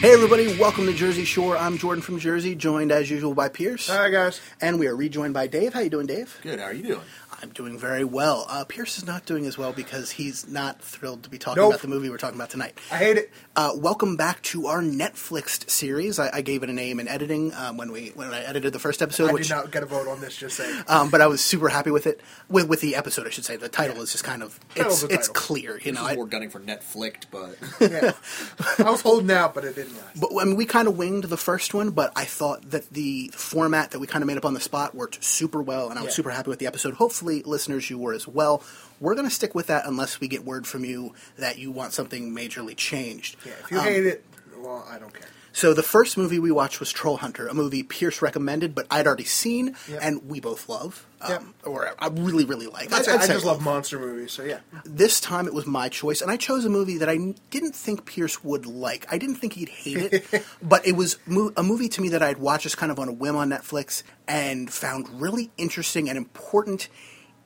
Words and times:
Hey 0.00 0.12
everybody, 0.12 0.46
welcome 0.60 0.86
to 0.86 0.92
Jersey 0.92 1.24
Shore. 1.24 1.56
I'm 1.56 1.76
Jordan 1.76 2.02
from 2.02 2.20
Jersey, 2.20 2.54
joined 2.54 2.92
as 2.92 3.10
usual 3.10 3.34
by 3.34 3.48
Pierce. 3.48 3.88
Hi 3.88 4.08
guys. 4.10 4.40
And 4.60 4.78
we 4.78 4.86
are 4.86 4.94
rejoined 4.94 5.34
by 5.34 5.48
Dave. 5.48 5.74
How 5.74 5.80
you 5.80 5.90
doing, 5.90 6.06
Dave? 6.06 6.38
Good. 6.40 6.60
How 6.60 6.66
are 6.66 6.72
you 6.72 6.84
doing? 6.84 7.00
I'm 7.40 7.50
doing 7.50 7.78
very 7.78 8.02
well. 8.02 8.46
Uh, 8.48 8.64
Pierce 8.64 8.98
is 8.98 9.06
not 9.06 9.24
doing 9.24 9.46
as 9.46 9.56
well 9.56 9.72
because 9.72 10.10
he's 10.10 10.48
not 10.48 10.82
thrilled 10.82 11.22
to 11.22 11.30
be 11.30 11.38
talking 11.38 11.62
Nope. 11.62 11.70
about 11.74 11.82
the 11.82 11.86
movie 11.88 12.10
we're 12.10 12.16
talking 12.18 12.34
about 12.36 12.50
tonight. 12.50 12.76
I 12.90 12.96
hate 12.96 13.16
it. 13.16 13.30
Uh, 13.54 13.70
welcome 13.76 14.16
back 14.16 14.42
to 14.42 14.66
our 14.66 14.82
Netflix 14.82 15.70
series. 15.70 16.18
I, 16.18 16.30
I 16.38 16.40
gave 16.40 16.64
it 16.64 16.70
a 16.70 16.72
name 16.72 16.98
in 16.98 17.06
editing 17.06 17.54
um, 17.54 17.76
when 17.76 17.92
we 17.92 18.08
when 18.16 18.32
I 18.34 18.42
edited 18.42 18.72
the 18.72 18.80
first 18.80 19.02
episode, 19.02 19.30
I 19.30 19.32
which 19.34 19.46
did 19.48 19.54
not 19.54 19.70
get 19.70 19.84
a 19.84 19.86
vote 19.86 20.08
on 20.08 20.20
this. 20.20 20.36
Just 20.36 20.56
saying. 20.56 20.82
um, 20.88 21.10
but 21.10 21.20
I 21.20 21.28
was 21.28 21.40
super 21.40 21.68
happy 21.68 21.92
with 21.92 22.08
it. 22.08 22.20
With 22.48 22.68
with 22.68 22.80
the 22.80 22.96
episode, 22.96 23.28
I 23.28 23.30
should 23.30 23.44
say. 23.44 23.54
The 23.56 23.68
title 23.68 24.02
is 24.02 24.10
just 24.10 24.24
kind 24.24 24.42
of 24.42 24.58
it's 24.74 25.04
it's 25.04 25.28
clear, 25.28 25.78
you 25.78 25.92
know. 25.92 26.00
This 26.00 26.08
I, 26.08 26.10
is 26.12 26.16
more 26.16 26.26
gunning 26.26 26.50
for 26.50 26.58
Netflix, 26.58 27.22
but 27.30 27.56
yeah. 27.80 28.84
I 28.84 28.90
was 28.90 29.02
holding 29.02 29.30
out, 29.30 29.54
but 29.54 29.64
it 29.64 29.76
didn't 29.76 29.96
last. 29.96 30.20
But 30.20 30.30
I 30.40 30.44
mean, 30.44 30.56
we 30.56 30.66
kind 30.66 30.88
of 30.88 30.98
winged 30.98 31.24
the 31.24 31.36
first 31.36 31.72
one, 31.72 31.90
but 31.90 32.12
I 32.16 32.24
thought 32.24 32.70
that 32.70 32.90
the 32.90 33.30
format 33.32 33.92
that 33.92 34.00
we 34.00 34.08
kind 34.08 34.22
of 34.22 34.26
made 34.26 34.38
up 34.38 34.44
on 34.44 34.54
the 34.54 34.60
spot 34.60 34.92
worked 34.96 35.22
super 35.22 35.62
well, 35.62 35.88
and 35.90 35.98
I 36.00 36.02
was 36.02 36.10
Yeah. 36.12 36.16
super 36.16 36.30
happy 36.30 36.50
with 36.50 36.58
the 36.58 36.66
episode. 36.66 36.94
Hopefully, 36.94 37.27
listeners, 37.44 37.88
you 37.90 37.98
were 37.98 38.12
as 38.14 38.26
well. 38.28 38.62
We're 39.00 39.14
going 39.14 39.28
to 39.28 39.34
stick 39.34 39.54
with 39.54 39.68
that 39.68 39.86
unless 39.86 40.20
we 40.20 40.28
get 40.28 40.44
word 40.44 40.66
from 40.66 40.84
you 40.84 41.14
that 41.36 41.58
you 41.58 41.70
want 41.70 41.92
something 41.92 42.34
majorly 42.34 42.76
changed. 42.76 43.36
yeah. 43.46 43.52
If 43.64 43.70
you 43.70 43.78
Um, 43.78 43.84
hate 43.84 44.06
it, 44.06 44.24
well, 44.58 44.86
I 44.90 44.98
don't 44.98 45.12
care. 45.14 45.28
So 45.52 45.74
the 45.74 45.82
first 45.82 46.16
movie 46.16 46.38
we 46.38 46.52
watched 46.52 46.78
was 46.78 46.92
Troll 46.92 47.16
Hunter, 47.16 47.48
a 47.48 47.54
movie 47.54 47.82
Pierce 47.82 48.22
recommended, 48.22 48.76
but 48.76 48.86
I'd 48.92 49.08
already 49.08 49.24
seen, 49.24 49.74
Yep. 49.88 49.98
and 50.02 50.28
we 50.28 50.38
both 50.38 50.68
love, 50.68 51.04
um, 51.20 51.30
Yep. 51.30 51.42
or 51.64 51.94
I 51.98 52.08
really, 52.08 52.44
really 52.44 52.68
like. 52.68 52.92
I'd-. 52.92 53.10
I'd 53.10 53.22
I 53.22 53.26
just 53.26 53.44
love 53.44 53.60
monster 53.60 53.98
movies, 53.98 54.30
so 54.30 54.44
yeah. 54.44 54.58
this 54.84 55.20
time 55.20 55.48
it 55.48 55.54
was 55.54 55.66
my 55.66 55.88
choice, 55.88 56.20
and 56.22 56.30
I 56.30 56.36
chose 56.36 56.64
a 56.64 56.68
movie 56.68 56.98
that 56.98 57.08
I 57.08 57.34
didn't 57.50 57.74
think 57.74 58.04
Pierce 58.04 58.44
would 58.44 58.66
like. 58.66 59.06
I 59.10 59.18
didn't 59.18 59.36
think 59.36 59.54
he'd 59.54 59.70
hate 59.70 60.12
it, 60.32 60.44
but 60.62 60.86
it 60.86 60.92
was 60.94 61.16
mo- 61.26 61.52
a 61.56 61.62
movie 61.64 61.88
to 61.88 62.00
me 62.02 62.10
that 62.10 62.22
I'd 62.22 62.38
watched 62.38 62.64
just 62.64 62.76
kind 62.76 62.92
of 62.92 63.00
on 63.00 63.08
a 63.08 63.12
whim 63.12 63.34
on 63.34 63.48
Netflix 63.50 64.04
and 64.28 64.72
found 64.72 65.08
really 65.20 65.50
interesting 65.56 66.08
and 66.08 66.16
important, 66.16 66.88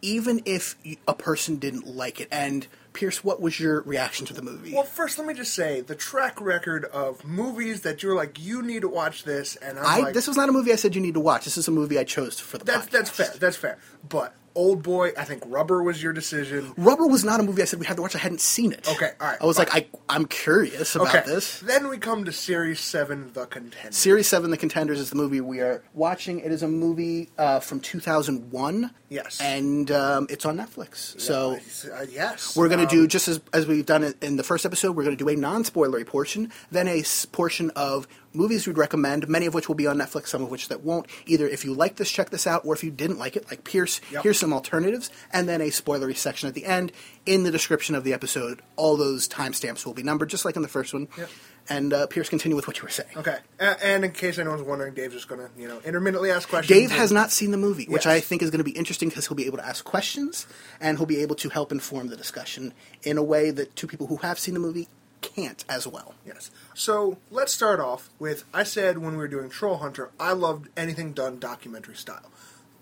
even 0.02 0.42
if 0.44 0.76
a 1.08 1.14
person 1.14 1.56
didn't 1.56 1.86
like 1.86 2.20
it. 2.20 2.28
And 2.30 2.66
Pierce, 2.92 3.24
what 3.24 3.40
was 3.40 3.58
your 3.58 3.80
reaction 3.82 4.26
to 4.26 4.34
the 4.34 4.42
movie? 4.42 4.74
Well, 4.74 4.82
first, 4.82 5.16
let 5.16 5.26
me 5.26 5.32
just 5.32 5.54
say 5.54 5.80
the 5.80 5.94
track 5.94 6.40
record 6.40 6.84
of 6.86 7.24
movies 7.24 7.80
that 7.82 8.02
you're 8.02 8.14
like, 8.14 8.38
you 8.38 8.60
need 8.62 8.82
to 8.82 8.88
watch 8.88 9.24
this, 9.24 9.56
and 9.56 9.78
I'm 9.78 9.86
I, 9.86 9.98
like, 10.00 10.14
this 10.14 10.28
was 10.28 10.36
not 10.36 10.48
a 10.48 10.52
movie 10.52 10.72
I 10.72 10.76
said 10.76 10.94
you 10.94 11.00
need 11.00 11.14
to 11.14 11.20
watch. 11.20 11.44
This 11.44 11.56
is 11.56 11.68
a 11.68 11.70
movie 11.70 11.98
I 11.98 12.04
chose 12.04 12.38
for 12.38 12.58
the 12.58 12.64
that's 12.64 12.86
podcast. 12.86 12.90
that's 12.90 13.10
fair. 13.10 13.32
That's 13.38 13.56
fair. 13.56 13.78
But 14.06 14.34
Old 14.54 14.82
Boy, 14.82 15.12
I 15.18 15.24
think 15.24 15.42
Rubber 15.46 15.82
was 15.82 16.02
your 16.02 16.12
decision. 16.12 16.72
Rubber 16.76 17.06
was 17.06 17.24
not 17.24 17.40
a 17.40 17.42
movie 17.42 17.62
I 17.62 17.64
said 17.64 17.80
we 17.80 17.86
had 17.86 17.96
to 17.96 18.02
watch. 18.02 18.14
I 18.14 18.18
hadn't 18.18 18.40
seen 18.40 18.72
it. 18.72 18.86
Okay, 18.88 19.10
all 19.20 19.26
right, 19.28 19.38
I 19.40 19.46
was 19.46 19.56
fine. 19.56 19.66
like, 19.72 19.94
I, 19.94 20.14
I'm 20.14 20.26
curious 20.26 20.94
about 20.94 21.08
Okay. 21.14 21.22
this. 21.26 21.60
Then 21.60 21.88
we 21.88 21.98
come 21.98 22.24
to 22.24 22.32
Series 22.32 22.80
Seven, 22.80 23.30
The 23.32 23.46
Contender. 23.46 23.92
Series 23.92 24.26
7, 24.28 24.50
The 24.50 24.56
Contenders, 24.56 25.00
is 25.00 25.10
the 25.10 25.16
movie 25.16 25.40
we 25.40 25.60
are 25.60 25.82
watching. 25.94 26.40
It 26.40 26.52
is 26.52 26.62
a 26.62 26.68
movie 26.68 27.30
uh, 27.38 27.60
from 27.60 27.80
2001. 27.80 28.90
Yes. 29.08 29.40
And 29.40 29.90
um, 29.90 30.26
it's 30.30 30.44
on 30.46 30.56
Netflix. 30.56 31.20
So 31.20 31.56
Uh, 31.92 32.06
yes, 32.10 32.56
we're 32.56 32.68
going 32.68 32.78
to 32.80 32.84
Um, 32.86 32.90
do, 32.90 33.06
just 33.06 33.28
as, 33.28 33.40
as 33.52 33.66
we've 33.66 33.84
done 33.86 34.02
it 34.02 34.16
in 34.22 34.36
the 34.36 34.42
first 34.42 34.64
episode, 34.64 34.96
we're 34.96 35.04
going 35.04 35.16
to 35.16 35.22
do 35.24 35.28
a 35.28 35.36
non 35.36 35.64
spoilery 35.64 36.06
portion, 36.06 36.50
then 36.70 36.88
a 36.88 37.00
s- 37.00 37.26
portion 37.26 37.70
of 37.76 38.06
movies 38.34 38.66
we'd 38.66 38.78
recommend, 38.78 39.28
many 39.28 39.46
of 39.46 39.54
which 39.54 39.68
will 39.68 39.74
be 39.74 39.86
on 39.86 39.98
Netflix, 39.98 40.28
some 40.28 40.42
of 40.42 40.50
which 40.50 40.68
that 40.68 40.82
won't. 40.82 41.06
Either 41.26 41.46
if 41.46 41.64
you 41.64 41.74
like 41.74 41.96
this, 41.96 42.10
check 42.10 42.30
this 42.30 42.46
out, 42.46 42.64
or 42.64 42.74
if 42.74 42.82
you 42.84 42.90
didn't 42.90 43.18
like 43.18 43.36
it, 43.36 43.48
like 43.50 43.64
Pierce, 43.64 44.00
Yep. 44.10 44.22
here's 44.22 44.38
some 44.38 44.52
alternatives, 44.52 45.10
and 45.32 45.48
then 45.48 45.60
a 45.60 45.68
spoilery 45.68 46.16
section 46.16 46.48
at 46.48 46.54
the 46.54 46.64
end. 46.64 46.92
In 47.24 47.44
the 47.44 47.50
description 47.52 47.94
of 47.94 48.02
the 48.04 48.12
episode, 48.12 48.62
all 48.76 48.96
those 48.96 49.28
timestamps 49.28 49.86
will 49.86 49.94
be 49.94 50.02
numbered, 50.02 50.28
just 50.28 50.44
like 50.44 50.56
in 50.56 50.62
the 50.62 50.68
first 50.68 50.92
one. 50.92 51.06
Yep. 51.16 51.30
And 51.68 51.92
uh, 51.92 52.06
Pierce, 52.08 52.28
continue 52.28 52.56
with 52.56 52.66
what 52.66 52.78
you 52.78 52.82
were 52.82 52.88
saying. 52.90 53.10
Okay, 53.16 53.36
and 53.60 54.04
in 54.04 54.10
case 54.10 54.36
anyone's 54.40 54.62
wondering, 54.62 54.94
Dave's 54.94 55.14
just 55.14 55.28
gonna, 55.28 55.48
you 55.56 55.68
know, 55.68 55.80
intermittently 55.84 56.32
ask 56.32 56.48
questions. 56.48 56.76
Dave 56.76 56.90
has 56.90 57.12
not 57.12 57.30
seen 57.30 57.52
the 57.52 57.56
movie, 57.56 57.84
which 57.84 58.06
Yes. 58.06 58.16
I 58.16 58.18
think 58.18 58.42
is 58.42 58.50
going 58.50 58.58
to 58.58 58.64
be 58.64 58.72
interesting 58.72 59.08
because 59.08 59.28
he'll 59.28 59.36
be 59.36 59.46
able 59.46 59.58
to 59.58 59.64
ask 59.66 59.84
questions 59.84 60.48
and 60.80 60.98
he'll 60.98 61.06
be 61.06 61.20
able 61.20 61.36
to 61.36 61.48
help 61.50 61.70
inform 61.70 62.08
the 62.08 62.16
discussion 62.16 62.74
in 63.04 63.16
a 63.16 63.22
way 63.22 63.52
that 63.52 63.76
two 63.76 63.86
people 63.86 64.08
who 64.08 64.16
have 64.16 64.40
seen 64.40 64.54
the 64.54 64.60
movie 64.60 64.88
can't 65.22 65.64
as 65.68 65.86
well. 65.86 66.14
Yes. 66.26 66.50
So 66.74 67.16
let's 67.30 67.52
start 67.52 67.80
off 67.80 68.10
with 68.18 68.44
I 68.52 68.62
said 68.64 68.98
when 68.98 69.12
we 69.12 69.18
were 69.18 69.28
doing 69.28 69.48
Troll 69.48 69.78
Hunter, 69.78 70.10
I 70.20 70.32
loved 70.32 70.68
anything 70.76 71.12
done 71.12 71.38
documentary 71.38 71.96
style 71.96 72.30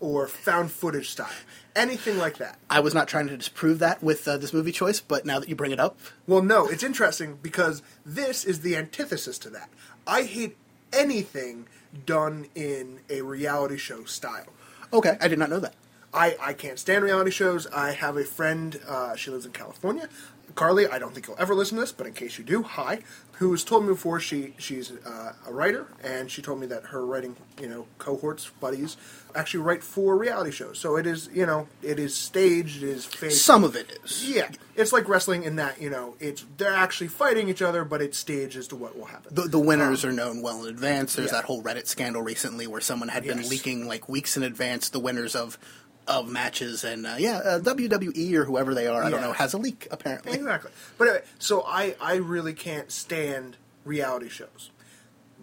or 0.00 0.26
found 0.26 0.70
footage 0.72 1.10
style, 1.10 1.28
anything 1.76 2.16
like 2.16 2.38
that. 2.38 2.58
I 2.70 2.80
was 2.80 2.94
not 2.94 3.06
trying 3.06 3.28
to 3.28 3.36
disprove 3.36 3.78
that 3.80 4.02
with 4.02 4.26
uh, 4.26 4.38
this 4.38 4.54
movie 4.54 4.72
choice, 4.72 4.98
but 4.98 5.26
now 5.26 5.38
that 5.38 5.48
you 5.50 5.54
bring 5.54 5.72
it 5.72 5.78
up, 5.78 5.98
Well, 6.26 6.40
no, 6.42 6.66
it's 6.66 6.82
interesting 6.82 7.38
because 7.42 7.82
this 8.04 8.44
is 8.44 8.62
the 8.62 8.76
antithesis 8.76 9.38
to 9.40 9.50
that. 9.50 9.68
I 10.06 10.22
hate 10.22 10.56
anything 10.90 11.66
done 12.06 12.46
in 12.54 13.00
a 13.10 13.20
reality 13.20 13.76
show 13.76 14.04
style. 14.04 14.46
okay, 14.92 15.18
I 15.20 15.28
did 15.28 15.38
not 15.38 15.50
know 15.50 15.60
that. 15.60 15.74
I, 16.14 16.36
I 16.40 16.52
can't 16.54 16.78
stand 16.78 17.04
reality 17.04 17.30
shows. 17.30 17.66
I 17.68 17.92
have 17.92 18.16
a 18.16 18.24
friend, 18.24 18.80
uh, 18.88 19.14
she 19.16 19.30
lives 19.30 19.44
in 19.46 19.52
California. 19.52 20.08
Carly, 20.54 20.86
I 20.86 20.98
don't 20.98 21.14
think 21.14 21.26
you'll 21.26 21.36
ever 21.38 21.54
listen 21.54 21.76
to 21.76 21.82
this, 21.82 21.92
but 21.92 22.06
in 22.06 22.12
case 22.12 22.38
you 22.38 22.44
do, 22.44 22.62
hi. 22.62 23.00
Who 23.34 23.50
has 23.52 23.64
told 23.64 23.84
me 23.84 23.88
before 23.88 24.20
she 24.20 24.52
she's 24.58 24.92
uh, 24.92 25.32
a 25.46 25.52
writer, 25.52 25.86
and 26.04 26.30
she 26.30 26.42
told 26.42 26.60
me 26.60 26.66
that 26.66 26.84
her 26.86 27.06
writing, 27.06 27.36
you 27.58 27.68
know, 27.68 27.86
cohorts, 27.96 28.50
buddies, 28.60 28.98
actually 29.34 29.60
write 29.60 29.82
for 29.82 30.14
reality 30.16 30.50
shows. 30.50 30.78
So 30.78 30.96
it 30.96 31.06
is, 31.06 31.30
you 31.32 31.46
know, 31.46 31.66
it 31.82 31.98
is 31.98 32.14
staged, 32.14 32.82
it 32.82 32.90
is 32.90 33.06
fake. 33.06 33.30
Some 33.30 33.64
of 33.64 33.76
it 33.76 33.98
is. 34.04 34.28
yeah, 34.28 34.50
it's 34.76 34.92
like 34.92 35.08
wrestling 35.08 35.44
in 35.44 35.56
that 35.56 35.80
you 35.80 35.88
know 35.88 36.16
it's 36.20 36.44
they're 36.58 36.74
actually 36.74 37.08
fighting 37.08 37.48
each 37.48 37.62
other, 37.62 37.82
but 37.82 38.02
it's 38.02 38.18
staged 38.18 38.56
as 38.56 38.68
to 38.68 38.76
what 38.76 38.98
will 38.98 39.06
happen. 39.06 39.34
The, 39.34 39.42
the 39.48 39.58
winners 39.58 40.04
are 40.04 40.12
known 40.12 40.42
well 40.42 40.64
in 40.64 40.68
advance. 40.68 41.14
There's 41.14 41.28
yeah. 41.28 41.38
that 41.38 41.44
whole 41.44 41.62
Reddit 41.62 41.86
scandal 41.86 42.20
recently 42.20 42.66
where 42.66 42.82
someone 42.82 43.08
had 43.08 43.24
been 43.24 43.48
leaking 43.48 43.88
like 43.88 44.06
weeks 44.08 44.36
in 44.36 44.42
advance 44.42 44.90
the 44.90 45.00
winners 45.00 45.34
of 45.34 45.58
of 46.06 46.28
matches, 46.28 46.82
and 46.84 47.06
uh, 47.06 47.14
yeah, 47.18 47.38
uh, 47.38 47.60
WWE 47.60 48.32
or 48.34 48.44
whoever 48.44 48.74
they 48.74 48.86
are, 48.86 49.02
I 49.04 49.10
don't 49.10 49.20
Yeah. 49.20 49.26
know, 49.28 49.32
has 49.32 49.54
a 49.54 49.58
leak 49.58 49.86
apparently. 49.90 50.32
Exactly. 50.32 50.70
But 50.98 51.08
anyway, 51.08 51.24
so 51.38 51.62
I, 51.66 51.94
I 52.00 52.16
really 52.16 52.52
can't 52.54 52.90
stand 52.90 53.56
reality 53.84 54.28
shows. 54.28 54.70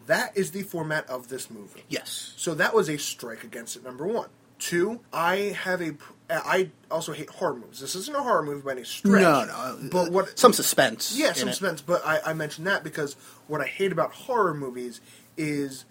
That 0.08 0.36
is 0.38 0.52
the 0.52 0.64
format 0.64 1.10
of 1.10 1.28
this 1.30 1.50
movie. 1.50 1.84
Yes. 1.90 2.34
So 2.38 2.54
that 2.56 2.74
was 2.74 2.90
a 2.90 2.98
strike 2.98 3.44
against 3.44 3.76
it, 3.76 3.84
number 3.84 4.06
one. 4.08 4.30
Two, 4.60 5.02
I 5.14 5.56
have 5.64 5.82
a. 5.82 5.92
pr- 5.92 6.14
I 6.30 6.72
also 6.90 7.14
hate 7.14 7.30
horror 7.30 7.56
movies. 7.56 7.80
This 7.80 7.96
isn't 7.96 8.16
a 8.16 8.22
horror 8.24 8.42
movie 8.44 8.62
by 8.62 8.72
any 8.72 8.84
stretch. 8.86 9.22
No, 9.22 9.46
no. 9.46 9.78
But 9.92 10.12
what. 10.12 10.38
some 10.40 10.52
suspense. 10.52 11.16
Yeah, 11.16 11.30
in 11.30 11.36
some 11.36 11.48
it. 11.50 11.52
suspense. 11.54 11.82
But 11.82 12.04
I, 12.06 12.20
I 12.26 12.34
mentioned 12.34 12.66
that 12.68 12.84
because 12.84 13.16
what 13.48 13.62
I 13.62 13.66
hate 13.66 13.92
about 13.92 14.12
horror 14.14 14.54
movies 14.56 15.00
is 15.38 15.86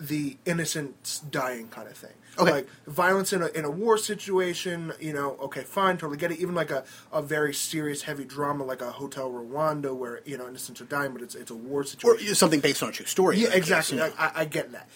the 0.00 0.38
innocents 0.46 1.20
dying 1.20 1.68
kind 1.68 1.86
of 1.86 1.96
thing. 1.96 2.10
Okay. 2.38 2.50
Like 2.50 2.68
violence 2.86 3.32
in 3.32 3.42
a, 3.42 3.48
in 3.48 3.64
a 3.64 3.70
war 3.70 3.98
situation, 3.98 4.92
you 4.98 5.12
know, 5.12 5.36
okay, 5.42 5.62
fine, 5.62 5.98
totally 5.98 6.16
get 6.16 6.32
it. 6.32 6.38
Even 6.38 6.54
like 6.54 6.70
a, 6.70 6.84
a 7.12 7.20
very 7.20 7.52
serious, 7.52 8.02
heavy 8.02 8.24
drama 8.24 8.64
like 8.64 8.80
a 8.80 8.92
Hotel 8.92 9.30
Rwanda 9.30 9.94
where, 9.94 10.20
you 10.24 10.38
know, 10.38 10.48
innocents 10.48 10.80
are 10.80 10.86
dying, 10.86 11.12
but 11.12 11.20
it's, 11.20 11.34
it's 11.34 11.50
a 11.50 11.54
war 11.54 11.84
situation. 11.84 12.30
or 12.30 12.34
something 12.34 12.60
based 12.60 12.82
on 12.82 12.88
a 12.88 12.92
true 12.92 13.04
story. 13.04 13.36
Yeah, 13.36 13.48
case, 13.48 13.56
exactly. 13.56 13.98
know. 13.98 14.10
I, 14.18 14.32
I 14.36 14.44
get 14.46 14.72
that. 14.72 14.88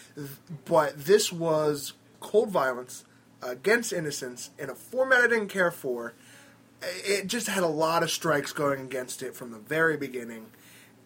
But 0.65 1.05
this 1.05 1.31
was 1.31 1.93
cold 2.21 2.51
violence 2.51 3.05
against 3.43 3.93
innocents 3.93 4.51
in 4.59 4.71
a 4.71 4.75
format 4.75 5.21
I 5.21 5.27
didn't 5.27 5.49
care 5.49 5.71
for. 5.71 6.15
It 6.83 7.27
just 7.27 7.49
had 7.49 7.63
a 7.63 7.69
lot 7.69 8.03
of 8.03 8.11
strikes 8.11 8.53
going 8.53 8.81
against 8.81 9.23
it 9.23 9.35
from 9.35 9.51
the 9.51 9.59
very 9.59 9.97
beginning. 9.97 10.47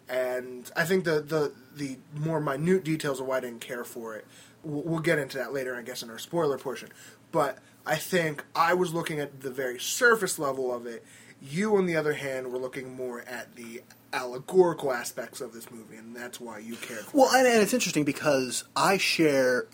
And 0.09 0.69
I 0.75 0.85
think 0.85 1.03
the, 1.05 1.21
the, 1.21 1.53
the 1.75 1.97
more 2.15 2.39
minute 2.39 2.83
details 2.83 3.19
of 3.19 3.27
why 3.27 3.37
I 3.37 3.39
didn't 3.41 3.61
care 3.61 3.83
for 3.83 4.15
it, 4.15 4.25
we'll, 4.63 4.83
we'll 4.83 4.99
get 4.99 5.19
into 5.19 5.37
that 5.37 5.53
later, 5.53 5.75
I 5.75 5.83
guess, 5.83 6.01
in 6.01 6.09
our 6.09 6.17
spoiler 6.17 6.57
portion. 6.57 6.89
But 7.31 7.59
I 7.85 7.95
think 7.95 8.43
I 8.55 8.73
was 8.73 8.93
looking 8.93 9.19
at 9.19 9.41
the 9.41 9.51
very 9.51 9.79
surface 9.79 10.39
level 10.39 10.73
of 10.73 10.85
it. 10.85 11.05
You, 11.41 11.77
on 11.77 11.85
the 11.85 11.95
other 11.95 12.13
hand, 12.13 12.51
were 12.51 12.57
looking 12.57 12.95
more 12.95 13.21
at 13.21 13.55
the 13.55 13.81
allegorical 14.11 14.91
aspects 14.91 15.41
of 15.41 15.53
this 15.53 15.71
movie, 15.71 15.95
and 15.95 16.15
that's 16.15 16.39
why 16.39 16.57
you 16.59 16.75
cared 16.75 17.01
for 17.01 17.17
Well, 17.17 17.35
and, 17.35 17.47
and 17.47 17.61
it's 17.61 17.73
interesting 17.73 18.03
because 18.03 18.63
I 18.75 18.97
share 18.97 19.67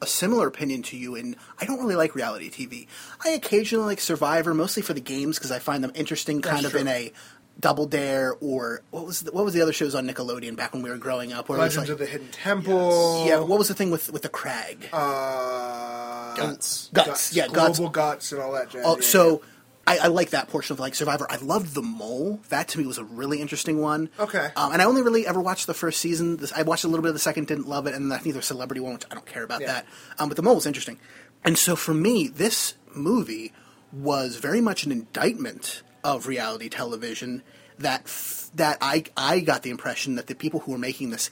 a 0.00 0.06
similar 0.06 0.48
opinion 0.48 0.82
to 0.82 0.96
you, 0.96 1.14
and 1.14 1.36
I 1.60 1.64
don't 1.64 1.78
really 1.78 1.94
like 1.94 2.14
reality 2.14 2.50
TV. 2.50 2.88
I 3.24 3.30
occasionally 3.30 3.86
like 3.86 4.00
Survivor, 4.00 4.52
mostly 4.52 4.82
for 4.82 4.94
the 4.94 5.00
games 5.00 5.38
because 5.38 5.52
I 5.52 5.60
find 5.60 5.84
them 5.84 5.92
interesting, 5.94 6.40
kind 6.42 6.66
of 6.66 6.72
true. 6.72 6.80
in 6.80 6.88
a 6.88 7.12
Double 7.60 7.86
Dare 7.86 8.34
or 8.40 8.82
what 8.90 9.06
was 9.06 9.20
the, 9.22 9.32
what 9.32 9.44
was 9.44 9.54
the 9.54 9.62
other 9.62 9.72
shows 9.72 9.94
on 9.94 10.06
Nickelodeon 10.08 10.56
back 10.56 10.72
when 10.72 10.82
we 10.82 10.90
were 10.90 10.96
growing 10.96 11.32
up? 11.32 11.48
Where 11.48 11.58
Legends 11.58 11.88
like, 11.88 11.92
of 11.92 11.98
the 11.98 12.06
Hidden 12.06 12.28
Temple. 12.30 13.24
yeah, 13.26 13.38
what 13.38 13.58
was 13.58 13.68
the 13.68 13.74
thing 13.74 13.90
with 13.90 14.12
with 14.12 14.22
the 14.22 14.28
crag? 14.28 14.88
Uh, 14.92 16.34
Guts. 16.34 16.90
Guts, 16.92 17.34
yeah, 17.34 17.46
Global 17.48 17.88
guts 17.90 18.32
and 18.32 18.40
all 18.40 18.52
that 18.52 18.70
jazz. 18.70 18.82
Oh, 18.86 18.96
yeah, 18.96 19.02
so 19.02 19.42
I, 19.86 19.98
I 19.98 20.06
like 20.08 20.30
that 20.30 20.48
portion 20.48 20.72
of 20.74 20.80
like 20.80 20.94
Survivor. 20.94 21.26
I 21.30 21.36
loved 21.36 21.74
the 21.74 21.82
mole. 21.82 22.40
That 22.48 22.68
to 22.68 22.78
me 22.78 22.86
was 22.86 22.98
a 22.98 23.04
really 23.04 23.40
interesting 23.40 23.80
one. 23.80 24.08
Okay. 24.18 24.50
Um, 24.56 24.72
and 24.72 24.80
I 24.80 24.84
only 24.86 25.02
really 25.02 25.26
ever 25.26 25.40
watched 25.40 25.66
the 25.66 25.74
first 25.74 26.00
season. 26.00 26.38
This, 26.38 26.52
I 26.52 26.62
watched 26.62 26.84
a 26.84 26.88
little 26.88 27.02
bit 27.02 27.08
of 27.08 27.14
the 27.14 27.20
second, 27.20 27.48
didn't 27.48 27.68
love 27.68 27.86
it, 27.86 27.94
and 27.94 28.12
I 28.12 28.18
think 28.18 28.32
there's 28.34 28.46
celebrity 28.46 28.80
one, 28.80 28.94
which 28.94 29.04
I 29.10 29.14
don't 29.14 29.26
care 29.26 29.42
about 29.44 29.60
Yeah. 29.60 29.68
that. 29.68 29.86
Um, 30.18 30.28
but 30.28 30.36
the 30.36 30.42
mole 30.42 30.54
was 30.54 30.66
interesting. 30.66 30.98
And 31.44 31.58
so 31.58 31.76
for 31.76 31.92
me, 31.94 32.28
this 32.28 32.74
movie 32.94 33.52
was 33.92 34.36
very 34.36 34.60
much 34.60 34.84
an 34.84 34.92
indictment 34.92 35.82
of 36.04 36.26
reality 36.26 36.68
television. 36.68 37.42
That 37.78 38.02
f- 38.04 38.50
that 38.54 38.78
I 38.80 39.04
I 39.16 39.40
got 39.40 39.62
the 39.62 39.70
impression 39.70 40.14
that 40.16 40.26
the 40.26 40.34
people 40.34 40.60
who 40.60 40.72
were 40.72 40.78
making 40.78 41.10
this 41.10 41.30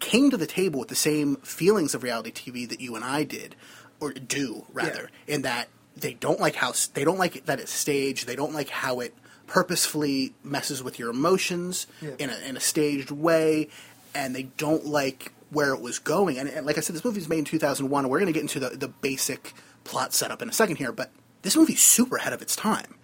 came 0.00 0.30
to 0.30 0.36
the 0.36 0.46
table 0.46 0.78
with 0.80 0.88
the 0.88 0.94
same 0.94 1.36
feelings 1.36 1.94
of 1.94 2.02
reality 2.02 2.30
TV 2.30 2.68
that 2.68 2.80
you 2.80 2.94
and 2.94 3.04
I 3.04 3.24
did, 3.24 3.56
or 3.98 4.12
do 4.12 4.64
rather, 4.72 5.10
in 5.26 5.42
that 5.42 5.68
they 5.96 6.12
don't 6.14 6.38
like 6.38 6.54
how 6.56 6.72
they 6.94 7.02
don't 7.04 7.18
like 7.18 7.46
that 7.46 7.58
it's 7.58 7.72
staged. 7.72 8.26
They 8.26 8.36
don't 8.36 8.52
like 8.54 8.68
how 8.68 9.00
it 9.00 9.12
purposefully 9.48 10.34
messes 10.44 10.82
with 10.82 10.98
your 10.98 11.10
emotions 11.10 11.86
Yeah. 12.00 12.10
in 12.18 12.30
a 12.30 12.38
in 12.48 12.56
a 12.56 12.60
staged 12.60 13.10
way, 13.10 13.68
and 14.14 14.36
they 14.36 14.44
don't 14.44 14.86
like 14.86 15.32
where 15.50 15.72
it 15.74 15.80
was 15.80 15.98
going. 15.98 16.38
And, 16.38 16.48
and 16.48 16.64
like 16.66 16.76
I 16.76 16.80
said, 16.80 16.94
this 16.94 17.04
movie 17.04 17.18
was 17.18 17.28
made 17.28 17.38
in 17.38 17.44
2001. 17.46 18.04
And 18.04 18.10
we're 18.10 18.18
going 18.20 18.26
to 18.32 18.32
get 18.32 18.42
into 18.42 18.60
the 18.60 18.70
the 18.76 18.88
basic 18.88 19.54
plot 19.84 20.12
setup 20.12 20.42
in 20.42 20.48
a 20.48 20.52
second 20.52 20.76
here, 20.76 20.92
but 20.92 21.10
this 21.42 21.56
movie's 21.56 21.82
super 21.82 22.16
ahead 22.18 22.32
of 22.34 22.42
its 22.42 22.54
time. 22.54 22.94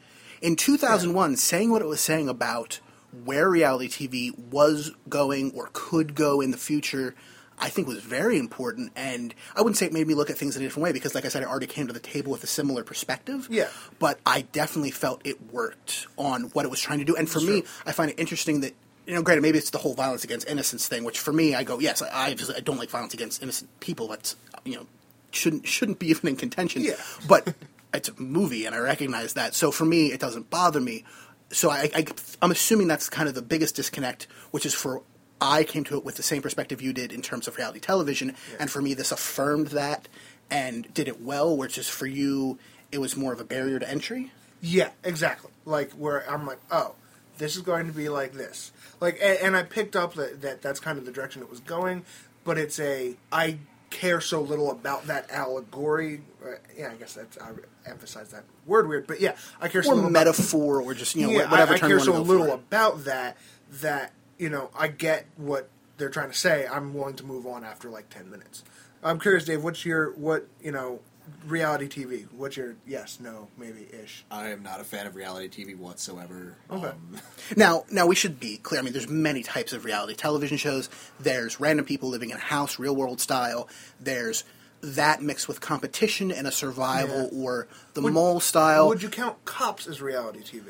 In 0.44 0.56
2001, 0.56 1.36
saying 1.36 1.70
what 1.70 1.80
it 1.80 1.88
was 1.88 2.02
saying 2.02 2.28
about 2.28 2.80
where 3.24 3.48
reality 3.48 3.88
TV 3.88 4.38
was 4.38 4.92
going 5.08 5.52
or 5.52 5.70
could 5.72 6.14
go 6.14 6.42
in 6.42 6.50
the 6.50 6.58
future, 6.58 7.14
I 7.58 7.70
think 7.70 7.88
was 7.88 8.02
very 8.02 8.38
important. 8.38 8.92
And 8.94 9.34
I 9.56 9.62
wouldn't 9.62 9.78
say 9.78 9.86
it 9.86 9.94
made 9.94 10.06
me 10.06 10.12
look 10.12 10.28
at 10.28 10.36
things 10.36 10.54
in 10.54 10.60
a 10.60 10.66
different 10.66 10.84
way 10.84 10.92
because, 10.92 11.14
like 11.14 11.24
I 11.24 11.28
said, 11.28 11.42
I 11.42 11.46
already 11.46 11.66
came 11.66 11.86
to 11.86 11.94
the 11.94 11.98
table 11.98 12.30
with 12.30 12.44
a 12.44 12.46
similar 12.46 12.84
perspective. 12.84 13.48
Yeah. 13.50 13.68
But 13.98 14.20
I 14.26 14.42
definitely 14.42 14.90
felt 14.90 15.22
it 15.24 15.50
worked 15.50 16.08
on 16.18 16.42
what 16.50 16.66
it 16.66 16.70
was 16.70 16.78
trying 16.78 16.98
to 16.98 17.06
do. 17.06 17.16
And 17.16 17.26
for 17.26 17.40
me, 17.40 17.64
I 17.86 17.92
find 17.92 18.10
it 18.10 18.20
interesting 18.20 18.60
that. 18.60 18.74
You 19.06 19.14
know, 19.14 19.22
granted, 19.22 19.42
maybe 19.42 19.58
it's 19.58 19.68
the 19.70 19.78
whole 19.78 19.92
violence 19.92 20.24
against 20.24 20.48
innocence 20.48 20.88
thing, 20.88 21.04
which 21.04 21.18
for 21.18 21.30
me, 21.30 21.54
I 21.54 21.62
go, 21.62 21.78
yes, 21.78 22.00
I, 22.00 22.28
I, 22.28 22.34
just, 22.34 22.50
I 22.50 22.60
don't 22.60 22.78
like 22.78 22.88
violence 22.88 23.12
against 23.12 23.42
innocent 23.42 23.68
people. 23.80 24.08
That's 24.08 24.34
you 24.64 24.76
know, 24.76 24.86
shouldn't 25.30 25.66
shouldn't 25.66 25.98
be 25.98 26.08
even 26.08 26.28
in 26.28 26.36
contention. 26.36 26.82
Yeah. 26.82 26.94
But 27.28 27.54
it's 27.94 28.08
a 28.08 28.20
movie, 28.20 28.66
and 28.66 28.74
I 28.74 28.78
recognize 28.78 29.34
that. 29.34 29.54
So 29.54 29.70
for 29.70 29.84
me, 29.84 30.12
it 30.12 30.20
doesn't 30.20 30.50
bother 30.50 30.80
me. 30.80 31.04
So 31.50 31.70
I, 31.70 31.90
I, 31.94 32.04
I'm 32.42 32.50
assuming 32.50 32.88
that's 32.88 33.08
kind 33.08 33.28
of 33.28 33.34
the 33.34 33.42
biggest 33.42 33.76
disconnect, 33.76 34.26
which 34.50 34.66
is 34.66 34.74
for 34.74 35.02
I 35.40 35.64
came 35.64 35.84
to 35.84 35.96
it 35.96 36.04
with 36.04 36.16
the 36.16 36.22
same 36.22 36.42
perspective 36.42 36.80
you 36.80 36.92
did 36.92 37.12
in 37.12 37.22
terms 37.22 37.48
of 37.48 37.56
reality 37.56 37.80
television, 37.80 38.34
and 38.58 38.70
for 38.70 38.82
me, 38.82 38.94
this 38.94 39.12
affirmed 39.12 39.68
that 39.68 40.08
and 40.50 40.92
did 40.94 41.08
it 41.08 41.20
well. 41.20 41.56
Which 41.56 41.78
is 41.78 41.88
for 41.88 42.06
you, 42.06 42.58
it 42.92 42.98
was 42.98 43.16
more 43.16 43.32
of 43.32 43.40
a 43.40 43.44
barrier 43.44 43.78
to 43.78 43.88
entry. 43.88 44.32
Yeah, 44.60 44.90
exactly. 45.02 45.50
Like 45.64 45.92
where 45.92 46.28
I'm 46.30 46.46
like, 46.46 46.58
oh, 46.70 46.94
this 47.38 47.56
is 47.56 47.62
going 47.62 47.86
to 47.86 47.92
be 47.92 48.08
like 48.08 48.32
this. 48.32 48.72
Like, 49.00 49.18
and, 49.22 49.38
and 49.38 49.56
I 49.56 49.62
picked 49.62 49.96
up 49.96 50.14
that, 50.14 50.40
that 50.42 50.62
that's 50.62 50.80
kind 50.80 50.98
of 50.98 51.04
the 51.04 51.12
direction 51.12 51.42
it 51.42 51.50
was 51.50 51.60
going, 51.60 52.04
but 52.44 52.58
it's 52.58 52.78
a 52.80 53.16
I 53.30 53.58
care 53.94 54.20
so 54.20 54.40
little 54.42 54.70
about 54.70 55.06
that 55.06 55.30
allegory. 55.30 56.20
Uh, 56.44 56.50
yeah, 56.76 56.90
I 56.92 56.96
guess 56.96 57.14
that's 57.14 57.38
I 57.38 57.52
emphasize 57.86 58.30
that 58.30 58.44
word 58.66 58.88
weird, 58.88 59.06
but 59.06 59.20
yeah, 59.20 59.36
I 59.60 59.68
care 59.68 59.82
so 59.82 59.90
Or 59.92 59.94
little 59.94 60.10
about- 60.10 60.26
metaphor, 60.26 60.82
or 60.82 60.92
just 60.94 61.14
you 61.14 61.26
know 61.26 61.32
yeah, 61.32 61.50
whatever 61.50 61.72
I, 61.72 61.76
I 61.76 61.78
care 61.78 62.00
so 62.00 62.12
want 62.12 62.24
to 62.26 62.32
go 62.32 62.38
little 62.38 62.54
about 62.54 63.04
that 63.04 63.36
that 63.80 64.12
you 64.38 64.50
know 64.50 64.70
I 64.78 64.88
get 64.88 65.26
what 65.36 65.70
they're 65.96 66.10
trying 66.10 66.30
to 66.30 66.36
say. 66.36 66.66
I'm 66.66 66.92
willing 66.92 67.16
to 67.16 67.24
move 67.24 67.46
on 67.46 67.64
after 67.64 67.88
like 67.88 68.10
ten 68.10 68.30
minutes. 68.30 68.64
I'm 69.02 69.18
curious, 69.20 69.44
Dave. 69.44 69.62
What's 69.62 69.84
your 69.84 70.12
what 70.12 70.46
you 70.62 70.72
know 70.72 71.00
reality 71.46 71.88
TV? 71.88 72.26
What's 72.32 72.56
your 72.56 72.74
yes, 72.86 73.18
no, 73.20 73.48
maybe 73.58 73.86
ish? 73.92 74.24
I 74.30 74.48
am 74.50 74.62
not 74.62 74.80
a 74.80 74.84
fan 74.84 75.06
of 75.06 75.14
reality 75.16 75.48
TV 75.64 75.76
whatsoever. 75.76 76.56
Okay. 76.70 76.86
Um, 76.88 77.18
Now, 77.56 77.84
now 77.90 78.06
we 78.06 78.14
should 78.14 78.40
be 78.40 78.56
clear. 78.58 78.80
I 78.80 78.84
mean, 78.84 78.92
there's 78.92 79.08
many 79.08 79.42
types 79.42 79.72
of 79.72 79.84
reality 79.84 80.14
television 80.14 80.56
shows. 80.56 80.88
There's 81.20 81.60
random 81.60 81.84
people 81.86 82.08
living 82.08 82.30
in 82.30 82.36
a 82.36 82.40
house, 82.40 82.78
real 82.78 82.94
world 82.96 83.20
style. 83.20 83.68
There's 84.00 84.44
that 84.80 85.22
mixed 85.22 85.48
with 85.48 85.60
competition 85.60 86.30
and 86.30 86.46
a 86.46 86.52
survival, 86.52 87.28
Yeah. 87.32 87.42
or 87.42 87.68
the 87.94 88.02
Would- 88.02 88.12
mole 88.12 88.40
style. 88.40 88.88
Would 88.88 89.02
you 89.02 89.08
count 89.08 89.44
Cops 89.44 89.86
as 89.86 90.00
reality 90.02 90.40
TV? 90.42 90.64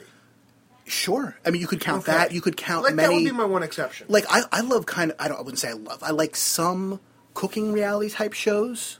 sure. 0.86 1.36
I 1.46 1.50
mean, 1.50 1.60
you 1.62 1.66
could 1.66 1.80
count 1.80 2.02
Okay. 2.02 2.12
that. 2.12 2.32
You 2.32 2.40
could 2.42 2.56
count 2.56 2.84
like 2.84 2.94
many. 2.94 3.08
that 3.08 3.14
would 3.14 3.24
be 3.24 3.36
my 3.36 3.44
one 3.46 3.62
exception. 3.62 4.06
like 4.10 4.24
I, 4.28 4.42
I 4.52 4.60
love 4.60 4.84
kind 4.86 5.10
of. 5.12 5.16
I 5.18 5.28
don't. 5.28 5.38
I 5.38 5.40
wouldn't 5.40 5.58
say 5.58 5.70
I 5.70 5.72
love. 5.72 6.02
I 6.02 6.10
like 6.10 6.36
some 6.36 7.00
cooking 7.32 7.72
reality 7.72 8.10
type 8.10 8.34
shows. 8.34 8.98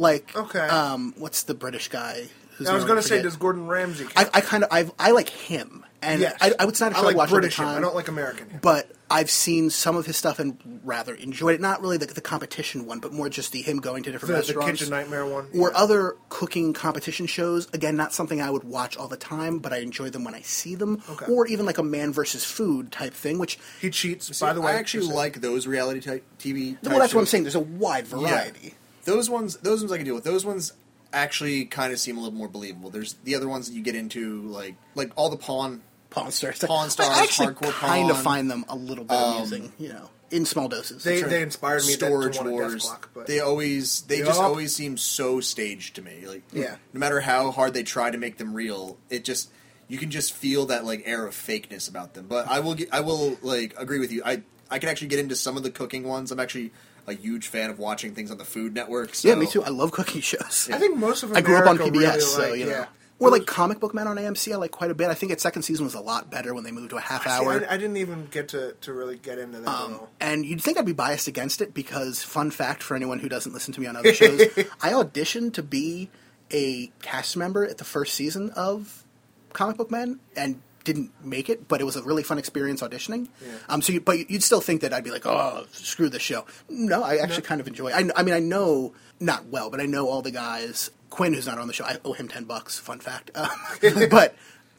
Like 0.00 0.34
Okay. 0.34 0.58
um, 0.58 1.14
what's 1.18 1.42
the 1.44 1.54
British 1.54 1.88
guy? 1.88 2.26
Who's 2.56 2.68
I 2.68 2.74
was 2.74 2.84
going 2.84 2.96
to 3.00 3.02
say, 3.06 3.22
does 3.22 3.36
Gordon 3.36 3.66
Ramsay? 3.66 4.06
I, 4.16 4.28
I 4.34 4.40
kind 4.42 4.64
of 4.64 4.68
I 4.72 4.90
I 4.98 5.12
like 5.12 5.30
him, 5.30 5.82
and 6.02 6.20
yes, 6.20 6.36
I, 6.42 6.52
I 6.58 6.64
would 6.66 6.78
not 6.78 6.94
I 6.94 7.00
like 7.00 7.16
watch 7.16 7.30
British. 7.30 7.58
all 7.58 7.70
him. 7.70 7.78
I 7.78 7.80
don't 7.80 7.94
like 7.94 8.08
American. 8.08 8.50
him. 8.50 8.58
but 8.62 8.90
I've 9.10 9.30
seen 9.30 9.70
some 9.70 9.96
of 9.96 10.04
his 10.04 10.18
stuff 10.18 10.38
and 10.38 10.58
rather 10.84 11.14
enjoyed 11.14 11.54
it. 11.54 11.60
Not 11.62 11.80
really 11.80 11.96
the, 11.96 12.04
the 12.04 12.20
competition 12.20 12.84
one, 12.84 12.98
but 13.00 13.14
more 13.14 13.30
just 13.30 13.52
the 13.52 13.62
him 13.62 13.78
going 13.78 14.02
to 14.02 14.12
different 14.12 14.28
The, 14.28 14.52
the 14.52 14.58
restaurants. 14.58 14.80
Kitchen 14.80 14.90
Nightmare 14.90 15.24
one, 15.24 15.46
or 15.58 15.70
yeah. 15.70 15.76
other 15.78 16.16
cooking 16.28 16.74
competition 16.74 17.24
shows. 17.26 17.66
Again, 17.72 17.96
not 17.96 18.12
something 18.12 18.42
I 18.42 18.50
would 18.50 18.64
watch 18.64 18.94
all 18.98 19.08
the 19.08 19.16
time, 19.16 19.58
but 19.58 19.72
I 19.72 19.78
enjoy 19.78 20.10
them 20.10 20.24
when 20.24 20.34
I 20.34 20.42
see 20.42 20.74
them. 20.74 21.02
Okay. 21.08 21.32
Or 21.32 21.46
even 21.46 21.64
like 21.64 21.78
a 21.78 21.82
man 21.82 22.12
versus 22.12 22.44
food 22.44 22.92
type 22.92 23.14
thing, 23.14 23.38
which 23.38 23.58
He 23.80 23.88
cheats. 23.88 24.38
by 24.38 24.52
the 24.52 24.60
way, 24.60 24.72
I 24.72 24.74
actually 24.76 25.06
like 25.06 25.40
those 25.40 25.66
reality 25.66 26.00
type 26.00 26.24
TV. 26.38 26.74
Type 26.74 26.90
well, 26.90 26.98
that's 26.98 27.14
what 27.14 27.20
I'm 27.20 27.24
shows. 27.24 27.30
saying. 27.30 27.44
There's 27.44 27.54
a 27.54 27.60
wide 27.60 28.06
variety. 28.06 28.74
Those 29.04 29.28
ones, 29.30 29.56
those 29.58 29.80
ones 29.80 29.92
I 29.92 29.96
can 29.96 30.04
deal 30.06 30.14
with. 30.14 30.24
Those 30.24 30.44
ones 30.44 30.72
actually 31.12 31.64
kind 31.64 31.92
of 31.92 31.98
seem 31.98 32.16
a 32.16 32.20
little 32.20 32.36
more 32.38 32.48
believable. 32.48 32.90
There's 32.90 33.14
the 33.24 33.34
other 33.34 33.48
ones 33.48 33.68
that 33.68 33.74
you 33.74 33.82
get 33.82 33.94
into, 33.94 34.42
like 34.42 34.74
like 34.94 35.10
all 35.16 35.30
the 35.30 35.36
pawn. 35.36 35.82
Pawn 36.10 36.32
stars. 36.32 36.58
Pawn 36.58 36.90
Stars, 36.90 37.08
I 37.08 37.22
actually 37.22 37.54
Hardcore 37.54 37.70
kind 37.72 38.10
of 38.10 38.20
find 38.20 38.50
them 38.50 38.64
a 38.68 38.74
little 38.74 39.04
bit 39.04 39.16
um, 39.16 39.34
amusing, 39.36 39.72
you 39.78 39.90
know, 39.90 40.10
in 40.32 40.44
small 40.44 40.66
doses. 40.68 41.04
They, 41.04 41.20
Sure. 41.20 41.28
they 41.28 41.40
inspired 41.40 41.84
me 41.84 41.92
Storage 41.92 42.36
to 42.38 42.42
want 42.42 42.54
a 42.54 42.58
desk 42.58 42.70
Wars. 42.72 42.82
clock, 42.84 43.10
but 43.14 43.26
They 43.28 43.38
always 43.38 44.00
they 44.02 44.18
just 44.18 44.40
always 44.40 44.74
seem 44.74 44.96
so 44.96 45.40
staged 45.40 45.94
to 45.96 46.02
me. 46.02 46.26
Like 46.26 46.42
Yeah. 46.52 46.76
no 46.92 46.98
matter 46.98 47.20
how 47.20 47.52
hard 47.52 47.74
they 47.74 47.84
try 47.84 48.10
to 48.10 48.18
make 48.18 48.38
them 48.38 48.54
real, 48.54 48.98
it 49.08 49.24
just 49.24 49.50
you 49.86 49.98
can 49.98 50.10
just 50.10 50.32
feel 50.32 50.66
that 50.66 50.84
like 50.84 51.04
air 51.06 51.26
of 51.26 51.34
fakeness 51.34 51.88
about 51.88 52.14
them. 52.14 52.26
But 52.28 52.48
I 52.48 52.58
will 52.58 52.74
get, 52.74 52.88
I 52.92 53.00
will 53.00 53.38
like 53.40 53.74
agree 53.78 54.00
with 54.00 54.10
you. 54.10 54.22
I 54.24 54.42
I 54.68 54.80
can 54.80 54.88
actually 54.88 55.08
get 55.08 55.20
into 55.20 55.36
some 55.36 55.56
of 55.56 55.62
the 55.62 55.70
cooking 55.70 56.02
ones. 56.08 56.32
I'm 56.32 56.40
actually 56.40 56.72
a 57.06 57.12
huge 57.12 57.48
fan 57.48 57.70
of 57.70 57.78
watching 57.78 58.14
things 58.14 58.30
on 58.30 58.38
the 58.38 58.44
Food 58.44 58.74
Network. 58.74 59.14
So. 59.14 59.28
yeah, 59.28 59.34
me 59.34 59.46
too. 59.46 59.62
I 59.62 59.68
love 59.70 59.92
cooking 59.92 60.20
shows. 60.20 60.68
I 60.72 60.78
think 60.78 60.96
most 60.96 61.22
of 61.22 61.30
them. 61.30 61.36
I 61.38 61.40
grew 61.40 61.56
up 61.56 61.66
on 61.66 61.78
PBS, 61.78 61.92
really 61.94 62.20
so 62.20 62.40
like- 62.40 62.58
you 62.58 62.64
know. 62.66 62.70
yeah. 62.72 62.86
Or 63.18 63.28
like 63.30 63.44
Comic 63.44 63.80
Book 63.80 63.92
Man 63.92 64.08
on 64.08 64.16
AMC, 64.16 64.50
I 64.50 64.56
like 64.56 64.70
quite 64.70 64.90
a 64.90 64.94
bit. 64.94 65.10
I 65.10 65.14
think 65.14 65.30
its 65.30 65.42
second 65.42 65.60
season 65.60 65.84
was 65.84 65.92
a 65.92 66.00
lot 66.00 66.30
better 66.30 66.54
when 66.54 66.64
they 66.64 66.70
moved 66.70 66.88
to 66.88 66.96
a 66.96 67.02
half 67.02 67.24
See, 67.24 67.28
hour. 67.28 67.66
I, 67.68 67.74
I 67.74 67.76
didn't 67.76 67.98
even 67.98 68.24
get 68.30 68.48
to, 68.48 68.72
to 68.80 68.94
really 68.94 69.18
get 69.18 69.38
into 69.38 69.60
that 69.60 69.68
Um, 69.68 70.00
and 70.20 70.46
you'd 70.46 70.62
think 70.62 70.78
I'd 70.78 70.86
be 70.86 70.94
biased 70.94 71.28
against 71.28 71.60
it 71.60 71.74
because, 71.74 72.22
fun 72.22 72.50
fact 72.50 72.82
for 72.82 72.96
anyone 72.96 73.18
who 73.18 73.28
doesn't 73.28 73.52
listen 73.52 73.74
to 73.74 73.80
me 73.82 73.86
on 73.86 73.94
other 73.94 74.14
shows, 74.14 74.40
I 74.80 74.92
auditioned 74.92 75.52
to 75.54 75.62
be 75.62 76.08
a 76.50 76.90
cast 77.02 77.36
member 77.36 77.66
at 77.66 77.76
the 77.76 77.84
first 77.84 78.14
season 78.14 78.52
of 78.56 79.04
Comic 79.52 79.76
Book 79.76 79.90
Men 79.90 80.18
and 80.34 80.62
didn't 80.92 81.10
make 81.24 81.48
it, 81.48 81.68
but 81.68 81.80
it 81.80 81.84
was 81.84 81.96
a 81.96 82.02
really 82.02 82.22
fun 82.22 82.38
experience 82.38 82.82
auditioning. 82.82 83.28
Um, 83.68 83.82
so, 83.82 83.92
you, 83.92 84.00
but 84.00 84.30
you'd 84.30 84.42
still 84.42 84.60
think 84.60 84.80
that 84.80 84.92
I'd 84.92 85.04
be 85.04 85.10
like, 85.10 85.26
oh, 85.26 85.66
screw 85.72 86.08
this 86.08 86.22
show. 86.22 86.46
No, 86.68 87.02
I 87.02 87.16
actually 87.16 87.42
kind 87.42 87.60
of 87.60 87.68
enjoy. 87.68 87.88
it. 87.88 87.94
I, 87.94 88.20
I 88.20 88.22
mean, 88.22 88.34
I 88.34 88.40
know 88.40 88.92
not 89.20 89.46
well, 89.46 89.70
but 89.70 89.80
I 89.80 89.86
know 89.86 90.08
all 90.08 90.22
the 90.22 90.30
guys. 90.30 90.90
Quinn, 91.10 91.32
who's 91.34 91.46
not 91.46 91.58
on 91.58 91.66
the 91.66 91.72
show, 91.72 91.84
I 91.84 91.98
owe 92.04 92.12
him 92.12 92.28
ten 92.28 92.44
bucks. 92.44 92.78
Fun 92.78 93.00
fact. 93.00 93.30
Um, 93.34 93.48
but 94.10 94.34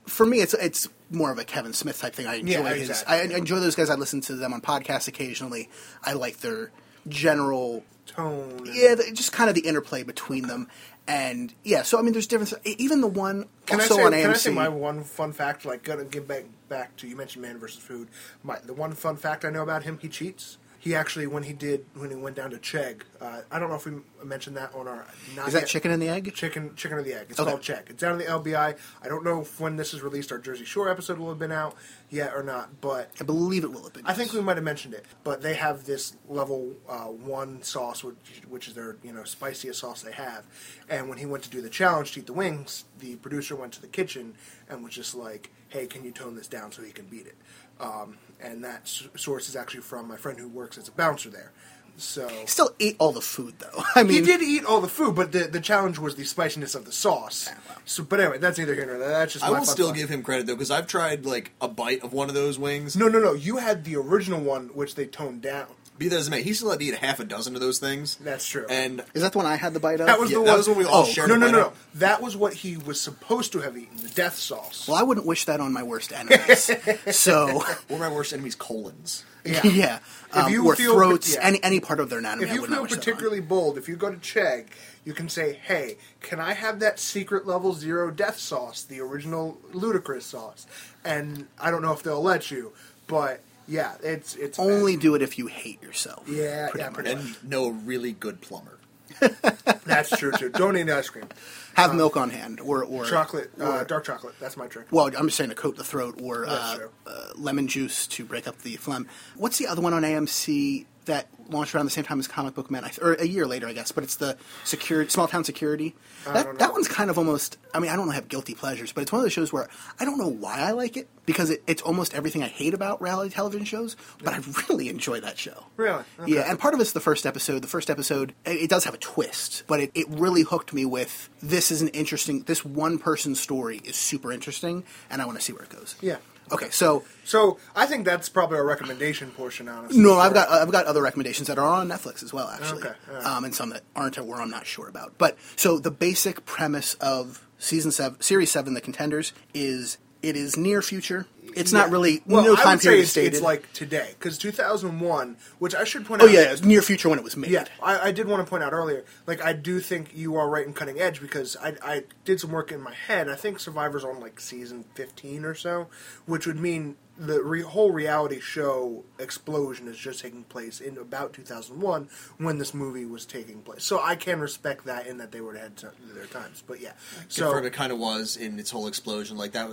for 0.08 0.26
me, 0.26 0.40
it's 0.42 0.54
it's 0.54 0.88
more 1.10 1.32
of 1.32 1.38
a 1.38 1.44
Kevin 1.44 1.74
Smith 1.74 2.00
type 2.00 2.14
thing. 2.16 2.26
I 2.28 2.36
enjoy 2.36 2.54
Yeah, 2.64 2.74
his. 2.74 2.90
exactly. 2.90 3.16
I, 3.16 3.20
I 3.36 3.38
enjoy 3.38 3.60
those 3.60 3.76
guys. 3.76 3.90
I 3.90 3.96
listen 3.96 4.22
to 4.22 4.36
them 4.36 4.54
on 4.54 4.62
podcasts 4.62 5.08
occasionally. 5.08 5.70
I 6.04 6.14
like 6.14 6.38
their 6.38 6.72
general, 7.08 7.84
Tone. 8.06 8.62
yeah, 8.66 8.96
the, 8.96 9.12
just 9.14 9.32
kind 9.34 9.50
of 9.50 9.56
the 9.56 9.62
interplay 9.68 10.04
between 10.04 10.48
them. 10.48 10.68
And 11.08 11.54
yeah, 11.64 11.82
so 11.82 11.98
I 12.00 12.02
mean, 12.04 12.14
there's 12.14 12.28
different. 12.28 12.54
Even 12.66 13.02
the 13.02 13.08
one 13.08 13.48
Can 13.66 13.80
I 13.80 13.84
also 13.84 13.96
say? 13.98 14.04
on 14.04 14.12
Can 14.14 14.30
I 14.30 14.34
AMC. 14.34 14.38
say 14.38 14.52
my 14.54 14.70
one 14.70 15.04
fun 15.04 15.34
fact? 15.34 15.66
Like, 15.66 15.84
gonna 15.84 16.06
give 16.06 16.28
back 16.28 16.46
back 16.70 16.96
to 16.98 17.08
you 17.08 17.16
mentioned 17.16 17.42
Man 17.42 17.58
versus 17.58 17.82
Food. 17.82 18.08
My 18.44 18.60
the 18.60 18.74
one 18.74 18.94
fun 18.94 19.18
fact 19.18 19.44
I 19.44 19.50
know 19.50 19.64
about 19.64 19.84
him, 19.84 19.98
he 20.02 20.08
cheats. 20.08 20.58
He 20.82 20.96
actually 20.96 21.28
when 21.28 21.44
he 21.44 21.54
did 21.54 21.86
when 21.94 22.10
he 22.10 22.16
went 22.16 22.36
down 22.36 22.50
to 22.50 22.58
Chegg, 22.58 23.04
uh, 23.22 23.42
I 23.52 23.60
don't 23.60 23.70
know 23.70 23.76
if 23.76 23.86
we 23.86 23.94
mentioned 24.24 24.58
that 24.58 24.74
on 24.74 24.88
our. 24.88 25.06
Not 25.36 25.48
Is 25.48 25.54
that 25.54 25.60
yet- 25.62 25.68
chicken 25.68 25.92
and 25.92 26.02
the 26.02 26.10
egg? 26.10 26.34
Chicken, 26.34 26.76
chicken 26.76 26.98
or 26.98 27.04
the 27.04 27.14
egg. 27.14 27.28
It's 27.30 27.40
Okay. 27.40 27.52
called 27.52 27.62
Chegg. 27.62 27.92
It's 27.92 28.02
down 28.02 28.14
in 28.14 28.18
the 28.18 28.26
LBI. 28.26 28.76
I 29.04 29.08
don't 29.08 29.24
know 29.24 29.42
if 29.42 29.60
when 29.60 29.76
this 29.76 29.94
is 29.94 30.02
released, 30.02 30.32
our 30.32 30.40
Jersey 30.40 30.66
Shore 30.66 30.90
episode 30.90 31.20
will 31.20 31.30
have 31.30 31.38
been 31.38 31.52
out 31.52 31.76
yet 32.10 32.34
or 32.36 32.42
not, 32.42 32.82
but 32.82 33.12
I 33.20 33.24
believe 33.24 33.64
it 33.64 33.72
will 33.72 33.84
have 33.84 33.94
been. 33.94 34.08
I 34.08 34.14
think 34.14 34.34
we 34.34 34.42
might 34.42 34.58
have 34.58 34.64
mentioned 34.64 34.96
it, 34.96 35.06
but 35.24 35.44
they 35.44 35.54
have 35.54 35.86
this 35.86 36.14
level 36.28 36.74
uh, 36.90 37.06
one 37.06 37.62
sauce, 37.62 38.04
which, 38.04 38.16
which 38.50 38.68
is 38.68 38.74
their 38.74 38.98
you 39.04 39.14
know 39.14 39.24
spiciest 39.24 39.80
sauce 39.82 40.02
they 40.02 40.14
have. 40.14 40.46
And 40.90 41.10
when 41.10 41.20
he 41.20 41.28
went 41.28 41.44
to 41.44 41.50
do 41.52 41.62
the 41.62 41.70
challenge 41.70 42.14
to 42.14 42.22
eat 42.22 42.26
the 42.26 42.34
wings, 42.34 42.86
the 43.00 43.18
producer 43.18 43.56
went 43.56 43.74
to 43.74 43.82
the 43.82 43.88
kitchen 43.88 44.34
and 44.68 44.84
was 44.84 44.96
just 44.96 45.14
like, 45.14 45.52
"Hey, 45.70 45.86
can 45.86 46.04
you 46.04 46.12
tone 46.12 46.36
this 46.36 46.48
down 46.48 46.72
so 46.72 46.82
he 46.82 46.92
can 46.92 47.06
beat 47.06 47.28
it?" 47.28 47.36
Um, 47.80 48.18
and 48.42 48.64
that 48.64 48.82
s- 48.84 49.08
source 49.16 49.48
is 49.50 49.56
actually 49.56 49.82
from 49.82 50.08
my 50.08 50.18
friend 50.18 50.40
who 50.40 50.48
works 50.48 50.78
as 50.78 50.88
a 50.88 50.92
bouncer 50.92 51.30
there. 51.30 51.52
So 51.98 52.28
he 52.30 52.48
Still 52.48 52.74
ate 52.80 52.96
all 53.00 53.12
the 53.12 53.22
food 53.22 53.56
though. 53.60 53.84
I 53.96 54.04
mean, 54.04 54.14
he 54.14 54.22
did 54.22 54.42
eat 54.42 54.66
all 54.66 54.82
the 54.82 54.88
food, 54.88 55.14
but 55.16 55.32
the, 55.34 55.40
the 55.42 55.60
challenge 55.60 56.00
was 56.00 56.16
the 56.16 56.24
spiciness 56.24 56.74
of 56.74 56.86
the 56.86 56.92
sauce. 56.92 57.50
Ah, 57.52 57.78
so, 57.86 58.04
but 58.04 58.20
anyway, 58.20 58.38
that's 58.40 58.58
neither 58.58 58.74
here 58.74 58.86
nor 58.86 58.98
there. 58.98 59.10
That's 59.10 59.34
just 59.34 59.46
I 59.46 59.50
my 59.52 59.60
will 59.60 59.66
still 59.66 59.88
fact. 59.88 60.00
give 60.00 60.10
him 60.10 60.24
credit 60.24 60.48
though 60.48 60.56
because 60.56 60.72
I've 60.72 60.88
tried 60.88 61.26
like 61.26 61.52
a 61.62 61.68
bite 61.68 62.02
of 62.04 62.12
one 62.14 62.28
of 62.30 62.34
those 62.34 62.58
wings. 62.58 62.96
No, 62.96 63.08
no, 63.08 63.20
no. 63.20 63.34
You 63.34 63.58
had 63.58 63.84
the 63.84 63.98
original 63.98 64.40
one, 64.42 64.70
which 64.70 64.96
they 64.96 65.06
toned 65.06 65.42
down. 65.42 65.68
Be 66.02 66.08
that 66.08 66.18
as 66.18 66.28
it 66.30 66.32
may, 66.32 66.42
he 66.42 66.54
still 66.56 66.72
had 66.72 66.80
to 66.80 66.86
eat 66.86 66.96
half 66.96 67.20
a 67.20 67.24
dozen 67.24 67.54
of 67.54 67.62
those 67.62 67.78
things. 67.78 68.16
That's 68.16 68.48
true. 68.48 68.66
And 68.72 69.04
Is 69.14 69.22
that 69.22 69.34
the 69.34 69.38
one 69.38 69.46
I 69.46 69.56
had 69.56 69.74
the 69.76 69.80
bite 69.80 70.00
of? 70.00 70.08
That 70.08 70.20
was 70.20 70.32
Yeah, 70.32 70.40
the 70.40 70.46
that 70.46 70.50
one. 70.50 70.58
was 70.58 70.68
what 70.68 70.78
we 70.78 70.86
all 70.86 71.04
oh, 71.04 71.06
shared 71.06 71.30
No, 71.30 71.36
a 71.36 71.38
no, 71.38 71.46
bite 71.46 71.52
no, 71.52 71.60
no. 71.60 71.68
of. 71.68 71.88
That 71.94 72.22
was 72.24 72.36
what 72.36 72.54
he 72.56 72.76
was 72.76 73.00
supposed 73.00 73.52
to 73.52 73.60
have 73.60 73.78
eaten. 73.78 73.98
The 73.98 74.10
death 74.10 74.36
sauce. 74.36 74.88
Well, 74.88 74.98
I 74.98 75.04
wouldn't 75.04 75.28
wish 75.28 75.46
that 75.46 75.60
on 75.60 75.72
my 75.72 75.84
worst 75.84 76.12
enemies. 76.12 76.72
so, 77.16 77.60
one 77.60 77.68
of 77.92 78.00
my 78.00 78.12
worst 78.12 78.34
enemies, 78.34 78.56
colons. 78.56 79.24
yeah, 79.46 80.00
If 80.30 80.36
um, 80.38 80.52
you 80.52 80.66
or 80.66 80.76
feel- 80.76 80.96
throats, 80.96 81.36
yeah. 81.36 81.42
any 81.44 81.64
any 81.64 81.80
part 81.80 82.00
of 82.00 82.10
their 82.10 82.18
anatomy. 82.18 82.46
if 82.46 82.52
I 82.52 82.56
you 82.56 82.62
would 82.62 82.70
not 82.72 82.78
feel 82.78 82.82
wish 82.84 82.92
that 82.92 82.98
on. 82.98 83.04
particularly 83.04 83.40
bold, 83.42 83.78
if 83.78 83.88
you 83.88 83.96
go 83.96 84.10
to 84.10 84.18
Chegg, 84.18 84.70
you 85.06 85.14
can 85.14 85.30
say, 85.30 85.60
"Hey, 85.64 85.98
can 86.22 86.40
I 86.40 86.54
have 86.54 86.80
that 86.80 87.00
secret 87.00 87.46
level 87.46 87.74
zero 87.74 88.10
death 88.12 88.40
sauce, 88.40 88.82
the 88.84 89.00
original 89.02 89.60
ludicrous 89.72 90.26
sauce?" 90.26 90.66
And 91.06 91.48
I 91.60 91.70
don't 91.72 91.82
know 91.84 91.92
if 91.94 92.02
they'll 92.04 92.22
let 92.24 92.50
you, 92.52 92.74
but 93.08 93.42
yeah, 93.68 93.94
it's 94.04 94.36
it's 94.36 94.58
bad. 94.58 94.64
only 94.64 94.98
do 94.98 95.16
it 95.16 95.22
if 95.22 95.38
you 95.38 95.48
hate 95.48 95.82
yourself. 95.82 96.28
Yeah, 96.28 96.68
pretty 96.70 96.84
yeah, 96.84 96.90
much. 96.90 96.94
pretty 96.96 97.12
And 97.12 97.44
know 97.50 97.66
a 97.66 97.72
really 97.72 98.14
good 98.14 98.42
plumber. 98.42 98.78
That's 99.86 100.10
true 100.10 100.32
too. 100.32 100.50
Don't 100.50 100.78
eat 100.78 100.90
ice 100.90 101.10
cream. 101.10 101.28
Have 101.76 101.96
milk 101.96 102.18
on 102.18 102.30
hand, 102.30 102.60
or 102.60 102.84
or 102.84 103.06
Chocolate, 103.06 103.52
uh, 103.60 103.80
or- 103.80 103.84
dark 103.86 104.06
chocolate. 104.06 104.36
That's 104.40 104.58
my 104.58 104.68
trick. 104.68 104.88
Well, 104.92 105.08
I'm 105.08 105.28
just 105.28 105.38
saying 105.38 105.50
to 105.50 105.56
coat 105.56 105.78
the 105.78 105.84
throat, 105.84 106.20
or 106.22 106.46
uh, 106.48 106.78
uh, 107.06 107.30
lemon 107.36 107.68
juice 107.68 108.08
to 108.08 108.26
break 108.26 108.48
up 108.48 108.60
the 108.60 108.76
phlegm. 108.78 109.08
What's 109.36 109.58
the 109.58 109.68
other 109.68 109.82
one 109.82 109.94
on 109.94 110.04
AMC 110.04 110.86
that 111.06 111.28
launched 111.52 111.76
around 111.76 111.86
the 111.86 111.92
same 111.92 112.04
time 112.04 112.20
as 112.20 112.28
Comic 112.28 112.56
Book 112.56 112.72
Man, 112.72 112.90
or 113.02 113.14
a 113.14 113.26
year 113.26 113.46
later, 113.46 113.68
I 113.68 113.74
guess? 113.74 113.92
But 113.92 114.04
it's 114.04 114.16
the 114.16 114.38
security, 114.64 115.10
small 115.10 115.28
town 115.28 115.44
security. 115.44 115.96
That 116.26 116.60
that 116.60 116.72
one's 116.72 116.88
kind 116.88 117.10
of 117.10 117.18
almost. 117.18 117.58
I 117.74 117.80
mean, 117.80 117.92
I 117.92 117.96
don't 117.96 118.10
have 118.12 118.28
guilty 118.28 118.56
pleasures, 118.56 118.92
but 118.92 119.02
it's 119.02 119.12
one 119.12 119.20
of 119.20 119.26
those 119.26 119.34
shows 119.34 119.52
where 119.54 119.70
I 120.00 120.06
don't 120.06 120.18
know 120.18 120.28
why 120.28 120.60
I 120.60 120.72
like 120.72 120.98
it 120.98 121.10
because 121.26 121.50
it, 121.50 121.64
it's 121.68 121.82
almost 121.82 122.14
everything 122.14 122.44
I 122.44 122.48
hate 122.48 122.74
about 122.74 123.02
reality 123.02 123.34
television 123.34 123.66
shows. 123.66 123.96
But 124.24 124.34
I 124.34 124.40
really 124.70 124.90
enjoy 124.90 125.20
that 125.22 125.38
show. 125.38 125.66
Really? 125.78 126.04
Okay. 126.20 126.34
Yeah, 126.34 126.50
and 126.50 126.60
part 126.60 126.74
of 126.74 126.80
it's 126.80 126.92
the 126.92 127.00
first 127.00 127.26
episode. 127.26 127.62
The 127.62 127.68
first 127.68 127.90
episode, 127.90 128.34
it, 128.46 128.64
it 128.64 128.70
does 128.70 128.86
have 128.86 128.94
a 128.94 128.98
twist, 128.98 129.64
but 129.68 129.80
it, 129.80 129.92
it 129.94 130.08
really 130.10 130.42
hooked 130.44 130.74
me 130.74 130.86
with 130.86 131.30
this 131.42 131.72
is 131.72 131.82
an 131.82 131.90
interesting, 131.90 132.44
this 132.44 132.64
one 132.66 132.98
person 132.98 133.36
story 133.36 133.82
is 133.84 133.96
super 133.96 134.32
interesting, 134.32 134.84
and 135.10 135.22
I 135.22 135.26
want 135.26 135.38
to 135.38 135.44
see 135.44 135.54
where 135.54 135.64
it 135.64 135.70
goes. 135.70 135.96
Yeah. 136.02 136.18
Okay, 136.52 136.70
so 136.70 137.04
So 137.24 137.58
I 137.76 137.86
think 137.86 138.06
that's 138.06 138.28
probably 138.30 138.58
our 138.58 138.66
recommendation 138.66 139.32
portion, 139.32 139.68
honestly. 139.70 140.00
no, 140.02 140.18
I've 140.20 140.34
got 140.34 140.50
I've 140.50 140.72
got 140.72 140.86
other 140.86 141.02
recommendations 141.02 141.48
that 141.48 141.58
are 141.58 141.68
on 141.68 141.88
Netflix 141.90 142.24
as 142.24 142.34
well, 142.34 142.50
actually, 142.50 142.84
Okay, 142.84 142.94
um, 143.24 143.46
and 143.46 143.56
some 143.56 143.70
that 143.70 143.84
aren't 143.96 144.18
or 144.18 144.24
where 144.24 144.42
I'm 144.42 144.50
not 144.50 144.66
sure 144.66 144.88
about. 144.88 145.14
But 145.18 145.38
so 145.56 145.80
the 145.80 145.92
basic 145.92 146.46
premise 146.46 146.96
of 146.96 147.48
season 147.58 147.92
seven, 147.92 148.20
series 148.22 148.52
seven, 148.52 148.74
The 148.74 148.82
Contenders, 148.82 149.34
is 149.54 149.98
it 150.22 150.36
is 150.36 150.58
near 150.58 150.82
future. 150.82 151.26
It's 151.54 151.74
not 151.74 151.90
really 151.90 152.22
Well, 152.26 152.44
no 152.46 152.54
I 152.54 152.56
time 152.64 152.72
would 152.74 152.82
say 152.82 152.88
period 152.90 153.02
it's, 153.02 153.12
stated. 153.12 153.34
it's 153.34 153.42
like 153.42 153.74
today 153.74 154.12
because 154.18 154.38
2001, 154.38 155.36
which 155.60 155.76
I 155.76 155.84
should 155.84 156.06
point 156.06 156.22
oh 156.22 156.26
out. 156.26 156.30
Oh 156.30 156.34
yeah, 156.34 156.56
near 156.64 156.82
future 156.82 157.10
when 157.10 157.20
it 157.20 157.26
was 157.26 157.36
made. 157.36 157.52
Yeah, 157.52 157.66
I, 157.84 158.08
I 158.08 158.12
did 158.12 158.28
want 158.28 158.46
to 158.46 158.50
point 158.50 158.64
out 158.64 158.72
earlier. 158.72 159.04
Like, 159.28 159.44
I 159.44 159.52
do 159.52 159.82
think 159.82 160.12
you 160.16 160.38
are 160.38 160.50
right 160.50 160.66
in 160.66 160.74
cutting 160.74 161.00
edge 161.02 161.20
because 161.20 161.58
I, 161.58 161.74
I 161.84 162.04
did 162.24 162.40
some 162.40 162.52
work 162.52 162.72
in 162.72 162.80
my 162.82 162.94
head. 162.94 163.28
I 163.28 163.36
think 163.36 163.60
Survivor's 163.60 164.06
on 164.06 164.22
like 164.22 164.40
season 164.40 164.86
fifteen 164.96 165.44
or 165.44 165.54
so, 165.54 165.88
which 166.26 166.48
would 166.48 166.60
mean 166.60 166.96
the 167.18 167.44
re- 167.44 167.62
whole 167.62 167.92
reality 167.92 168.40
show 168.40 169.04
explosion 169.20 169.88
is 169.90 169.98
just 169.98 170.22
taking 170.22 170.44
place 170.46 170.80
in 170.80 170.98
about 170.98 171.34
2001 171.34 172.10
when 172.38 172.58
this 172.58 172.74
movie 172.74 173.06
was 173.06 173.26
taking 173.26 173.62
place. 173.62 173.84
So 173.84 174.02
I 174.02 174.16
can 174.16 174.40
respect 174.40 174.86
that 174.86 175.06
in 175.06 175.18
that 175.18 175.32
they 175.32 175.40
would 175.42 175.56
have 175.56 175.64
had 175.64 175.78
to, 175.78 175.92
their 176.16 176.26
times. 176.26 176.64
But 176.66 176.80
yeah, 176.80 176.94
so 177.28 177.44
Confirm 177.46 177.66
it 177.66 177.74
kind 177.74 177.92
of 177.92 178.00
was 178.00 178.38
in 178.38 178.58
its 178.58 178.72
whole 178.72 178.88
explosion. 178.88 179.38
Like 179.38 179.52
that. 179.52 179.70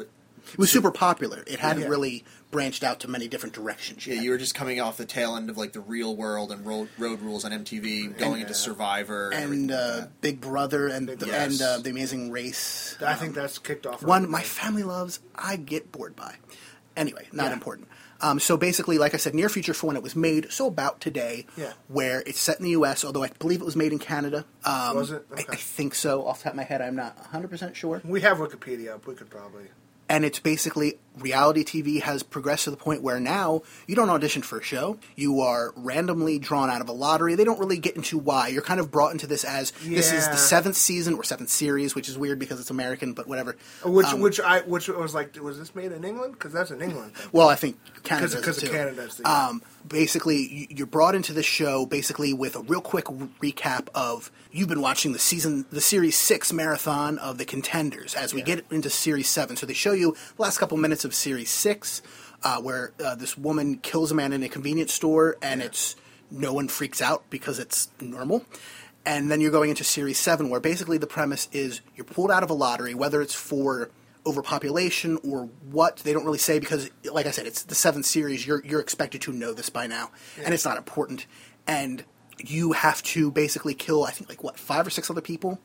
It 0.52 0.58
was 0.58 0.70
super 0.70 0.90
popular. 0.90 1.42
It 1.46 1.58
hadn't 1.60 1.82
Yeah. 1.82 1.88
really 1.88 2.24
branched 2.50 2.82
out 2.82 3.00
to 3.00 3.08
many 3.08 3.28
different 3.28 3.54
directions 3.54 4.06
yeah, 4.06 4.18
you 4.22 4.30
were 4.30 4.38
just 4.38 4.54
coming 4.54 4.80
off 4.80 4.96
the 4.96 5.04
tail 5.04 5.36
end 5.36 5.50
of 5.50 5.58
like 5.58 5.72
the 5.74 5.80
Real 5.80 6.16
World 6.16 6.50
and 6.50 6.64
Road, 6.64 6.88
road 6.98 7.20
Rules 7.20 7.44
on 7.44 7.52
MTV, 7.52 8.16
going 8.18 8.40
into 8.40 8.54
Survivor, 8.54 9.30
and, 9.30 9.52
and 9.52 9.70
uh, 9.70 9.96
that. 9.96 10.20
Big 10.22 10.40
Brother 10.40 10.86
and 10.88 11.08
the, 11.08 11.16
Brother. 11.16 11.32
and 11.34 11.60
uh, 11.60 11.78
the 11.78 11.90
Amazing 11.90 12.30
Race. 12.30 12.96
I 13.04 13.14
think 13.14 13.34
that's 13.34 13.58
kicked 13.58 13.86
off. 13.86 14.02
One 14.02 14.30
my 14.30 14.42
family 14.42 14.82
loves. 14.82 15.20
I 15.34 15.56
get 15.56 15.92
bored 15.92 16.16
by. 16.16 16.36
Anyway, 16.96 17.28
not 17.32 17.46
Yeah. 17.48 17.52
important. 17.52 17.88
Um, 18.20 18.40
so 18.40 18.56
basically, 18.56 18.98
like 18.98 19.14
I 19.14 19.16
said, 19.18 19.32
near 19.34 19.48
future 19.48 19.72
for 19.74 19.86
when 19.86 19.94
it 19.96 20.02
was 20.02 20.16
made. 20.16 20.50
So 20.50 20.66
about 20.66 21.00
today, 21.00 21.46
Yeah. 21.56 21.74
where 21.86 22.24
it's 22.26 22.40
set 22.40 22.58
in 22.58 22.64
the 22.64 22.70
U.S. 22.70 23.04
Although 23.04 23.22
I 23.22 23.28
believe 23.38 23.60
it 23.60 23.64
was 23.64 23.76
made 23.76 23.92
in 23.92 24.00
Canada. 24.00 24.44
Um, 24.64 24.96
Was 24.96 25.12
it? 25.12 25.24
I, 25.30 25.34
Okay. 25.34 25.44
I 25.50 25.56
think 25.56 25.94
so. 25.94 26.26
Off 26.26 26.38
the 26.38 26.44
top 26.44 26.54
of 26.54 26.56
my 26.56 26.64
head, 26.64 26.80
I'm 26.80 26.96
not 26.96 27.16
100 27.18 27.48
percent 27.48 27.76
sure. 27.76 28.00
we 28.04 28.22
have 28.22 28.38
Wikipedia 28.38 28.94
up. 28.94 29.06
We 29.06 29.14
could 29.14 29.30
probably. 29.30 29.66
And 30.08 30.24
it's 30.24 30.38
basically 30.38 30.98
reality 31.18 31.64
TV 31.64 32.00
has 32.00 32.22
progressed 32.22 32.64
to 32.64 32.70
the 32.70 32.76
point 32.76 33.02
where 33.02 33.18
now 33.18 33.62
you 33.88 33.96
don't 33.96 34.08
audition 34.08 34.40
for 34.40 34.58
a 34.60 34.62
show. 34.62 34.98
You 35.16 35.40
are 35.40 35.72
randomly 35.76 36.38
drawn 36.38 36.70
out 36.70 36.80
of 36.80 36.88
a 36.88 36.92
lottery. 36.92 37.34
They 37.34 37.42
don't 37.44 37.58
really 37.58 37.78
get 37.78 37.96
into 37.96 38.16
why. 38.18 38.48
You're 38.48 38.62
kind 38.62 38.78
of 38.78 38.90
brought 38.92 39.10
into 39.12 39.26
this 39.26 39.42
as 39.44 39.72
this 39.82 40.12
is 40.12 40.28
the 40.28 40.36
seventh 40.36 40.76
season 40.76 41.14
or 41.14 41.24
seventh 41.24 41.50
series, 41.50 41.94
which 41.96 42.08
is 42.08 42.16
weird 42.16 42.38
because 42.38 42.60
it's 42.60 42.70
American, 42.70 43.14
but 43.14 43.26
whatever. 43.26 43.56
Which 43.84 44.06
Um, 44.06 44.20
which 44.20 44.38
I 44.40 44.60
which 44.60 44.88
was 44.88 45.12
like 45.14 45.36
was 45.40 45.58
this 45.58 45.74
made 45.74 45.90
in 45.92 46.04
England? 46.04 46.34
Because 46.34 46.52
that's 46.52 46.70
an 46.70 46.80
England 46.82 47.14
thing. 47.16 47.28
well, 47.32 47.48
I 47.48 47.56
think 47.56 47.78
Canada 48.04 48.36
Because- 48.36 48.62
of 48.62 48.70
the- 48.70 49.28
Um, 49.30 49.62
basically, 49.86 50.36
you- 50.52 50.66
you're 50.70 50.86
brought 50.86 51.14
into 51.14 51.32
the 51.32 51.42
show 51.42 51.86
basically 51.86 52.32
with 52.32 52.56
a 52.56 52.60
real 52.60 52.80
quick 52.80 53.06
recap 53.42 53.88
of 53.94 54.30
you've 54.50 54.68
been 54.68 54.80
watching 54.80 55.12
the 55.12 55.18
season, 55.18 55.66
the 55.70 55.80
series 55.80 56.16
six 56.16 56.52
marathon 56.52 57.18
of 57.18 57.38
the 57.38 57.44
contenders 57.44 58.14
as 58.14 58.34
we 58.34 58.42
get 58.42 58.64
into 58.70 58.90
series 58.90 59.28
seven. 59.28 59.56
So 59.56 59.66
they 59.66 59.74
show 59.74 59.92
you 59.92 60.16
the 60.36 60.42
last 60.42 60.58
couple 60.58 60.76
minutes 60.76 61.04
of 61.04 61.14
series 61.14 61.50
six, 61.50 62.02
uh, 62.42 62.60
where 62.60 62.92
uh, 63.04 63.14
this 63.14 63.36
woman 63.36 63.78
kills 63.78 64.10
a 64.10 64.14
man 64.14 64.32
in 64.32 64.42
a 64.42 64.48
convenience 64.48 64.92
store, 64.92 65.36
and 65.42 65.62
it's 65.62 65.96
no 66.30 66.52
one 66.52 66.68
freaks 66.68 67.00
out 67.00 67.24
because 67.30 67.58
it's 67.58 67.88
normal. 68.00 68.44
And 69.06 69.30
then 69.30 69.40
you're 69.40 69.50
going 69.50 69.70
into 69.70 69.84
series 69.84 70.18
seven, 70.18 70.50
where 70.50 70.60
basically 70.60 70.98
the 70.98 71.06
premise 71.06 71.48
is 71.52 71.80
you're 71.96 72.04
pulled 72.04 72.30
out 72.30 72.42
of 72.42 72.50
a 72.50 72.54
lottery, 72.54 72.94
whether 72.94 73.22
it's 73.22 73.34
for 73.34 73.90
overpopulation 74.28 75.18
or 75.24 75.48
what 75.70 75.96
they 75.98 76.12
don't 76.12 76.24
really 76.24 76.38
say 76.38 76.58
because 76.58 76.90
like 77.10 77.26
i 77.26 77.30
said 77.30 77.46
it's 77.46 77.62
the 77.62 77.74
seventh 77.74 78.04
series. 78.04 78.46
You're 78.46 78.62
you're 78.64 78.80
expected 78.80 79.22
to 79.22 79.32
know 79.32 79.54
this 79.54 79.70
by 79.70 79.86
now 79.86 80.10
and 80.44 80.52
it's 80.52 80.64
not 80.64 80.76
important. 80.76 81.26
And 81.66 82.04
you 82.38 82.72
have 82.72 83.02
to 83.02 83.32
basically 83.32 83.74
kill 83.74 84.04
i 84.04 84.12
think 84.12 84.28
like 84.28 84.44
what 84.44 84.56
five 84.58 84.86
or 84.86 84.90
six 84.90 85.10
other 85.10 85.20
people 85.20 85.58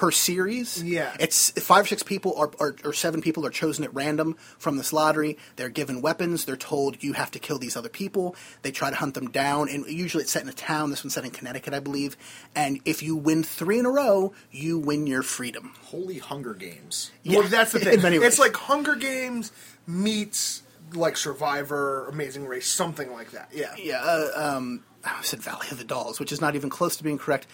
per 0.00 0.10
series 0.10 0.82
Yeah. 0.82 1.14
it's 1.20 1.50
five 1.62 1.84
or 1.84 1.86
six 1.88 2.02
people 2.02 2.32
or, 2.34 2.50
or, 2.58 2.74
or 2.84 2.94
seven 2.94 3.20
people 3.20 3.44
are 3.44 3.50
chosen 3.50 3.84
at 3.84 3.92
random 3.94 4.34
from 4.58 4.78
this 4.78 4.94
lottery 4.94 5.36
they're 5.56 5.68
given 5.68 6.00
weapons 6.00 6.46
they're 6.46 6.56
told 6.56 7.02
you 7.04 7.12
have 7.12 7.30
to 7.32 7.38
kill 7.38 7.58
these 7.58 7.76
other 7.76 7.90
people 7.90 8.34
they 8.62 8.70
try 8.70 8.88
to 8.88 8.96
hunt 8.96 9.12
them 9.12 9.30
down 9.30 9.68
and 9.68 9.84
usually 9.86 10.22
it's 10.22 10.32
set 10.32 10.42
in 10.42 10.48
a 10.48 10.54
town 10.54 10.88
this 10.88 11.04
one's 11.04 11.12
set 11.12 11.24
in 11.26 11.30
connecticut 11.30 11.74
i 11.74 11.80
believe 11.80 12.16
and 12.54 12.80
if 12.86 13.02
you 13.02 13.14
win 13.14 13.42
three 13.42 13.78
in 13.78 13.84
a 13.84 13.90
row 13.90 14.32
you 14.50 14.78
win 14.78 15.06
your 15.06 15.22
freedom 15.22 15.74
Holy 15.82 16.18
Hunger 16.18 16.54
Games. 16.54 17.10
Well, 17.26 17.42
Yeah, 17.42 17.48
that's 17.48 17.72
the 17.72 17.78
thing. 17.80 18.22
It's 18.22 18.38
like 18.38 18.54
Hunger 18.56 18.94
Games 18.94 19.52
meets 19.86 20.62
like 20.94 21.16
Survivor, 21.16 22.06
Amazing 22.08 22.46
Race, 22.46 22.66
something 22.68 23.12
like 23.12 23.32
that. 23.32 23.50
Yeah. 23.52 23.74
Yeah, 23.76 24.00
uh, 24.00 24.56
um, 24.56 24.84
I 25.04 25.22
said 25.22 25.40
Valley 25.40 25.66
of 25.70 25.78
the 25.78 25.84
Dolls, 25.84 26.20
which 26.20 26.30
is 26.32 26.40
not 26.40 26.54
even 26.54 26.70
close 26.70 26.96
to 26.96 27.02
being 27.04 27.18
correct. 27.18 27.46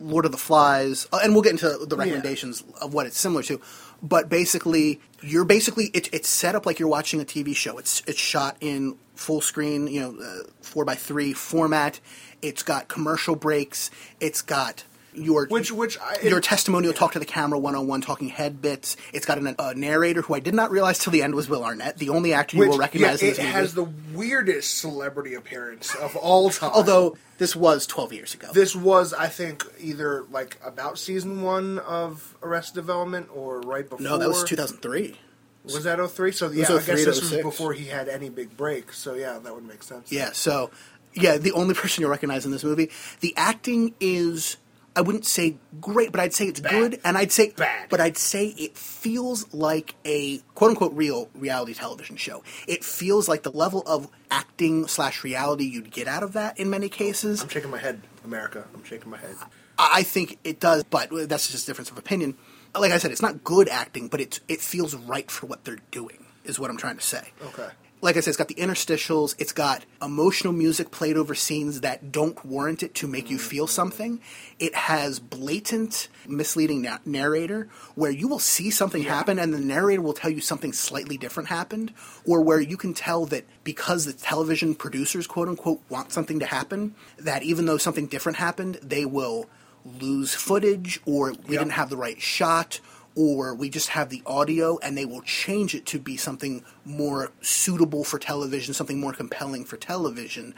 Lord 0.00 0.24
of 0.24 0.32
the 0.32 0.38
Flies, 0.38 1.06
uh, 1.12 1.20
and 1.22 1.32
we'll 1.32 1.42
get 1.42 1.52
into 1.52 1.84
the 1.86 1.96
recommendations 1.96 2.64
of 2.80 2.94
what 2.94 3.06
it's 3.06 3.18
similar 3.18 3.42
to. 3.44 3.60
But 4.02 4.28
basically, 4.28 5.00
you're 5.20 5.44
basically 5.44 5.86
it, 5.86 6.08
it's 6.12 6.28
set 6.28 6.54
up 6.54 6.66
like 6.66 6.78
you're 6.78 6.88
watching 6.88 7.20
a 7.20 7.24
TV 7.24 7.54
show. 7.54 7.78
It's 7.78 8.02
it's 8.06 8.18
shot 8.18 8.56
in 8.60 8.96
full 9.14 9.40
screen, 9.40 9.86
you 9.86 10.00
know, 10.00 10.16
uh, 10.22 10.50
four 10.62 10.84
by 10.84 10.94
three 10.94 11.32
format. 11.32 12.00
It's 12.40 12.62
got 12.62 12.88
commercial 12.88 13.36
breaks. 13.36 13.90
It's 14.18 14.40
got 14.40 14.84
your 15.14 15.46
Which- 15.46 15.72
which 15.72 15.98
I- 15.98 16.18
your 16.22 16.40
testimonial 16.40 16.92
talk 16.92 17.12
to 17.12 17.18
the 17.18 17.24
camera 17.24 17.58
101 17.58 18.00
talking 18.00 18.28
head 18.28 18.62
bits. 18.62 18.96
It's 19.12 19.26
got 19.26 19.38
an, 19.38 19.54
a 19.58 19.74
narrator 19.74 20.22
who 20.22 20.34
I 20.34 20.40
did 20.40 20.54
not 20.54 20.70
realize 20.70 20.98
till 20.98 21.12
the 21.12 21.22
end 21.22 21.34
was 21.34 21.48
Will 21.48 21.64
Arnett, 21.64 21.98
the 21.98 22.10
only 22.10 22.32
actor 22.32 22.56
you 22.56 22.68
will 22.68 22.78
recognize 22.78 23.22
yeah, 23.22 23.28
in 23.28 23.34
this 23.34 23.44
it 23.44 23.48
has 23.48 23.74
the 23.74 23.84
weirdest 24.12 24.78
celebrity 24.78 25.34
appearance 25.34 25.94
of 25.96 26.16
all 26.16 26.50
time. 26.50 26.70
Although 26.72 27.16
this 27.38 27.56
was 27.56 27.86
12 27.86 28.12
years 28.12 28.34
ago. 28.34 28.48
this 28.52 28.76
was, 28.76 29.12
I 29.14 29.28
think, 29.28 29.64
either 29.78 30.24
like 30.30 30.58
about 30.64 30.98
season 30.98 31.42
one 31.42 31.78
of 31.80 32.36
Arrested 32.42 32.74
Development 32.74 33.28
or 33.34 33.60
right 33.60 33.88
before. 33.88 34.02
no, 34.02 34.18
that 34.18 34.28
was 34.28 34.44
2003. 34.44 35.16
Was 35.64 35.84
that 35.84 35.98
03? 35.98 36.32
So 36.32 36.50
yeah, 36.50 36.64
I 36.64 36.66
guess 36.78 36.88
oh 36.88 36.94
this 36.94 37.20
was 37.20 37.42
before 37.42 37.72
he 37.74 37.86
had 37.86 38.08
any 38.08 38.30
big 38.30 38.56
break. 38.56 38.92
So 38.92 39.14
yeah, 39.14 39.38
that 39.38 39.54
would 39.54 39.66
make 39.66 39.82
sense. 39.82 40.10
Yeah, 40.10 40.30
so 40.32 40.70
yeah, 41.12 41.36
the 41.38 41.52
only 41.52 41.74
person 41.74 42.00
you'll 42.00 42.10
recognize 42.10 42.44
in 42.46 42.50
this 42.50 42.64
movie. 42.64 42.90
The 43.20 43.34
acting 43.36 43.94
is 44.00 44.56
I 45.00 45.02
wouldn't 45.02 45.24
say 45.24 45.56
great, 45.80 46.12
but 46.12 46.20
I'd 46.20 46.34
say 46.34 46.44
it's 46.44 46.60
good, 46.60 47.00
and 47.04 47.16
I'd 47.16 47.32
say 47.32 47.54
Bad. 47.56 47.88
but 47.88 48.02
I'd 48.02 48.18
say 48.18 48.48
it 48.48 48.76
feels 48.76 49.50
like 49.54 49.94
a 50.04 50.40
quote 50.54 50.72
unquote 50.72 50.92
real 50.92 51.30
reality 51.34 51.72
television 51.72 52.16
show. 52.16 52.42
It 52.68 52.84
feels 52.84 53.26
like 53.26 53.42
the 53.42 53.50
level 53.50 53.82
of 53.86 54.08
acting 54.30 54.86
slash 54.88 55.24
reality 55.24 55.64
you'd 55.64 55.90
get 55.90 56.06
out 56.06 56.22
of 56.22 56.34
that 56.34 56.60
in 56.60 56.68
many 56.68 56.84
oh, 56.84 56.90
cases. 56.90 57.40
I'm 57.40 57.48
shaking 57.48 57.70
my 57.70 57.78
head, 57.78 58.02
America. 58.26 58.66
I'm 58.74 58.84
shaking 58.84 59.10
my 59.10 59.16
head. 59.16 59.36
I 59.78 60.02
think 60.02 60.38
it 60.44 60.60
does, 60.60 60.84
but 60.84 61.10
uh, 61.10 61.24
that's 61.24 61.50
just 61.50 61.64
a 61.64 61.66
difference 61.68 61.90
of 61.90 61.96
opinion. 61.96 62.36
Like 62.74 62.92
I 62.92 62.98
said, 62.98 63.10
it's 63.10 63.22
not 63.22 63.42
good 63.42 63.70
acting, 63.70 64.08
but 64.08 64.20
it 64.20 64.40
it 64.48 64.60
feels 64.60 64.94
right 64.94 65.30
for 65.30 65.46
what 65.46 65.64
they're 65.64 65.80
doing. 65.90 66.26
Is 66.44 66.60
what 66.60 66.68
I'm 66.68 66.76
trying 66.76 66.98
to 66.98 67.02
say. 67.02 67.32
Okay. 67.42 67.68
Like 68.02 68.16
I 68.16 68.20
said, 68.20 68.30
it's 68.30 68.38
got 68.38 68.48
the 68.48 68.54
interstitials. 68.54 69.34
It's 69.38 69.52
got 69.52 69.84
emotional 70.00 70.54
music 70.54 70.90
played 70.90 71.18
over 71.18 71.34
scenes 71.34 71.82
that 71.82 72.10
don't 72.10 72.42
warrant 72.46 72.82
it 72.82 72.94
to 72.96 73.06
make 73.06 73.28
you 73.28 73.38
feel 73.38 73.66
something. 73.66 74.20
It 74.58 74.74
has 74.74 75.20
blatant, 75.20 76.08
misleading 76.26 76.80
na- 76.80 76.98
narrator 77.04 77.68
where 77.96 78.10
you 78.10 78.26
will 78.26 78.38
see 78.38 78.70
something 78.70 79.02
happen 79.02 79.38
and 79.38 79.52
the 79.52 79.60
narrator 79.60 80.00
will 80.00 80.14
tell 80.14 80.30
you 80.30 80.40
something 80.40 80.72
slightly 80.72 81.18
different 81.18 81.50
happened, 81.50 81.92
or 82.24 82.40
where 82.40 82.60
you 82.60 82.78
can 82.78 82.94
tell 82.94 83.26
that 83.26 83.44
because 83.64 84.06
the 84.06 84.14
television 84.14 84.74
producers, 84.74 85.26
quote 85.26 85.48
unquote, 85.48 85.82
want 85.90 86.10
something 86.10 86.38
to 86.40 86.46
happen, 86.46 86.94
that 87.18 87.42
even 87.42 87.66
though 87.66 87.76
something 87.78 88.06
different 88.06 88.38
happened, 88.38 88.78
they 88.82 89.04
will 89.04 89.46
lose 89.84 90.34
footage 90.34 91.00
or 91.04 91.32
we 91.32 91.36
Yep. 91.54 91.60
didn't 91.60 91.72
have 91.72 91.90
the 91.90 91.96
right 91.98 92.20
shot 92.20 92.80
or 93.14 93.54
we 93.54 93.68
just 93.68 93.88
have 93.88 94.08
the 94.08 94.22
audio 94.26 94.78
and 94.78 94.96
they 94.96 95.04
will 95.04 95.22
change 95.22 95.74
it 95.74 95.86
to 95.86 95.98
be 95.98 96.16
something 96.16 96.64
more 96.84 97.32
suitable 97.40 98.04
for 98.04 98.18
television, 98.18 98.74
something 98.74 99.00
more 99.00 99.12
compelling 99.12 99.64
for 99.64 99.76
television, 99.76 100.54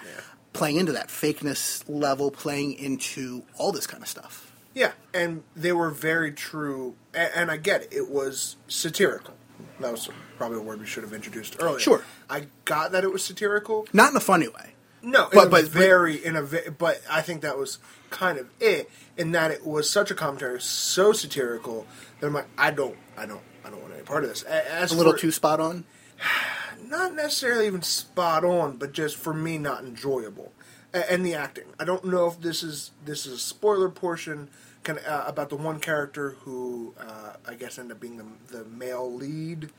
playing 0.53 0.77
into 0.77 0.93
that 0.93 1.09
fakeness 1.09 1.83
level, 1.89 2.31
playing 2.31 2.75
into 2.75 3.43
all 3.57 3.73
this 3.73 3.87
kind 3.87 4.03
of 4.03 4.09
stuff. 4.09 4.53
Yeah, 4.75 4.93
and 5.13 5.43
they 5.55 5.73
were 5.73 5.91
very 5.91 6.33
true, 6.33 6.95
and, 7.13 7.31
and 7.35 7.51
I 7.51 7.59
get 7.59 7.83
it. 7.83 7.93
It 7.93 8.09
was 8.09 8.57
satirical. 8.69 9.35
That 9.81 9.93
was 9.93 10.09
probably 10.39 10.59
a 10.59 10.63
word 10.63 10.81
we 10.81 10.87
should 10.87 11.03
have 11.03 11.13
introduced 11.13 11.57
earlier. 11.61 11.79
Sure. 11.79 12.05
I 12.31 12.47
got 12.65 12.93
that 12.93 13.05
it 13.05 13.13
was 13.13 13.25
satirical. 13.25 13.87
Not 13.93 14.11
in 14.13 14.17
a 14.17 14.21
funny 14.21 14.49
way. 14.49 14.75
No, 15.03 15.25
But- 15.25 15.33
but, 15.33 15.51
but- 15.51 15.63
but 15.65 15.71
very 15.71 16.25
in 16.25 16.37
a 16.37 16.43
ve- 16.43 16.71
but 16.79 17.01
I 17.11 17.23
think 17.23 17.43
that 17.43 17.59
was 17.59 17.79
kind 18.11 18.39
of 18.39 18.49
it 18.61 18.91
in 19.17 19.33
that 19.33 19.51
it 19.51 19.67
was 19.67 19.89
such 19.91 20.11
a 20.11 20.15
commentary, 20.15 20.61
so 20.61 21.13
satirical 21.13 21.87
that 22.21 22.27
I'm 22.27 22.33
like, 22.35 22.47
I 22.57 22.71
don't, 22.71 22.97
I 23.17 23.27
don't, 23.27 23.41
I 23.65 23.71
don't 23.71 23.81
want 23.83 23.95
any 23.95 24.03
part 24.03 24.23
of 24.25 24.31
this. 24.31 24.45
A- 24.45 24.73
As 24.73 24.93
A 24.93 24.97
little 24.97 25.13
for- 25.13 25.19
too 25.19 25.33
spot 25.33 25.61
on. 25.61 25.85
not 26.87 27.15
necessarily 27.15 27.67
even 27.67 27.83
spot 27.83 28.45
on, 28.45 28.77
but 28.77 28.93
just 28.93 29.17
for 29.17 29.33
me 29.35 29.59
not 29.59 29.83
enjoyable. 29.85 30.53
And 30.93 31.25
the 31.25 31.35
acting, 31.35 31.65
I 31.81 31.85
don't 31.85 32.05
know 32.05 32.27
if 32.27 32.41
this 32.41 32.63
is 32.63 32.91
this 33.05 33.25
is 33.25 33.33
a 33.33 33.39
spoiler 33.39 33.89
portion 33.89 34.51
can, 34.85 34.99
uh, 34.99 35.25
about 35.27 35.49
the 35.49 35.57
one 35.57 35.81
character 35.81 36.37
who 36.43 36.93
uh, 37.01 37.33
I 37.49 37.55
guess 37.55 37.79
ended 37.79 37.97
up 37.97 38.01
being 38.01 38.19
the, 38.19 38.27
the 38.59 38.65
male 38.67 39.11
lead. 39.11 39.71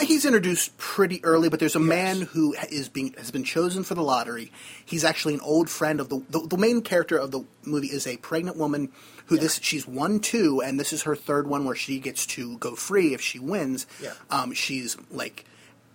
He's 0.00 0.24
introduced 0.24 0.76
pretty 0.78 1.22
early, 1.24 1.48
but 1.48 1.60
there's 1.60 1.76
a 1.76 1.80
Yes. 1.80 1.88
man 1.88 2.20
who 2.22 2.54
is 2.70 2.88
being 2.88 3.14
has 3.18 3.30
been 3.30 3.44
chosen 3.44 3.82
for 3.84 3.94
the 3.94 4.02
lottery. 4.02 4.52
He's 4.84 5.04
actually 5.04 5.34
an 5.34 5.40
old 5.40 5.68
friend 5.70 6.00
of 6.00 6.08
the 6.08 6.22
the, 6.30 6.40
the 6.46 6.56
main 6.56 6.80
character 6.82 7.16
of 7.16 7.30
the 7.30 7.40
movie 7.64 7.88
is 7.88 8.06
a 8.06 8.16
pregnant 8.18 8.56
woman 8.56 8.90
who 9.26 9.36
this 9.38 9.58
she's 9.62 9.86
won 9.86 10.20
two, 10.20 10.60
and 10.62 10.78
this 10.78 10.92
is 10.92 11.02
her 11.02 11.16
third 11.16 11.46
one 11.46 11.64
where 11.64 11.74
she 11.76 11.98
gets 11.98 12.26
to 12.26 12.58
go 12.58 12.74
free 12.74 13.14
if 13.14 13.20
she 13.20 13.38
wins. 13.38 13.86
Yeah. 14.02 14.12
Um, 14.30 14.52
she's 14.52 14.96
like 15.10 15.44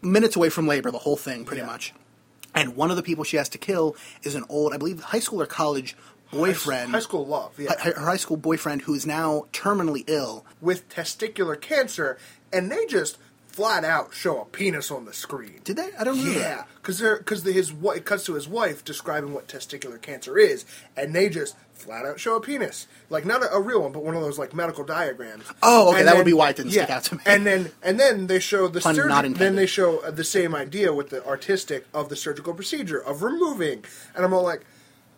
minutes 0.01 0.35
away 0.35 0.49
from 0.49 0.67
labor, 0.67 0.91
the 0.91 0.97
whole 0.97 1.17
thing, 1.17 1.45
pretty 1.45 1.61
Yeah. 1.61 1.67
much. 1.67 1.93
And 2.55 2.75
one 2.75 2.89
of 2.89 2.97
the 2.97 3.03
people 3.03 3.23
she 3.23 3.37
has 3.37 3.49
to 3.49 3.57
kill 3.59 3.95
is 4.23 4.33
an 4.33 4.43
old, 4.49 4.73
I 4.73 4.77
believe, 4.77 4.99
high 5.01 5.19
school 5.19 5.41
or 5.41 5.45
college 5.45 5.95
boyfriend. 6.31 6.91
high 6.91 6.99
school 6.99 7.25
love, 7.25 7.53
yeah. 7.59 7.73
Her 7.79 8.05
high 8.05 8.17
school 8.17 8.37
boyfriend 8.37 8.83
who 8.83 8.93
is 8.95 9.05
now 9.05 9.45
terminally 9.53 10.03
ill. 10.07 10.45
with 10.61 10.89
testicular 10.89 11.59
cancer, 11.59 12.17
and 12.51 12.71
they 12.71 12.85
just 12.87 13.17
flat 13.51 13.83
out 13.83 14.13
show 14.13 14.41
a 14.41 14.45
penis 14.45 14.91
on 14.91 15.05
the 15.05 15.13
screen. 15.13 15.59
Did 15.63 15.77
they? 15.77 15.89
I 15.99 16.03
don't 16.03 16.23
know. 16.23 16.31
Yeah, 16.31 16.63
because 16.75 16.99
they're 16.99 17.17
because 17.17 17.43
the, 17.43 17.51
his 17.51 17.73
it 17.95 18.05
cuts 18.05 18.25
to 18.25 18.35
his 18.35 18.47
wife 18.47 18.85
describing 18.85 19.33
what 19.33 19.47
testicular 19.47 20.01
cancer 20.01 20.37
is, 20.37 20.65
and 20.95 21.13
they 21.13 21.29
just 21.29 21.55
flat 21.73 22.05
out 22.05 22.19
show 22.19 22.35
a 22.35 22.41
penis, 22.41 22.87
like 23.09 23.25
not 23.25 23.41
a, 23.41 23.51
a 23.53 23.61
real 23.61 23.81
one, 23.81 23.91
but 23.91 24.03
one 24.03 24.15
of 24.15 24.21
those 24.21 24.37
like 24.37 24.53
medical 24.53 24.83
diagrams. 24.83 25.43
Oh, 25.63 25.89
okay, 25.89 25.99
And 25.99 26.07
that 26.07 26.15
would 26.15 26.25
be 26.25 26.33
why 26.33 26.49
it 26.49 26.57
didn't 26.57 26.71
yeah, 26.71 26.83
stick 26.83 26.95
out 26.95 27.03
to 27.05 27.15
me. 27.15 27.21
And 27.25 27.45
then 27.45 27.71
and 27.81 27.99
then 27.99 28.27
they 28.27 28.39
show 28.39 28.67
the 28.67 28.81
Pun 28.81 29.33
Then 29.33 29.55
they 29.55 29.65
show 29.65 29.99
uh, 29.99 30.11
the 30.11 30.23
same 30.23 30.53
idea 30.53 30.93
with 30.93 31.09
the 31.09 31.25
artistic 31.25 31.87
of 31.93 32.09
the 32.09 32.15
surgical 32.15 32.53
procedure 32.53 32.99
of 32.99 33.23
removing, 33.23 33.83
and 34.15 34.25
I'm 34.25 34.33
all 34.33 34.43
like, 34.43 34.65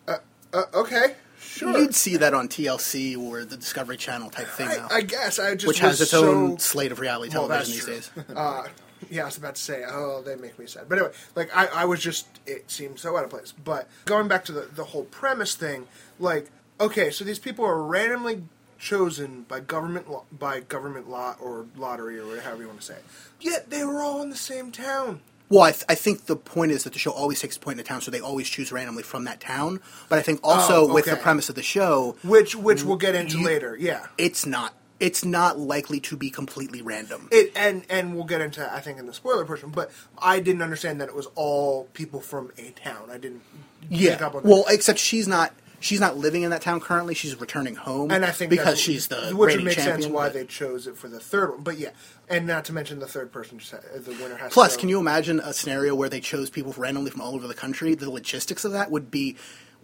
uh, 0.07 0.17
uh, 0.53 0.63
okay, 0.73 1.15
sure. 1.41 1.77
You'd 1.77 1.95
see 1.95 2.17
that 2.17 2.33
on 2.33 2.47
TLC 2.47 3.17
or 3.17 3.45
the 3.45 3.57
Discovery 3.57 3.97
Channel 3.97 4.29
type 4.29 4.47
thing 4.47 4.67
now, 4.67 4.87
I, 4.89 4.97
I 4.97 5.01
guess 5.01 5.39
I 5.39 5.55
just 5.55 5.67
which 5.67 5.79
has 5.79 5.99
its 6.01 6.11
so, 6.11 6.29
own 6.29 6.59
slate 6.59 6.91
of 6.91 6.99
reality 6.99 7.35
Well, 7.35 7.47
television 7.47 7.73
these 7.73 7.85
days. 7.85 8.11
uh, 8.35 8.67
yeah, 9.09 9.23
I 9.23 9.25
was 9.25 9.37
about 9.37 9.55
to 9.55 9.61
say, 9.61 9.83
oh, 9.87 10.21
they 10.21 10.35
make 10.35 10.57
me 10.59 10.67
sad. 10.67 10.87
But 10.87 10.99
anyway, 10.99 11.13
like 11.35 11.55
I, 11.55 11.67
I 11.67 11.85
was 11.85 11.99
just, 11.99 12.27
it 12.45 12.69
seemed 12.69 12.99
so 12.99 13.17
out 13.17 13.23
of 13.23 13.29
place. 13.29 13.51
But 13.51 13.87
going 14.05 14.27
back 14.27 14.45
to 14.45 14.51
the 14.51 14.61
the 14.61 14.85
whole 14.85 15.05
premise 15.05 15.55
thing, 15.55 15.87
like, 16.19 16.49
okay, 16.79 17.09
so 17.09 17.23
these 17.23 17.39
people 17.39 17.65
are 17.65 17.81
randomly 17.81 18.43
chosen 18.79 19.43
by 19.43 19.59
government 19.59 20.09
lo- 20.09 20.25
by 20.31 20.59
government 20.59 21.09
lot 21.09 21.37
or 21.39 21.67
lottery 21.77 22.19
or 22.19 22.39
however 22.41 22.61
you 22.61 22.67
want 22.67 22.79
to 22.79 22.85
say 22.85 22.95
it. 22.95 23.03
Yet 23.39 23.69
they 23.69 23.83
were 23.85 24.01
all 24.01 24.21
in 24.21 24.29
the 24.29 24.35
same 24.35 24.71
town. 24.71 25.21
Well, 25.51 25.63
I, 25.63 25.71
th- 25.71 25.83
I 25.89 25.95
think 25.95 26.25
the 26.27 26.37
point 26.37 26.71
is 26.71 26.85
that 26.85 26.93
the 26.93 26.99
show 26.99 27.11
always 27.11 27.41
takes 27.41 27.57
a 27.57 27.59
point 27.59 27.77
in 27.77 27.85
a 27.85 27.87
town, 27.87 27.99
so 27.99 28.09
they 28.09 28.21
always 28.21 28.47
choose 28.49 28.71
randomly 28.71 29.03
from 29.03 29.25
that 29.25 29.41
town. 29.41 29.81
But 30.07 30.17
I 30.17 30.21
think 30.21 30.39
oh, 30.43 30.51
also 30.51 30.89
Oh, 30.89 30.93
with 30.93 31.05
the 31.05 31.11
okay. 31.13 31.21
premise 31.21 31.49
of 31.49 31.55
the 31.55 31.61
show, 31.61 32.15
Which 32.23 32.55
which 32.55 32.83
we'll 32.83 32.95
get 32.97 33.15
into 33.15 33.39
You- 33.39 33.45
later. 33.45 33.77
Yeah. 33.79 34.07
it's 34.17 34.45
not 34.45 34.73
it's 35.01 35.25
not 35.25 35.57
likely 35.59 35.99
to 35.99 36.15
be 36.15 36.29
completely 36.29 36.81
random. 36.81 37.27
It 37.31 37.51
and 37.55 37.83
and 37.89 38.15
we'll 38.15 38.23
get 38.23 38.39
into 38.39 38.71
I 38.73 38.79
think 38.79 38.97
in 38.97 39.07
the 39.07 39.13
spoiler 39.13 39.43
portion, 39.45 39.69
but 39.71 39.91
I 40.17 40.39
didn't 40.39 40.61
understand 40.61 41.01
that 41.01 41.09
it 41.09 41.15
was 41.15 41.27
all 41.35 41.85
people 41.93 42.21
from 42.21 42.51
a 42.57 42.69
town. 42.71 43.09
I 43.11 43.17
didn't 43.17 43.41
pick 43.81 43.89
yeah. 43.99 44.25
up 44.25 44.35
on 44.35 44.43
Well, 44.43 44.63
except 44.69 44.99
she's 44.99 45.27
not 45.27 45.53
she's 45.81 45.99
not 45.99 46.17
living 46.17 46.43
in 46.43 46.51
that 46.51 46.61
town 46.61 46.79
currently. 46.79 47.13
She's 47.13 47.39
returning 47.39 47.75
home, 47.75 48.09
and 48.11 48.23
I 48.23 48.31
think 48.31 48.49
because 48.49 48.79
she's 48.79 49.07
the 49.09 49.31
which 49.35 49.55
would 49.55 49.65
make 49.65 49.75
champion. 49.75 50.01
sense 50.03 50.13
why 50.13 50.27
but- 50.27 50.33
they 50.33 50.45
chose 50.45 50.87
it 50.87 50.95
for 50.97 51.07
the 51.09 51.19
third 51.19 51.49
one. 51.51 51.61
But 51.63 51.77
yeah, 51.77 51.89
and 52.29 52.47
not 52.47 52.65
to 52.65 52.73
mention 52.73 52.99
the 52.99 53.07
third 53.07 53.31
person, 53.31 53.59
the 53.93 54.11
winner 54.11 54.37
has. 54.37 54.53
Plus, 54.53 54.77
can 54.77 54.87
you 54.89 54.99
imagine 54.99 55.39
a 55.39 55.53
scenario 55.53 55.93
where 55.95 56.07
they 56.09 56.21
chose 56.21 56.49
people 56.49 56.73
randomly 56.77 57.11
from 57.11 57.21
all 57.21 57.35
over 57.35 57.47
the 57.47 57.53
country? 57.53 57.93
The 57.95 58.09
logistics 58.09 58.63
of 58.63 58.71
that 58.71 58.89
would 58.91 59.11
be 59.11 59.35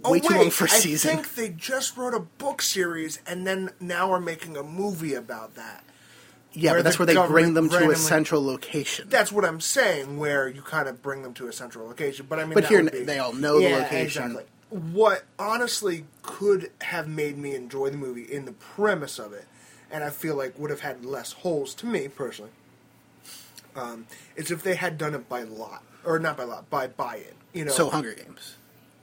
Oh, 0.03 0.11
way 0.11 0.19
too 0.19 0.27
wait, 0.29 0.37
long 0.41 0.49
for 0.51 0.65
I 0.65 0.67
season. 0.67 1.09
I 1.09 1.13
think 1.15 1.33
they 1.35 1.49
just 1.49 1.97
wrote 1.97 2.13
a 2.13 2.19
book 2.19 2.61
series, 2.61 3.19
and 3.25 3.47
then 3.47 3.71
now 3.79 4.11
are 4.11 4.19
making 4.19 4.55
a 4.55 4.61
movie 4.63 5.15
about 5.15 5.55
that. 5.55 5.83
yeah, 6.53 6.71
where 6.71 6.79
but 6.79 6.83
that's 6.83 6.97
the 6.97 7.05
where 7.05 7.13
they 7.15 7.27
bring 7.27 7.53
them 7.55 7.67
to 7.69 7.89
a 7.89 7.95
central 7.95 8.43
location. 8.45 9.07
That's 9.09 9.31
what 9.31 9.43
I'm 9.43 9.59
saying, 9.59 10.17
where 10.19 10.47
you 10.47 10.61
kind 10.61 10.87
of 10.87 11.01
bring 11.01 11.23
them 11.23 11.33
to 11.35 11.47
a 11.47 11.53
central 11.53 11.87
location. 11.87 12.27
But 12.29 12.39
I 12.39 12.45
mean, 12.45 12.53
But 12.53 12.65
here 12.65 12.83
be- 12.83 13.03
they 13.05 13.17
all 13.19 13.33
know 13.33 13.59
the 13.59 13.69
location. 13.69 14.23
Exactly. 14.23 14.43
What 14.69 15.23
honestly 15.39 16.05
could 16.23 16.71
have 16.81 17.07
made 17.07 17.37
me 17.37 17.55
enjoy 17.55 17.89
the 17.89 17.97
movie 17.97 18.23
in 18.23 18.45
the 18.45 18.51
premise 18.51 19.17
of 19.17 19.31
it, 19.33 19.45
and 19.89 20.03
I 20.03 20.09
feel 20.09 20.35
like 20.35 20.59
would 20.59 20.69
have 20.71 20.81
had 20.81 21.05
less 21.05 21.31
holes 21.31 21.73
to 21.75 21.85
me 21.85 22.09
personally, 22.09 22.51
um, 23.75 24.07
is 24.35 24.51
if 24.51 24.63
they 24.63 24.75
had 24.75 24.97
done 24.97 25.13
it 25.15 25.29
by 25.29 25.43
lot 25.43 25.83
or 26.03 26.19
not 26.19 26.35
by 26.37 26.43
lot 26.43 26.69
by 26.69 26.87
buy-in. 26.87 27.33
You 27.53 27.65
know, 27.65 27.71
so 27.71 27.89
Hunger 27.89 28.13
Games. 28.13 28.55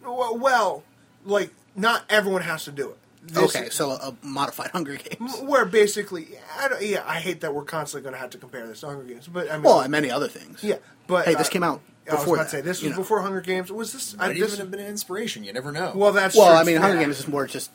well, 0.02 0.36
well, 0.38 0.82
like 1.24 1.50
not 1.74 2.04
everyone 2.10 2.42
has 2.42 2.64
to 2.64 2.70
do 2.72 2.90
it. 2.90 2.98
This- 3.26 3.56
okay, 3.56 3.70
so 3.70 3.92
a 3.92 4.14
modified 4.22 4.70
Hunger 4.72 4.96
Games. 4.96 5.38
where 5.40 5.64
basically, 5.64 6.28
I 6.58 6.68
don't, 6.68 6.82
yeah, 6.82 7.02
I 7.06 7.20
hate 7.20 7.40
that 7.40 7.54
we're 7.54 7.64
constantly 7.64 8.02
going 8.02 8.12
to 8.12 8.20
have 8.20 8.28
to 8.30 8.38
compare 8.38 8.66
this 8.66 8.80
to 8.80 8.86
Hunger 8.88 9.04
Games, 9.04 9.28
but 9.28 9.50
I 9.50 9.54
mean, 9.54 9.62
Well, 9.62 9.80
and 9.80 9.90
many 9.90 10.10
other 10.10 10.28
things. 10.28 10.62
yeah, 10.62 10.76
but 11.06 11.24
Hey, 11.24 11.34
this 11.34 11.46
uh, 11.46 11.50
came 11.50 11.62
out 11.62 11.80
I 12.08 12.14
was 12.14 12.20
before 12.22 12.34
about 12.36 12.44
that, 12.44 12.50
to 12.50 12.56
say 12.56 12.60
this 12.60 12.82
was 12.82 12.90
know. 12.92 12.96
before 12.98 13.20
Hunger 13.22 13.40
Games. 13.40 13.72
Was 13.72 13.92
this? 13.92 14.14
I, 14.18 14.28
this 14.34 14.38
even 14.38 14.58
have 14.58 14.70
been 14.70 14.80
an 14.80 14.86
inspiration. 14.86 15.42
You 15.44 15.52
never 15.52 15.72
know. 15.72 15.92
well, 15.94 16.12
that's 16.12 16.36
Well, 16.36 16.48
true. 16.48 16.56
I 16.56 16.64
mean, 16.64 16.76
Hunger 16.80 16.98
Games 16.98 17.18
is 17.18 17.26
more 17.28 17.46
just 17.46 17.70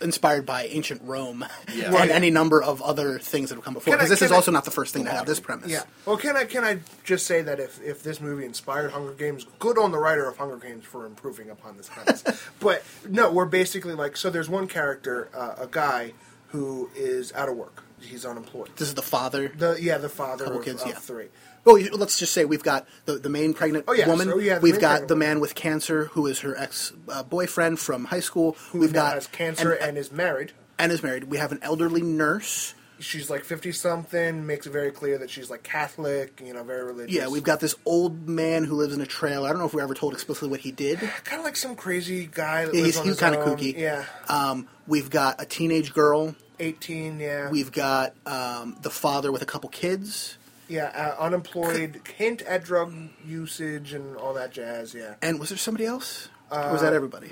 inspired 0.00 0.46
by 0.46 0.64
ancient 0.64 1.02
Rome 1.04 1.44
Yeah. 1.74 1.84
and 1.86 1.94
Right. 1.94 2.10
any 2.10 2.30
number 2.30 2.62
of 2.62 2.80
other 2.80 3.18
things 3.18 3.50
that 3.50 3.56
have 3.56 3.64
come 3.64 3.74
before. 3.74 3.92
Because 3.94 4.08
this 4.08 4.22
is 4.22 4.32
I- 4.32 4.34
also 4.34 4.50
not 4.50 4.64
the 4.64 4.70
first 4.70 4.94
thing 4.94 5.04
to 5.04 5.10
have 5.10 5.26
this 5.26 5.40
premise. 5.40 5.70
Yeah. 5.70 5.82
Well, 6.06 6.16
can 6.16 6.36
I 6.36 6.44
can 6.44 6.64
I 6.64 6.78
just 7.04 7.26
say 7.26 7.42
that 7.42 7.60
if, 7.60 7.82
if 7.82 8.02
this 8.02 8.20
movie 8.20 8.46
inspired 8.46 8.92
Hunger 8.92 9.12
Games, 9.12 9.46
good 9.58 9.78
on 9.78 9.92
the 9.92 9.98
writer 9.98 10.26
of 10.26 10.38
Hunger 10.38 10.56
Games 10.56 10.84
for 10.84 11.04
improving 11.04 11.50
upon 11.50 11.76
this 11.76 11.88
premise. 11.88 12.24
but 12.60 12.82
no, 13.08 13.30
we're 13.30 13.44
basically 13.44 13.94
like 13.94 14.16
so. 14.16 14.30
There's 14.30 14.48
one 14.48 14.68
character, 14.68 15.28
uh, 15.34 15.56
a 15.58 15.66
guy 15.66 16.14
who 16.48 16.88
is 16.96 17.32
out 17.34 17.48
of 17.50 17.56
work. 17.56 17.84
He's 18.00 18.24
unemployed. 18.24 18.70
This 18.76 18.88
is 18.88 18.94
the 18.94 19.02
father. 19.02 19.48
The 19.48 19.76
yeah, 19.80 19.98
the 19.98 20.08
father 20.08 20.44
Couple 20.44 20.60
of, 20.60 20.64
kids, 20.64 20.82
of 20.82 20.88
yeah. 20.88 20.94
three. 20.94 21.26
Oh, 21.66 21.80
let's 21.94 22.18
just 22.18 22.32
say 22.32 22.44
we've 22.44 22.62
got 22.62 22.86
the, 23.06 23.14
the 23.14 23.30
main 23.30 23.54
pregnant 23.54 23.86
Oh, 23.88 23.92
yeah, 23.94 24.06
woman. 24.06 24.28
so, 24.28 24.38
yeah, 24.38 24.58
we've 24.58 24.80
got 24.80 25.08
the 25.08 25.16
man 25.16 25.40
with 25.40 25.54
cancer 25.54 26.06
who 26.06 26.26
is 26.26 26.40
her 26.40 26.56
ex 26.58 26.92
uh, 27.08 27.22
boyfriend 27.22 27.78
from 27.78 28.04
high 28.04 28.20
school. 28.20 28.52
Who 28.70 28.80
we've 28.80 28.92
got 28.92 29.14
has 29.14 29.26
cancer 29.28 29.72
and, 29.72 29.88
and, 29.90 29.98
is 29.98 30.12
married. 30.12 30.52
and 30.78 30.92
is 30.92 31.02
married. 31.02 31.24
We 31.24 31.38
have 31.38 31.52
an 31.52 31.60
elderly 31.62 32.02
nurse. 32.02 32.74
She's 33.00 33.28
like 33.28 33.44
fifty 33.44 33.72
something. 33.72 34.46
Makes 34.46 34.66
it 34.66 34.70
very 34.70 34.92
clear 34.92 35.18
that 35.18 35.28
she's 35.28 35.50
like 35.50 35.62
Catholic. 35.64 36.40
You 36.42 36.54
know, 36.54 36.62
very 36.62 36.84
religious. 36.84 37.14
Yeah, 37.14 37.26
we've 37.28 37.42
got 37.42 37.58
this 37.60 37.74
old 37.84 38.28
man 38.28 38.62
who 38.64 38.76
lives 38.76 38.94
in 38.94 39.00
a 39.00 39.06
trailer. 39.06 39.48
I 39.48 39.50
don't 39.50 39.58
know 39.58 39.66
if 39.66 39.74
we 39.74 39.80
are 39.80 39.84
ever 39.84 39.94
told 39.94 40.12
explicitly 40.12 40.48
what 40.48 40.60
he 40.60 40.70
did. 40.70 40.98
kind 41.24 41.40
of 41.40 41.44
like 41.44 41.56
some 41.56 41.74
crazy 41.74 42.28
guy 42.30 42.66
that 42.66 42.74
Yeah, 42.74 42.82
lives 42.82 42.96
he's 42.98 43.04
he's 43.06 43.20
kind 43.20 43.34
of 43.34 43.44
kooky. 43.44 43.76
Yeah, 43.76 44.04
Um, 44.28 44.68
we've 44.86 45.10
got 45.10 45.42
a 45.42 45.44
teenage 45.44 45.92
girl. 45.92 46.36
eighteen. 46.60 47.18
Yeah, 47.18 47.50
We've 47.50 47.72
got 47.72 48.14
um, 48.26 48.76
the 48.82 48.90
father 48.90 49.32
with 49.32 49.42
a 49.42 49.46
couple 49.46 49.70
kids. 49.70 50.38
Yeah, 50.68 51.14
uh, 51.18 51.22
unemployed. 51.22 52.00
hint 52.16 52.42
at 52.42 52.64
drug 52.64 52.94
usage 53.26 53.92
and 53.92 54.16
all 54.16 54.34
that 54.34 54.52
jazz. 54.52 54.94
Yeah, 54.94 55.14
And 55.22 55.38
was 55.40 55.48
there 55.50 55.58
somebody 55.58 55.86
else? 55.86 56.28
or 56.50 56.72
was 56.72 56.82
that 56.82 56.92
everybody? 56.92 57.28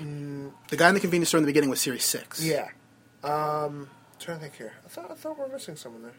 the 0.67 0.75
guy 0.75 0.89
in 0.89 0.95
the 0.95 0.99
convenience 0.99 1.29
store 1.29 1.37
in 1.37 1.43
the 1.43 1.49
beginning 1.49 1.69
was 1.69 1.79
Series 1.79 2.03
6. 2.03 2.39
Uh, 2.39 2.43
mm, 2.43 2.49
yeah. 2.49 2.69
Um, 3.23 3.89
trying 4.19 4.37
to 4.37 4.43
think 4.43 4.55
here. 4.55 4.73
I 4.85 4.89
thought 4.89 5.11
I 5.11 5.13
thought 5.13 5.37
we 5.37 5.45
we're 5.45 5.51
missing 5.53 5.75
someone 5.75 6.01
there. 6.03 6.13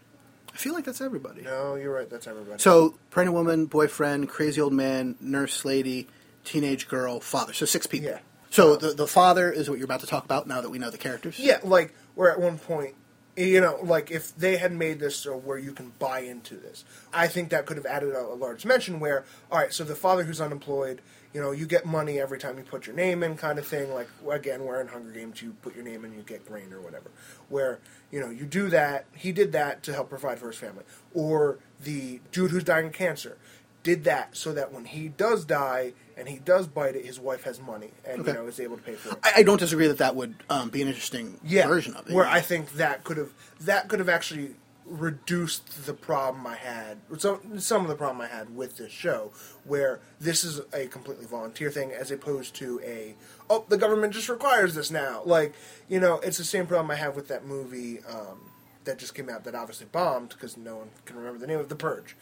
I 0.52 0.56
feel 0.56 0.72
like 0.72 0.84
that's 0.84 1.00
everybody. 1.00 1.42
No, 1.42 1.74
you're 1.74 1.92
right. 1.92 2.08
That's 2.08 2.26
everybody. 2.28 2.62
So, 2.62 2.96
pregnant 3.10 3.34
woman, 3.34 3.66
boyfriend, 3.66 4.28
crazy 4.28 4.60
old 4.60 4.72
man, 4.72 5.16
nurse 5.20 5.64
lady, 5.64 6.06
teenage 6.44 6.86
girl, 6.88 7.18
father. 7.20 7.52
So, 7.52 7.66
six 7.66 7.86
people. 7.86 8.08
Yeah. 8.10 8.18
So, 8.50 8.76
the, 8.76 8.92
the 8.92 9.08
father 9.08 9.50
is 9.50 9.68
what 9.68 9.78
you're 9.78 9.84
about 9.84 10.00
to 10.00 10.06
talk 10.06 10.24
about 10.24 10.46
now 10.46 10.60
that 10.60 10.70
we 10.70 10.78
know 10.78 10.90
the 10.90 10.98
characters. 10.98 11.40
Yeah, 11.40 11.58
like 11.64 11.92
we're 12.14 12.30
at 12.30 12.40
one 12.40 12.58
point, 12.58 12.94
you 13.36 13.60
know, 13.60 13.78
like 13.82 14.10
if 14.10 14.36
they 14.36 14.56
had 14.56 14.72
made 14.72 15.00
this 15.00 15.26
where 15.26 15.58
you 15.58 15.72
can 15.72 15.92
buy 15.98 16.20
into 16.20 16.56
this, 16.56 16.84
I 17.12 17.26
think 17.26 17.50
that 17.50 17.66
could 17.66 17.76
have 17.76 17.86
added 17.86 18.10
a, 18.14 18.20
a 18.20 18.34
large 18.34 18.62
dimension. 18.62 19.00
Where, 19.00 19.24
all 19.50 19.58
right, 19.58 19.72
so 19.72 19.84
the 19.84 19.96
father 19.96 20.24
who's 20.24 20.40
unemployed, 20.40 21.00
you 21.32 21.40
know, 21.40 21.50
you 21.50 21.66
get 21.66 21.84
money 21.84 22.20
every 22.20 22.38
time 22.38 22.58
you 22.58 22.64
put 22.64 22.86
your 22.86 22.94
name 22.94 23.22
in, 23.22 23.36
kind 23.36 23.58
of 23.58 23.66
thing. 23.66 23.92
Like 23.92 24.08
again, 24.30 24.64
where 24.64 24.80
in 24.80 24.88
Hunger 24.88 25.10
Games 25.10 25.42
you 25.42 25.56
put 25.62 25.74
your 25.74 25.84
name 25.84 26.04
in, 26.04 26.12
you 26.12 26.22
get 26.22 26.46
grain 26.46 26.72
or 26.72 26.80
whatever. 26.80 27.10
Where 27.48 27.80
you 28.12 28.20
know 28.20 28.30
you 28.30 28.46
do 28.46 28.68
that, 28.68 29.06
he 29.14 29.32
did 29.32 29.52
that 29.52 29.82
to 29.84 29.92
help 29.92 30.10
provide 30.10 30.38
for 30.38 30.48
his 30.48 30.56
family, 30.56 30.84
or 31.12 31.58
the 31.82 32.20
dude 32.30 32.52
who's 32.52 32.64
dying 32.64 32.86
of 32.86 32.92
cancer 32.92 33.36
did 33.82 34.04
that 34.04 34.36
so 34.36 34.52
that 34.52 34.72
when 34.72 34.86
he 34.86 35.08
does 35.08 35.44
die 35.44 35.92
and 36.16 36.28
he 36.28 36.38
does 36.38 36.66
bite 36.66 36.96
it, 36.96 37.04
his 37.04 37.18
wife 37.20 37.44
has 37.44 37.60
money 37.60 37.90
and 38.04 38.20
Okay. 38.20 38.30
you 38.32 38.36
know 38.38 38.46
is 38.46 38.60
able 38.60 38.76
to 38.76 38.82
pay 38.82 38.94
for 38.94 39.10
it 39.10 39.18
I, 39.22 39.32
I 39.38 39.42
don't 39.42 39.58
disagree 39.60 39.86
that 39.88 39.98
that 39.98 40.14
would 40.16 40.34
um, 40.50 40.68
be 40.70 40.82
an 40.82 40.88
interesting 40.88 41.38
yeah, 41.44 41.66
version 41.66 41.94
of 41.94 42.08
it. 42.08 42.14
Where 42.14 42.26
I 42.26 42.40
think 42.40 42.72
that 42.74 43.04
could 43.04 43.16
have 43.16 43.30
that 43.60 43.88
could 43.88 43.98
have 43.98 44.08
actually 44.08 44.54
reduced 44.86 45.86
the 45.86 45.94
problem 45.94 46.46
I 46.46 46.56
had. 46.56 46.98
So 47.18 47.40
some 47.56 47.82
of 47.82 47.88
the 47.88 47.94
problem 47.96 48.20
I 48.20 48.26
had 48.26 48.54
with 48.54 48.76
this 48.76 48.92
show, 48.92 49.32
where 49.64 50.00
this 50.20 50.44
is 50.44 50.60
a 50.74 50.86
completely 50.88 51.24
volunteer 51.26 51.70
thing 51.70 51.90
as 51.92 52.10
opposed 52.10 52.54
to 52.56 52.80
a 52.84 53.14
oh 53.50 53.64
the 53.68 53.78
government 53.78 54.12
just 54.12 54.28
requires 54.28 54.74
this 54.74 54.90
now. 54.90 55.22
Like 55.24 55.54
you 55.88 56.00
know, 56.00 56.20
it's 56.20 56.38
the 56.38 56.44
same 56.44 56.66
problem 56.66 56.90
I 56.90 56.96
have 56.96 57.16
with 57.16 57.28
that 57.28 57.46
movie 57.46 58.00
um, 58.08 58.50
that 58.84 58.98
just 58.98 59.14
came 59.14 59.30
out 59.30 59.44
that 59.44 59.54
obviously 59.54 59.86
bombed 59.90 60.28
because 60.30 60.56
no 60.56 60.76
one 60.76 60.90
can 61.06 61.16
remember 61.16 61.38
the 61.38 61.46
name 61.46 61.60
of 61.60 61.68
the 61.70 61.76
Purge. 61.76 62.14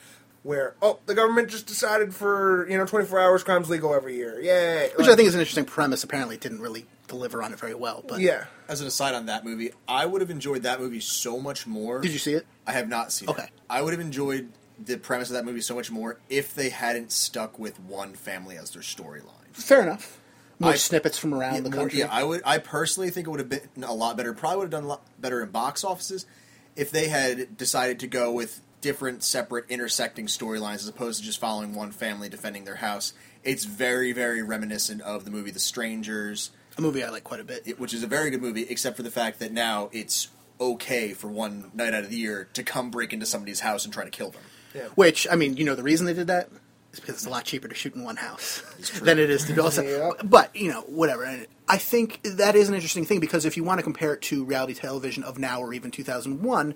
Where 0.43 0.75
oh 0.83 0.99
the 1.07 1.15
government 1.15 1.49
just 1.51 1.67
decided 1.67 2.15
for 2.15 2.69
you 2.69 2.77
know 2.77 2.85
24 2.85 3.21
hours 3.21 3.45
crimes 3.45 3.71
legal 3.71 3.95
every 3.95 4.17
year 4.17 4.41
yay 4.41 4.91
Which 4.97 5.07
Like, 5.07 5.11
I 5.11 5.17
think 5.17 5.29
is 5.29 5.35
an 5.35 5.41
interesting 5.41 5.65
premise. 5.65 6.03
Apparently, 6.03 6.35
it 6.35 6.41
didn't 6.41 6.61
really 6.61 6.87
deliver 7.07 7.43
on 7.43 7.53
it 7.53 7.59
very 7.61 7.75
well. 7.75 8.03
But 8.07 8.21
yeah 8.21 8.47
As 8.69 8.81
an 8.81 8.87
aside 8.89 9.15
on 9.15 9.27
that 9.27 9.45
movie, 9.45 9.71
I 9.87 10.05
would 10.07 10.21
have 10.21 10.31
enjoyed 10.31 10.63
that 10.65 10.81
movie 10.81 11.01
so 11.01 11.39
much 11.39 11.67
more. 11.67 12.01
Did 12.01 12.13
you 12.13 12.19
see 12.19 12.33
it? 12.35 12.47
I 12.67 12.73
have 12.73 12.89
not 12.89 13.13
seen 13.13 13.29
Okay. 13.29 13.45
it. 13.45 13.51
I 13.71 13.83
would 13.83 13.93
have 13.93 14.01
enjoyed 14.01 14.51
the 14.85 14.97
premise 14.97 15.29
of 15.29 15.35
that 15.35 15.45
movie 15.45 15.61
so 15.61 15.75
much 15.77 15.91
more 15.93 16.19
if 16.29 16.55
they 16.57 16.71
hadn't 16.71 17.13
stuck 17.13 17.57
with 17.59 17.79
one 17.79 18.15
family 18.15 18.57
as 18.57 18.71
their 18.73 18.83
storyline. 18.83 19.53
Fair 19.53 19.83
enough. 19.83 20.19
More 20.59 20.73
I- 20.73 20.77
snippets 20.77 21.19
from 21.19 21.35
around 21.35 21.55
Yeah, 21.55 21.61
the 21.61 21.71
more- 21.71 21.79
country. 21.81 21.99
yeah, 22.01 22.09
I 22.11 22.25
would. 22.25 22.43
I 22.45 22.59
personally 22.59 23.11
think 23.11 23.29
it 23.29 23.31
would 23.31 23.39
have 23.41 23.49
been 23.49 23.85
a 23.85 23.93
lot 23.95 24.17
better. 24.17 24.33
Probably 24.33 24.59
would 24.59 24.65
have 24.65 24.71
done 24.71 24.85
a 24.85 24.89
lot 24.89 25.03
better 25.21 25.41
in 25.43 25.51
box 25.51 25.85
offices 25.85 26.27
if 26.75 26.91
they 26.91 27.09
had 27.09 27.57
decided 27.57 28.01
to 28.01 28.07
go 28.09 28.33
with 28.33 28.61
different, 28.83 29.23
separate, 29.23 29.65
intersecting 29.71 30.27
storylines 30.27 30.77
as 30.77 30.89
opposed 30.89 31.21
to 31.21 31.25
just 31.25 31.39
following 31.41 31.75
one 31.75 31.91
family 31.93 32.29
defending 32.29 32.65
their 32.65 32.75
house. 32.77 33.15
It's 33.43 33.65
very, 33.65 34.13
very 34.13 34.43
reminiscent 34.43 35.01
of 35.01 35.25
the 35.25 35.31
movie 35.31 35.51
The 35.51 35.59
Strangers, 35.61 36.51
a 36.77 36.83
movie 36.83 37.03
I 37.03 37.09
like 37.09 37.25
quite 37.25 37.41
a 37.41 37.45
bit. 37.45 37.63
it- 37.65 37.81
which 37.81 37.95
is 37.95 38.03
a 38.03 38.07
very 38.07 38.29
good 38.31 38.43
movie, 38.43 38.63
except 38.69 38.97
for 38.97 39.03
the 39.03 39.11
fact 39.11 39.39
that 39.39 39.53
now 39.53 39.89
it's 39.93 40.29
okay 40.61 41.13
for 41.13 41.29
one 41.29 41.71
night 41.75 41.95
out 41.95 42.05
of 42.05 42.11
the 42.11 42.17
year 42.17 42.49
to 42.53 42.63
come 42.63 42.91
break 42.91 43.13
into 43.13 43.25
somebody's 43.27 43.61
house 43.61 43.85
and 43.85 43.93
try 43.95 44.05
to 44.05 44.11
kill 44.11 44.31
them. 44.31 44.43
yeah 44.75 44.83
Which 44.95 45.27
I 45.31 45.37
mean, 45.37 45.57
you 45.57 45.65
know, 45.65 45.75
the 45.75 45.83
reason 45.83 46.07
they 46.07 46.15
did 46.15 46.27
that 46.29 46.49
is 46.93 47.01
because 47.01 47.15
it's 47.17 47.27
a 47.27 47.31
lot 47.31 47.45
cheaper 47.45 47.69
to 47.69 47.75
shoot 47.75 47.95
in 47.95 48.05
one 48.05 48.17
house 48.17 48.63
than 49.03 49.19
it 49.19 49.29
is 49.31 49.45
to 49.47 49.55
do 49.55 49.63
also. 49.63 49.83
Yeah. 49.83 50.11
But 50.25 50.55
you 50.57 50.71
know, 50.71 50.83
whatever. 50.83 51.25
And 51.25 51.47
I 51.69 51.79
think 51.79 52.21
that 52.25 52.55
is 52.57 52.69
an 52.69 52.75
interesting 52.75 53.05
thing 53.07 53.21
because 53.21 53.45
if 53.45 53.57
you 53.57 53.65
want 53.65 53.79
to 53.79 53.83
compare 53.83 54.15
it 54.15 54.23
to 54.23 54.45
reality 54.45 54.75
television 54.75 55.23
of 55.25 55.39
now 55.39 55.61
or 55.61 55.73
even 55.75 55.91
2001, 55.91 56.75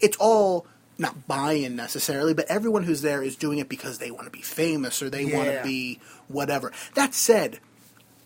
it's 0.00 0.16
all 0.18 0.66
not 0.98 1.26
buy-in 1.26 1.74
necessarily, 1.76 2.34
but 2.34 2.46
everyone 2.48 2.82
who's 2.84 3.02
there 3.02 3.22
is 3.22 3.36
doing 3.36 3.58
it 3.58 3.68
because 3.68 3.98
they 3.98 4.10
want 4.10 4.24
to 4.24 4.30
be 4.30 4.42
famous 4.42 5.02
or 5.02 5.10
they 5.10 5.24
want 5.24 5.46
to 5.48 5.60
be 5.64 5.98
whatever. 6.28 6.72
That 6.94 7.14
said, 7.14 7.58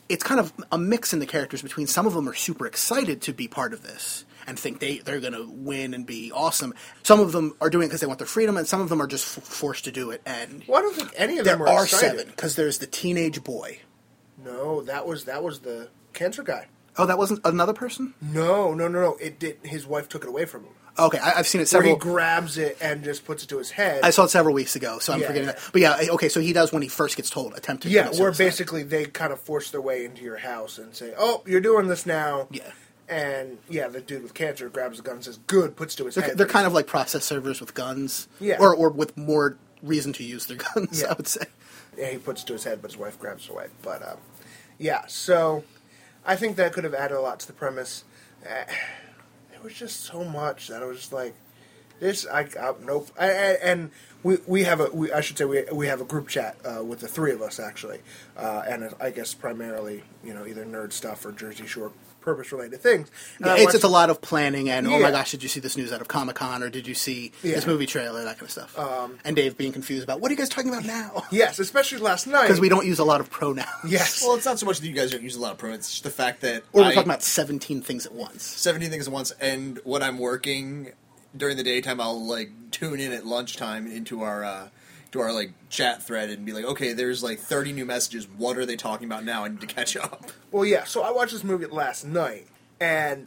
it's 0.09 0.23
kind 0.25 0.41
of 0.41 0.53
a 0.71 0.79
mix 0.79 1.13
in 1.13 1.19
the 1.19 1.27
characters 1.27 1.63
between 1.63 1.87
some 1.87 2.07
of 2.07 2.15
them 2.15 2.29
are 2.29 2.35
super 2.35 2.67
excited 2.67 3.23
to 3.23 3.33
be 3.33 3.49
part 3.49 3.73
of 3.73 3.83
this 3.83 4.25
and 4.47 4.59
think 4.59 4.79
they, 4.79 4.99
they're 4.99 5.21
going 5.21 5.33
to 5.33 5.49
win 5.49 5.93
and 5.95 6.07
be 6.07 6.31
awesome. 6.33 6.73
Some 7.03 7.19
of 7.19 7.33
them 7.33 7.57
are 7.61 7.69
doing 7.71 7.85
it 7.85 7.89
because 7.89 8.01
they 8.01 8.07
want 8.07 8.21
their 8.21 8.29
freedom, 8.29 8.57
and 8.57 8.67
some 8.67 8.81
of 8.81 8.89
them 8.89 9.03
are 9.03 9.09
just 9.09 9.37
f- 9.39 9.43
forced 9.45 9.85
to 9.85 9.93
do 9.93 10.11
it. 10.11 10.23
And 10.25 10.63
well 10.69 10.79
I 10.79 10.83
don't 10.83 10.95
think 10.95 11.11
any 11.17 11.39
of 11.39 11.45
them 11.45 11.61
are 11.63 11.83
excited. 11.83 12.19
seven 12.19 12.27
because 12.29 12.55
there's 12.55 12.79
the 12.79 12.87
teenage 12.87 13.43
boy. 13.43 13.81
No, 14.45 14.83
that 14.83 15.07
was 15.07 15.25
that 15.25 15.43
was 15.43 15.61
the 15.61 15.89
cancer 16.13 16.43
guy. 16.45 16.69
Oh, 16.99 17.07
that 17.07 17.19
wasn't 17.19 17.41
another 17.45 17.73
person. 17.73 18.15
No, 18.23 18.73
no, 18.73 18.87
no, 18.89 19.01
no. 19.01 19.17
It 19.17 19.39
did. 19.39 19.59
His 19.65 19.87
wife 19.87 20.09
took 20.09 20.23
it 20.23 20.29
away 20.29 20.45
from 20.45 20.63
him. 20.65 20.73
Okay, 20.99 21.19
I, 21.19 21.39
I've 21.39 21.47
seen 21.47 21.61
it 21.61 21.71
Where 21.73 21.83
he 21.83 21.95
grabs 21.97 22.57
it 22.59 22.79
and 22.81 23.05
just 23.05 23.25
puts 23.25 23.43
it 23.45 23.49
to 23.51 23.59
his 23.59 23.71
head. 23.71 24.01
I 24.03 24.11
saw 24.11 24.25
it 24.25 24.31
several 24.31 24.55
weeks 24.55 24.77
ago, 24.77 24.99
so 24.99 25.13
I'm 25.13 25.21
Yeah, 25.21 25.27
forgetting 25.27 25.49
yeah. 25.49 25.53
that. 25.55 25.71
But 25.73 25.81
yeah, 25.83 25.99
okay, 26.13 26.29
so 26.29 26.41
he 26.41 26.53
does 26.53 26.73
when 26.73 26.83
he 26.83 26.89
first 26.89 27.17
gets 27.17 27.29
told, 27.31 27.55
attempted. 27.55 27.89
to 27.89 27.95
yeah, 27.95 28.11
where 28.19 28.33
basically 28.33 28.83
they 28.83 29.05
kind 29.05 29.33
of 29.33 29.41
force 29.41 29.71
their 29.71 29.81
way 29.81 30.05
into 30.05 30.23
your 30.23 30.39
house 30.39 30.79
and 30.79 30.95
say, 30.95 31.13
"Oh, 31.19 31.43
you're 31.47 31.61
doing 31.61 31.89
this 31.89 32.07
now." 32.07 32.49
Yeah. 32.51 32.71
And 33.09 33.59
yeah, 33.69 33.87
the 33.89 34.01
dude 34.01 34.23
with 34.25 34.35
cancer 34.35 34.69
grabs 34.69 34.97
the 34.97 35.03
gun 35.05 35.17
and 35.17 35.25
says, 35.25 35.39
"Good," 35.47 35.77
puts 35.77 35.95
it 35.95 35.99
to 35.99 36.07
his 36.07 36.15
they're, 36.17 36.25
head. 36.25 36.39
they're 36.39 36.47
kind 36.47 36.67
of 36.67 36.73
like 36.73 36.87
process 36.87 37.25
servers 37.25 37.61
with 37.61 37.75
guns, 37.75 38.27
Yeah. 38.41 38.57
or 38.59 38.75
or 38.75 38.89
with 38.91 39.17
more 39.17 39.57
reason 39.83 40.13
to 40.15 40.25
use 40.25 40.47
their 40.47 40.57
guns. 40.75 41.03
Yeah. 41.03 41.11
I 41.11 41.15
would 41.15 41.29
say. 41.29 41.45
yeah, 41.97 42.09
he 42.11 42.19
puts 42.19 42.43
it 42.43 42.47
to 42.47 42.55
his 42.55 42.65
head, 42.65 42.81
but 42.83 42.91
his 42.91 42.99
wife 42.99 43.19
grabs 43.19 43.45
it 43.45 43.51
away. 43.51 43.67
But 43.83 44.03
um, 44.03 44.17
yeah, 44.79 45.05
so 45.07 45.63
I 46.25 46.35
think 46.37 46.57
that 46.57 46.73
could 46.73 46.83
have 46.85 46.95
added 46.95 47.17
a 47.17 47.21
lot 47.21 47.39
to 47.41 47.47
the 47.47 47.53
premise. 47.53 48.03
It 49.57 49.63
was 49.65 49.75
just 49.75 50.01
so 50.01 50.23
much 50.23 50.69
that 50.69 50.83
I 50.83 50.87
was 50.87 50.99
just 50.99 51.13
like, 51.13 51.35
this. 52.01 52.27
I, 52.27 52.41
I 52.61 52.75
nope. 52.85 53.09
I, 53.19 53.27
I, 53.27 53.31
and 53.63 53.91
we 54.23 54.39
we 54.47 54.65
have 54.65 54.81
a 54.81 54.91
we, 54.93 55.13
I 55.13 55.21
should 55.21 55.39
say 55.39 55.45
we 55.45 55.65
we 55.73 55.87
have 55.87 56.01
a 56.01 56.05
group 56.05 56.29
chat 56.29 56.57
uh, 56.65 56.85
with 56.85 57.01
the 57.01 57.09
three 57.09 57.33
of 57.33 57.43
us 57.43 57.59
actually, 57.59 58.01
uh, 58.37 58.63
and 58.69 58.95
I 59.01 59.11
guess 59.11 59.35
primarily 59.35 60.03
you 60.25 60.35
know 60.35 60.47
either 60.47 60.65
nerd 60.65 60.93
stuff 60.93 61.25
or 61.25 61.33
Jersey 61.33 61.67
Shore 61.67 61.93
purpose 62.27 62.51
related 62.51 62.81
things. 62.81 63.09
And 63.39 63.47
I 63.47 63.55
it's, 63.55 63.65
watched- 63.67 63.75
it's 63.77 63.85
a 63.85 63.89
lot 63.89 64.11
of 64.11 64.21
planning 64.21 64.69
and 64.69 64.87
oh 64.89 64.99
my 64.99 65.13
gosh, 65.13 65.31
did 65.31 65.45
you 65.45 65.49
see 65.49 65.61
this 65.61 65.77
news 65.77 65.93
out 65.93 66.01
of 66.01 66.09
Comic 66.09 66.35
Con 66.35 66.61
or 66.63 66.69
did 66.69 66.87
you 66.89 66.93
see 66.95 67.31
Yeah. 67.45 67.55
this 67.55 67.67
movie 67.67 67.87
trailer, 67.87 68.25
that 68.25 68.35
kind 68.39 68.43
of 68.43 68.51
stuff. 68.51 68.77
Um, 68.79 69.19
and 69.25 69.37
Dave 69.37 69.57
being 69.57 69.73
confused 69.73 70.03
about 70.03 70.21
what 70.21 70.29
are 70.31 70.35
you 70.35 70.39
guys 70.39 70.49
talking 70.49 70.71
about 70.71 70.85
now? 70.85 71.23
Yes, 71.31 71.59
especially 71.61 71.99
last 71.99 72.27
night 72.27 72.43
Because 72.43 72.61
we 72.61 72.69
don't 72.69 72.85
use 72.85 72.99
a 72.99 73.05
lot 73.05 73.21
of 73.21 73.31
pronouns. 73.31 73.69
Yes. 73.89 74.23
Well, 74.23 74.35
it's 74.37 74.45
not 74.45 74.59
so 74.59 74.67
much 74.67 74.81
that 74.81 74.87
you 74.89 74.93
guys 74.93 75.13
don't 75.13 75.23
use 75.23 75.37
a 75.37 75.41
lot 75.41 75.53
of 75.53 75.59
pronouns; 75.59 75.81
it's 75.85 75.91
just 75.93 76.05
the 76.05 76.11
fact 76.11 76.41
that 76.41 76.65
Or 76.73 76.83
we're 76.83 76.89
I- 76.89 76.95
talking 76.95 77.09
about 77.09 77.23
17 77.23 77.81
things 77.81 78.05
at 78.07 78.13
once. 78.13 78.43
17 78.43 78.91
things 78.91 79.07
at 79.07 79.13
once 79.13 79.31
and 79.41 79.79
when 79.85 80.03
i'm 80.03 80.19
working 80.19 80.91
during 81.37 81.57
the 81.57 81.63
daytime 81.63 82.01
i'll 82.01 82.27
like 82.27 82.51
tune 82.73 82.99
in 82.99 83.13
at 83.13 83.25
lunchtime 83.25 83.87
into 83.87 84.23
our 84.23 84.45
uh 84.45 84.69
to 85.17 85.23
our 85.23 85.33
like 85.33 85.53
chat 85.69 86.03
thread 86.03 86.31
and 86.31 86.45
be 86.47 86.53
like 86.53 86.65
okay 86.65 86.93
there's 86.93 87.23
like 87.23 87.39
30 87.39 87.73
new 87.73 87.85
messages 87.85 88.27
what 88.37 88.57
are 88.57 88.65
they 88.67 88.77
talking 88.77 89.07
about 89.07 89.25
now 89.25 89.45
i 89.45 89.49
need 89.49 89.61
to 89.61 89.67
catch 89.67 89.97
up 89.97 90.31
Well, 90.53 90.65
yeah. 90.65 90.85
So 90.85 91.03
I 91.03 91.11
watched 91.11 91.33
this 91.33 91.45
movie 91.45 91.67
last 91.67 92.07
night, 92.07 92.47
and 92.81 93.27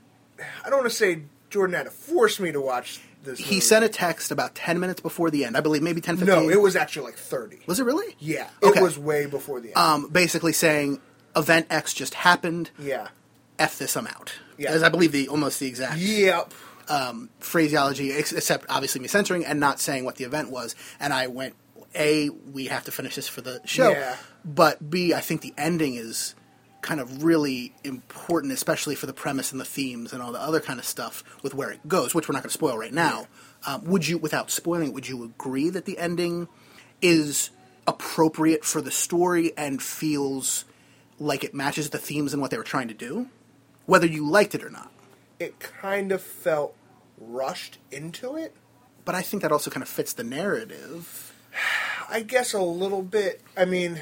I 0.66 0.70
don't 0.70 0.80
want 0.80 0.90
to 0.90 0.96
say 0.96 1.24
Jordan 1.50 1.76
had 1.76 1.84
to 1.84 1.92
force 1.92 2.40
me 2.40 2.52
to 2.52 2.62
watch 2.62 3.02
this. 3.24 3.38
He 3.40 3.46
movie. 3.56 3.60
sent 3.60 3.86
a 3.86 3.90
text 3.90 4.32
about 4.32 4.56
10 4.56 4.80
minutes 4.80 5.02
before 5.02 5.30
the 5.30 5.44
end. 5.46 5.56
I 5.58 5.60
believe 5.62 5.82
maybe 5.84 6.02
10, 6.02 6.18
15. 6.18 6.28
no. 6.46 6.50
It 6.50 6.62
was 6.62 6.76
actually 6.76 7.06
like 7.06 7.16
thirty. 7.18 7.60
Was 7.68 7.80
it 7.80 7.84
really? 7.84 8.16
Yeah, 8.20 8.48
it 8.62 8.68
Okay. 8.68 8.82
was 8.82 8.98
way 8.98 9.26
before 9.28 9.60
the 9.60 9.68
end. 9.70 9.78
Um, 9.78 10.10
basically 10.10 10.54
saying 10.54 11.00
event 11.36 11.68
X 11.70 11.94
just 11.94 12.14
happened. 12.16 12.72
yeah, 12.80 13.10
"f 13.60 13.78
this, 13.78 13.96
I'm 13.98 14.08
out." 14.08 14.34
Yeah. 14.58 14.72
As 14.72 14.82
I 14.82 14.90
believe 14.90 15.12
the 15.12 15.28
almost 15.28 15.60
the 15.60 15.68
exact 15.68 15.98
Yep. 16.00 16.54
Um, 16.88 17.30
phraseology, 17.40 18.12
except 18.12 18.66
obviously 18.70 19.02
me 19.02 19.08
censoring 19.08 19.46
and 19.46 19.60
not 19.60 19.80
saying 19.80 20.06
what 20.06 20.16
the 20.16 20.24
event 20.24 20.50
was. 20.50 20.74
And 21.00 21.14
I 21.14 21.28
went, 21.28 21.54
A, 21.96 22.30
we 22.30 22.66
have 22.68 22.86
to 22.86 22.92
finish 22.92 23.16
this 23.16 23.28
for 23.28 23.42
the 23.42 23.62
show. 23.66 23.92
Yeah. 23.92 24.16
But 24.46 24.90
B, 24.90 25.14
I 25.14 25.22
think 25.22 25.42
the 25.42 25.54
ending 25.58 25.96
is 25.96 26.36
kind 26.82 27.00
of 27.00 27.24
really 27.24 27.74
important, 27.84 28.54
especially 28.54 28.96
for 28.96 29.06
the 29.06 29.14
premise 29.14 29.52
and 29.52 29.60
the 29.60 29.66
themes 29.66 30.14
and 30.14 30.22
all 30.22 30.32
the 30.32 30.40
other 30.42 30.60
kind 30.60 30.80
of 30.80 30.86
stuff 30.86 31.24
with 31.44 31.54
where 31.54 31.72
it 31.72 31.88
goes, 31.88 32.16
which 32.16 32.30
we're 32.30 32.34
not 32.34 32.44
going 32.44 32.50
to 32.50 32.54
spoil 32.54 32.78
right 32.78 32.94
now. 32.94 33.28
Um, 33.68 33.84
would 33.86 34.08
you, 34.08 34.18
without 34.18 34.50
spoiling 34.50 34.90
it, 34.90 34.94
would 34.94 35.10
you 35.10 35.24
agree 35.24 35.70
that 35.70 35.86
the 35.86 35.98
ending 35.98 36.48
is 37.02 37.50
appropriate 37.88 38.64
for 38.64 38.82
the 38.82 38.92
story 38.92 39.52
and 39.58 39.82
feels 39.82 40.66
like 41.20 41.44
it 41.44 41.54
matches 41.54 41.90
the 41.90 41.98
themes 41.98 42.34
and 42.34 42.42
what 42.42 42.52
they 42.52 42.58
were 42.58 42.64
trying 42.64 42.88
to 42.88 42.94
do? 42.94 43.28
Whether 43.86 44.08
you 44.08 44.30
liked 44.30 44.56
it 44.56 44.64
or 44.64 44.70
not. 44.70 44.92
It 45.40 45.60
kind 45.60 46.12
of 46.12 46.22
felt 46.22 46.76
rushed 47.18 47.78
into 47.92 48.38
it. 48.38 48.56
But 49.04 49.16
I 49.16 49.22
think 49.22 49.42
that 49.42 49.52
also 49.52 49.72
kind 49.72 49.82
of 49.82 49.90
fits 49.90 50.14
the 50.14 50.24
narrative. 50.24 51.29
I 52.10 52.22
guess 52.22 52.54
a 52.54 52.62
little 52.62 53.04
bit. 53.04 53.42
I 53.56 53.66
mean, 53.66 54.02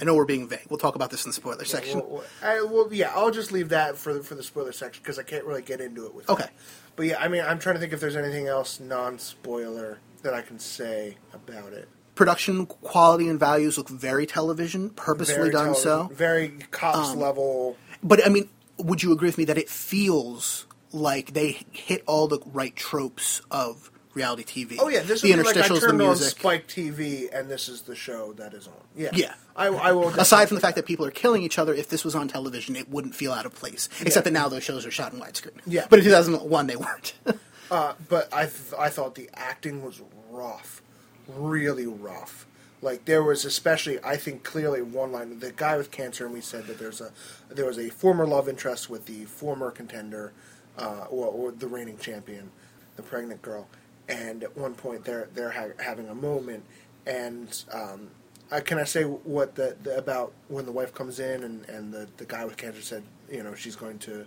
I 0.00 0.04
know 0.04 0.14
we're 0.14 0.24
being 0.24 0.48
vague. 0.48 0.66
We'll 0.68 0.78
talk 0.78 0.94
about 0.94 1.10
this 1.10 1.24
in 1.24 1.30
the 1.30 1.34
spoiler 1.34 1.64
section. 1.64 2.00
well, 2.00 2.24
I, 2.42 2.62
well 2.62 2.88
yeah, 2.92 3.12
I'll 3.14 3.30
just 3.30 3.52
leave 3.52 3.70
that 3.70 3.96
for 3.96 4.14
the, 4.14 4.22
for 4.22 4.34
the 4.34 4.42
spoiler 4.42 4.72
section 4.72 5.02
because 5.02 5.18
I 5.18 5.22
can't 5.22 5.44
really 5.44 5.62
get 5.62 5.80
into 5.80 6.06
it 6.06 6.14
with. 6.14 6.28
Okay. 6.28 6.44
that. 6.44 6.52
But 6.96 7.06
yeah, 7.06 7.20
I 7.20 7.28
mean, 7.28 7.42
I'm 7.42 7.58
trying 7.58 7.76
to 7.76 7.80
think 7.80 7.92
if 7.92 8.00
there's 8.00 8.16
anything 8.16 8.46
else 8.46 8.80
non-spoiler 8.80 9.98
that 10.22 10.34
I 10.34 10.42
can 10.42 10.58
say 10.58 11.16
about 11.32 11.72
it. 11.72 11.88
Production 12.14 12.66
quality 12.66 13.28
and 13.28 13.40
values 13.40 13.78
look 13.78 13.88
very 13.88 14.26
television, 14.26 14.90
purposefully 14.90 15.50
Very 15.50 15.64
done 15.66 15.74
so. 15.74 16.02
Um, 16.02 16.14
Very 16.14 16.48
cops 16.70 17.14
level. 17.14 17.76
But 18.02 18.24
I 18.26 18.28
mean, 18.28 18.48
would 18.76 19.02
you 19.02 19.12
agree 19.12 19.28
with 19.28 19.38
me 19.38 19.44
that 19.46 19.56
it 19.56 19.70
feels 19.70 20.66
like 20.92 21.32
they 21.32 21.64
hit 21.70 22.02
all 22.06 22.28
the 22.28 22.40
right 22.46 22.74
tropes 22.76 23.40
of 23.50 23.90
reality 24.14 24.42
TV? 24.44 24.76
Oh 24.78 24.88
yeah, 24.88 25.00
this 25.02 25.22
the 25.22 25.30
would 25.30 25.38
be 25.38 25.42
like 25.44 25.56
I 25.56 25.68
turned 25.68 25.84
on 25.84 25.96
music. 25.96 26.38
Spike 26.38 26.66
TV 26.66 27.28
and 27.32 27.50
this 27.50 27.68
is 27.68 27.82
the 27.82 27.94
show 27.94 28.32
that 28.34 28.54
is 28.54 28.66
on. 28.66 28.74
Yeah, 28.96 29.10
Yeah. 29.12 29.34
I, 29.56 29.66
I 29.66 29.92
will. 29.92 30.08
Aside 30.08 30.48
from 30.48 30.54
the 30.56 30.60
fact 30.60 30.76
that 30.76 30.86
people 30.86 31.04
are 31.06 31.10
killing 31.10 31.42
each 31.42 31.58
other, 31.58 31.74
if 31.74 31.88
this 31.88 32.04
was 32.04 32.14
on 32.14 32.28
television, 32.28 32.76
it 32.76 32.88
wouldn't 32.88 33.14
feel 33.14 33.32
out 33.32 33.46
of 33.46 33.54
place. 33.54 33.88
Except 34.00 34.24
that 34.24 34.32
now 34.32 34.48
those 34.48 34.62
shows 34.62 34.86
are 34.86 34.90
shot 34.90 35.12
in 35.12 35.20
widescreen. 35.20 35.60
Yeah. 35.66 35.86
But 35.90 35.98
in 35.98 36.04
2001, 36.06 36.66
they 36.66 36.76
weren't. 36.76 37.14
Uh, 37.70 37.94
but 38.08 38.28
I 38.34 38.46
th- 38.46 38.74
I 38.76 38.88
thought 38.88 39.14
the 39.14 39.30
acting 39.32 39.84
was 39.84 40.02
rough, 40.28 40.82
really 41.28 41.86
rough. 41.86 42.44
Like 42.82 43.04
there 43.04 43.22
was 43.22 43.44
especially 43.44 44.00
I 44.02 44.16
think 44.16 44.42
clearly 44.42 44.82
one 44.82 45.12
line 45.12 45.38
the 45.38 45.52
guy 45.52 45.76
with 45.76 45.92
cancer 45.92 46.24
and 46.24 46.34
we 46.34 46.40
said 46.40 46.66
that 46.66 46.80
there's 46.80 47.00
a 47.00 47.12
there 47.48 47.66
was 47.66 47.78
a 47.78 47.88
former 47.90 48.26
love 48.26 48.48
interest 48.48 48.90
with 48.90 49.06
the 49.06 49.24
former 49.26 49.70
contender, 49.70 50.32
uh, 50.78 51.04
or, 51.10 51.26
or 51.26 51.52
the 51.52 51.68
reigning 51.68 51.98
champion, 51.98 52.50
the 52.96 53.02
pregnant 53.04 53.40
girl, 53.40 53.68
and 54.10 54.42
at 54.44 54.56
one 54.58 54.74
point 54.74 55.04
they're 55.06 55.28
they're 55.34 55.50
ha- 55.50 55.76
having 55.82 56.08
a 56.08 56.14
moment 56.14 56.64
and. 57.06 57.64
Um, 57.72 58.08
uh, 58.52 58.58
can 58.60 58.78
I 58.80 58.84
say 58.84 59.04
what 59.04 59.54
the, 59.54 59.76
the 59.84 59.96
about 59.96 60.32
when 60.48 60.66
the 60.66 60.72
wife 60.72 60.92
comes 60.92 61.20
in 61.20 61.44
and, 61.44 61.68
and 61.68 61.94
the, 61.94 62.08
the 62.16 62.24
guy 62.24 62.44
with 62.44 62.56
cancer 62.56 62.82
said 62.82 63.04
you 63.30 63.44
know 63.44 63.54
she's 63.54 63.76
going 63.76 64.00
to 64.00 64.26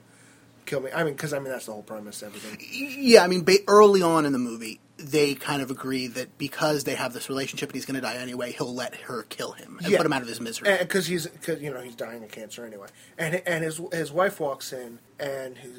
kill 0.65 0.79
me? 0.79 0.89
I 0.95 1.03
mean 1.03 1.13
because 1.13 1.33
I 1.33 1.39
mean 1.39 1.49
that's 1.51 1.65
the 1.65 1.73
whole 1.73 1.83
premise 1.83 2.23
everything. 2.23 2.57
yeah, 2.71 3.21
I 3.21 3.27
mean, 3.27 3.43
ba- 3.43 3.57
early 3.67 4.01
on 4.01 4.25
in 4.25 4.31
the 4.31 4.39
movie, 4.39 4.79
they 4.95 5.35
kind 5.35 5.61
of 5.61 5.69
agree 5.69 6.07
that 6.07 6.37
because 6.37 6.85
they 6.85 6.95
have 6.95 7.11
this 7.11 7.27
relationship 7.27 7.67
and 7.67 7.75
he's 7.75 7.85
going 7.85 7.95
to 7.95 8.01
die 8.01 8.15
anyway, 8.15 8.53
he'll 8.53 8.73
let 8.73 8.95
her 8.95 9.23
kill 9.23 9.51
him 9.51 9.77
and 9.83 9.91
Yeah. 9.91 9.97
put 9.97 10.05
him 10.05 10.13
out 10.13 10.21
of 10.21 10.29
his 10.29 10.39
misery. 10.39 10.73
because 10.79 11.05
he's 11.07 11.27
cause, 11.45 11.59
you 11.61 11.73
know 11.73 11.81
he's 11.81 11.95
dying 11.95 12.23
of 12.23 12.31
cancer 12.31 12.65
anyway, 12.65 12.87
and 13.17 13.41
and 13.45 13.61
his 13.65 13.81
his 13.91 14.09
wife 14.13 14.39
walks 14.39 14.71
in 14.71 14.99
and 15.19 15.57
he, 15.57 15.69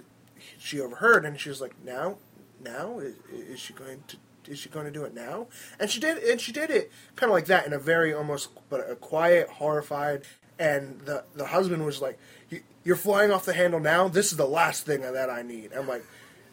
she 0.59 0.81
overheard 0.83 1.25
and 1.25 1.41
she 1.41 1.49
was 1.49 1.63
like, 1.63 1.75
now, 1.83 2.19
now 2.65 2.99
is, 2.99 3.15
is 3.33 3.61
she 3.61 3.73
going 3.75 4.03
to 4.09 4.17
is 4.51 4.59
she 4.59 4.69
going 4.69 4.85
to 4.87 4.91
do 4.93 5.05
it 5.05 5.15
now? 5.15 5.47
And 5.81 5.89
she 5.91 6.01
did, 6.01 6.19
and 6.19 6.39
she 6.41 6.53
did 6.53 6.69
it 6.71 6.91
kind 7.17 7.31
of 7.31 7.35
like 7.35 7.47
that 7.47 7.67
in 7.67 7.73
a 7.73 7.79
very 7.79 8.13
almost 8.13 8.51
but 8.69 8.91
a 8.91 8.95
quiet, 8.97 9.49
horrified, 9.49 10.23
and 10.59 11.01
the 11.03 11.25
the 11.35 11.47
husband 11.47 11.85
was 11.87 12.03
like, 12.03 12.19
"You- 12.51 12.63
you're 12.83 12.97
flying 12.97 13.31
off 13.31 13.47
the 13.47 13.55
handle 13.55 13.81
now. 13.81 14.09
This 14.09 14.33
is 14.33 14.37
the 14.37 14.47
last 14.47 14.85
thing 14.85 15.01
that 15.03 15.31
I 15.31 15.43
need. 15.43 15.73
I'm 15.73 15.87
like. 15.89 16.05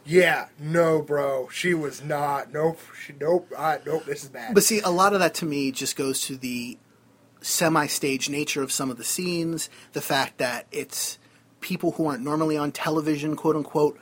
Yeah, 0.03 0.47
no, 0.59 1.03
bro. 1.03 1.47
She 1.49 1.75
was 1.75 2.03
not. 2.03 2.51
Nope. 2.51 2.79
She, 3.05 3.13
nope. 3.21 3.51
Uh, 3.55 3.77
nope. 3.85 4.03
This 4.05 4.23
is 4.23 4.29
bad. 4.29 4.55
But 4.55 4.63
see, 4.63 4.79
a 4.79 4.89
lot 4.89 5.13
of 5.13 5.19
that 5.19 5.35
to 5.35 5.45
me 5.45 5.71
just 5.71 5.95
goes 5.95 6.21
to 6.21 6.35
the 6.37 6.79
semi-stage 7.41 8.27
nature 8.29 8.63
of 8.63 8.71
some 8.71 8.89
of 8.89 8.97
the 8.97 9.03
scenes, 9.03 9.69
the 9.93 10.01
fact 10.01 10.37
that 10.39 10.65
it's 10.71 11.17
people 11.59 11.91
who 11.91 12.07
aren't 12.07 12.23
normally 12.23 12.57
on 12.57 12.71
television, 12.71 13.35
quote 13.35 13.55
unquote, 13.55 13.99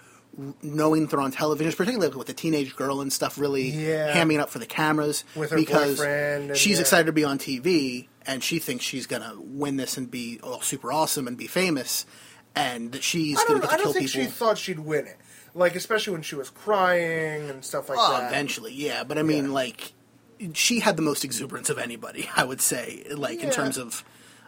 knowing 0.62 1.08
they're 1.08 1.20
on 1.20 1.32
television, 1.32 1.72
particularly 1.74 2.15
with 2.15 2.28
the 2.28 2.34
teenage 2.34 2.76
girl 2.76 3.02
and 3.02 3.12
stuff, 3.12 3.38
really 3.38 3.70
Yeah. 3.70 4.15
hamming 4.15 4.36
it 4.36 4.39
up 4.39 4.50
for 4.50 4.60
the 4.60 4.65
cameras 4.65 5.24
With 5.36 5.50
her 5.52 5.58
because 5.58 5.98
boyfriend 5.98 6.50
and- 6.52 6.58
she's 6.58 6.76
yeah. 6.78 6.82
excited 6.82 7.06
to 7.08 7.12
be 7.12 7.24
on 7.24 7.38
TV 7.39 8.08
and 8.26 8.44
she 8.44 8.60
thinks 8.60 8.86
she's 8.86 9.06
gonna 9.08 9.34
win 9.38 9.78
this 9.78 9.98
and 9.98 10.10
be 10.10 10.39
all 10.44 10.62
super 10.62 10.92
awesome 10.94 11.28
and 11.28 11.36
be 11.38 11.48
famous, 11.48 12.06
and 12.56 12.92
that 12.94 13.04
she's 13.04 13.38
gonna 13.38 13.60
don't, 13.60 13.62
get 13.62 13.70
I 13.70 13.78
to 13.78 13.78
don't 13.78 13.84
kill 13.86 13.94
think 13.94 14.12
people. 14.12 14.26
she 14.26 14.30
thought 14.32 14.58
she'd 14.58 14.80
win 14.80 15.08
it. 15.08 15.18
Like 15.56 15.76
especially 15.76 16.13
when 16.13 16.22
she 16.22 16.36
was 16.36 16.50
crying 16.50 17.50
and 17.50 17.65
stuff 17.65 17.89
like 17.89 17.98
Oh, 18.00 18.12
that. 18.20 18.32
eventually, 18.32 18.72
yeah. 18.74 19.04
But 19.04 19.18
I 19.18 19.24
mean, 19.24 19.46
Yeah. 19.46 19.52
like, 19.52 19.94
she 20.54 20.80
had 20.80 20.96
the 20.96 21.02
most 21.02 21.26
exuberance 21.26 21.70
of 21.70 21.78
anybody, 21.80 22.30
I 22.36 22.44
would 22.44 22.62
say. 22.62 23.04
Like, 23.12 23.42
in 23.44 23.50
terms 23.50 23.78
of, 23.78 24.04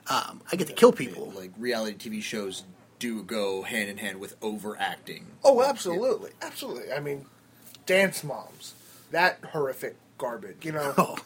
um, 0.07 0.41
I 0.51 0.55
get 0.55 0.67
to 0.67 0.73
kill 0.73 0.91
people. 0.91 1.33
Like 1.35 1.51
reality 1.57 2.09
TV 2.09 2.21
shows 2.21 2.63
do 3.01 3.23
go 3.23 3.63
hand 3.63 3.89
in 3.89 3.97
hand 3.97 4.19
with 4.19 4.35
overacting. 4.43 5.25
Oh, 5.43 5.61
absolutely, 5.63 6.29
absolutely. 6.41 6.93
I 6.93 6.99
mean, 6.99 7.25
Dance 7.87 8.23
Moms, 8.23 8.75
that 9.09 9.39
horrific 9.51 9.95
garbage. 10.19 10.57
You 10.63 10.73
know, 10.73 10.93
Oh. 10.97 11.17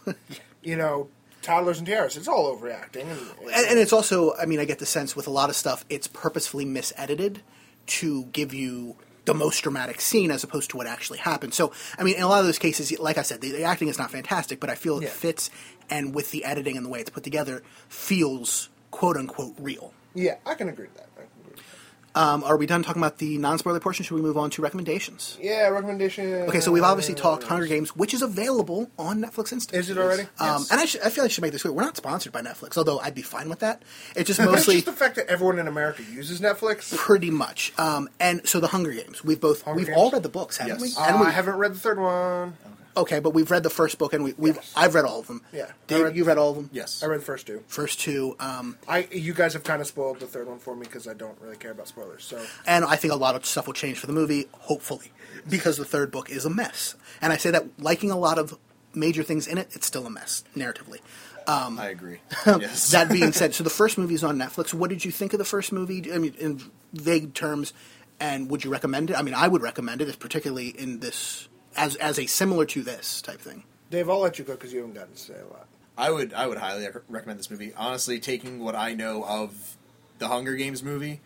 you 0.64 0.78
know, 0.78 1.10
toddlers 1.42 1.78
and 1.80 1.86
tiaras. 1.86 2.16
It's 2.16 2.30
all 2.30 2.46
overacting. 2.48 3.08
And, 3.10 3.20
and, 3.54 3.68
and 3.72 3.80
it's 3.80 3.92
also, 3.94 4.34
I 4.36 4.46
mean, 4.46 4.60
I 4.62 4.66
get 4.66 4.80
the 4.80 4.86
sense 4.86 5.16
with 5.18 5.28
a 5.28 5.32
lot 5.32 5.50
of 5.50 5.56
stuff, 5.58 5.84
it's 5.90 6.08
purposefully 6.08 6.66
misedited 6.66 7.40
to 7.88 8.24
give 8.32 8.54
you 8.54 8.96
the 9.26 9.34
most 9.34 9.62
dramatic 9.62 10.00
scene 10.00 10.32
as 10.32 10.44
opposed 10.46 10.70
to 10.70 10.78
what 10.78 10.88
actually 10.88 11.20
happened. 11.20 11.54
So, 11.54 11.74
I 12.00 12.04
mean, 12.04 12.16
in 12.16 12.24
a 12.24 12.28
lot 12.30 12.40
of 12.40 12.46
those 12.46 12.58
cases, 12.60 12.98
like 13.00 13.18
I 13.18 13.22
said, 13.24 13.42
the, 13.42 13.52
the 13.52 13.64
acting 13.64 13.90
is 13.90 13.98
not 13.98 14.12
fantastic, 14.12 14.60
but 14.62 14.70
I 14.70 14.76
feel 14.76 14.98
it 15.00 15.04
Yeah. 15.04 15.10
fits, 15.10 15.50
and 15.90 16.16
with 16.16 16.32
the 16.32 16.46
editing 16.46 16.78
and 16.78 16.86
the 16.86 16.90
way 16.90 17.00
it's 17.02 17.10
put 17.10 17.24
together, 17.24 17.64
feels 17.90 18.70
quote 18.92 19.18
unquote 19.18 19.56
real. 19.60 19.94
yeah, 20.14 20.36
I 20.46 20.54
can 20.56 20.70
agree 20.70 20.86
with 20.86 20.96
that. 20.96 21.10
I 21.18 21.22
can 21.22 21.28
agree 21.42 21.52
with 21.52 21.58
that. 21.58 21.66
Um, 22.16 22.44
are 22.46 22.56
we 22.58 22.66
done 22.66 22.82
talking 22.82 23.02
about 23.02 23.18
the 23.18 23.38
non 23.38 23.58
spoiler 23.58 23.80
portion? 23.82 24.06
Should 24.06 24.16
we 24.16 24.22
move 24.22 24.38
on 24.38 24.50
to 24.52 24.62
recommendations? 24.62 25.38
Yeah, 25.42 25.68
recommendations. 25.68 26.48
Okay, 26.50 26.62
so 26.62 26.72
we've 26.72 26.82
obviously 26.84 27.14
talked 27.14 27.44
Hunger 27.44 27.68
Games, 27.68 27.96
which 27.96 28.14
is 28.14 28.22
available 28.22 28.90
on 28.98 29.22
Netflix 29.22 29.52
Instant. 29.52 29.78
Is 29.78 29.90
it 29.90 29.98
already? 29.98 30.24
Um, 30.40 30.66
And 30.72 30.80
I, 30.80 30.86
sh- 30.86 30.96
I 31.04 31.10
feel 31.10 31.26
like 31.26 31.32
I 31.32 31.34
should 31.34 31.42
make 31.42 31.52
this 31.52 31.62
clear. 31.64 31.74
We're 31.74 31.84
not 31.84 31.98
sponsored 31.98 32.32
by 32.32 32.42
Netflix, 32.42 32.78
although 32.78 33.00
I'd 33.00 33.14
be 33.16 33.22
fine 33.22 33.50
with 33.50 33.60
that. 33.60 33.84
It's 34.16 34.28
just 34.28 34.40
It's 34.46 34.50
mostly 34.50 34.76
just 34.76 34.86
the 34.86 34.94
fact 34.94 35.16
that 35.18 35.28
everyone 35.28 35.60
in 35.60 35.68
America 35.68 36.04
uses 36.04 36.40
Netflix. 36.40 36.96
pretty 36.96 37.32
much. 37.32 37.74
Um, 37.78 38.10
and 38.20 38.48
so 38.48 38.60
the 38.62 38.68
Hunger 38.68 38.92
Games, 38.94 39.24
we've 39.24 39.42
both 39.42 39.64
Hunger 39.64 39.78
we've 39.78 39.88
Games? 39.88 39.98
all 39.98 40.10
read 40.12 40.24
the 40.24 40.30
books, 40.30 40.58
haven't 40.58 40.80
Yes. 40.80 40.98
we? 40.98 41.04
Uh, 41.04 41.08
And 41.08 41.20
we 41.20 41.28
I 41.28 41.32
haven't 41.32 41.58
read 41.58 41.74
the 41.76 41.80
third 41.80 42.00
one. 42.00 42.56
Okay, 42.98 43.20
but 43.20 43.32
we've 43.34 43.50
read 43.52 43.64
the 43.64 43.70
first 43.70 43.98
book, 43.98 44.14
and 44.14 44.24
we, 44.24 44.34
we've 44.38 44.56
Yes. 44.56 44.74
I've 44.76 44.96
read 44.96 45.06
all 45.06 45.20
of 45.20 45.28
them. 45.28 45.42
Yeah. 45.54 45.66
I 45.66 45.72
Dave, 45.88 46.04
read- 46.04 46.16
you 46.16 46.24
read 46.24 46.38
all 46.38 46.52
of 46.52 46.56
them. 46.56 46.70
Yes. 46.74 47.04
I 47.04 47.08
read 47.08 47.20
the 47.22 47.26
first 47.26 47.48
two. 47.48 47.64
First 47.68 48.00
two, 48.00 48.36
um, 48.40 48.78
I 48.88 49.08
you 49.12 49.34
guys 49.34 49.54
have 49.54 49.64
kind 49.64 49.82
of 49.82 49.88
spoiled 49.88 50.20
the 50.20 50.28
third 50.28 50.48
one 50.48 50.60
for 50.60 50.76
me 50.76 50.86
because 50.86 51.08
I 51.08 51.14
don't 51.14 51.40
really 51.42 51.58
care 51.58 51.72
about 51.72 51.88
spoilers. 51.88 52.24
So 52.24 52.44
and 52.66 52.86
I 52.86 52.96
think 52.96 53.14
a 53.14 53.18
lot 53.18 53.36
of 53.36 53.46
stuff 53.46 53.68
will 53.68 53.74
change 53.74 54.00
for 54.00 54.08
the 54.08 54.14
movie, 54.14 54.48
hopefully, 54.52 55.12
because 55.50 55.78
the 55.78 55.86
third 55.86 56.12
book 56.12 56.30
is 56.30 56.46
a 56.46 56.50
mess. 56.50 56.96
And 57.22 57.32
I 57.34 57.38
say 57.38 57.52
that 57.52 57.66
liking 57.80 58.12
a 58.12 58.18
lot 58.18 58.38
of 58.40 58.58
major 58.94 59.24
things 59.24 59.48
in 59.48 59.58
it, 59.58 59.70
it's 59.74 59.86
still 59.86 60.06
a 60.06 60.10
mess 60.10 60.44
narratively. 60.56 61.00
I 61.48 61.90
agree. 61.90 62.20
yes. 62.46 62.92
That 62.96 63.10
being 63.10 63.32
said, 63.32 63.54
so 63.54 63.64
the 63.64 63.70
first 63.70 63.98
movie 63.98 64.16
is 64.16 64.24
on 64.24 64.38
Netflix. 64.38 64.74
What 64.74 64.90
did 64.90 65.06
you 65.06 65.12
think 65.12 65.34
of 65.34 65.40
the 65.40 65.46
first 65.46 65.72
movie? 65.72 66.12
I 66.12 66.18
mean, 66.18 66.34
in 66.40 66.62
vague 66.94 67.34
terms, 67.34 67.74
and 68.20 68.50
would 68.50 68.64
you 68.64 68.72
recommend 68.72 69.10
it? 69.12 69.16
I 69.18 69.22
mean, 69.22 69.34
I 69.34 69.48
would 69.48 69.62
recommend 69.62 70.02
it, 70.02 70.18
particularly 70.20 70.70
in 70.70 71.00
this 71.02 71.48
as 71.76 71.96
as 71.98 72.20
a 72.20 72.26
similar 72.26 72.66
to 72.68 72.82
this 72.84 73.22
type 73.22 73.40
thing. 73.42 73.64
Dave, 73.90 74.10
I'll 74.10 74.20
let 74.20 74.40
you 74.40 74.46
go 74.46 74.54
because 74.54 74.74
you 74.74 74.80
haven't 74.80 74.96
gotten 74.96 75.14
to 75.14 75.20
say 75.20 75.36
a 75.36 75.54
lot. 75.54 75.68
I 75.98 76.12
would 76.12 76.34
I 76.34 76.48
would 76.48 76.58
highly 76.58 76.88
recommend 77.08 77.40
this 77.40 77.50
movie. 77.50 77.74
Honestly, 77.78 78.20
taking 78.20 78.60
what 78.60 78.76
I 78.76 78.94
know 78.94 79.24
of 79.24 79.78
the 80.20 80.28
Hunger 80.28 80.56
Games 80.56 80.84
movie, 80.84 81.22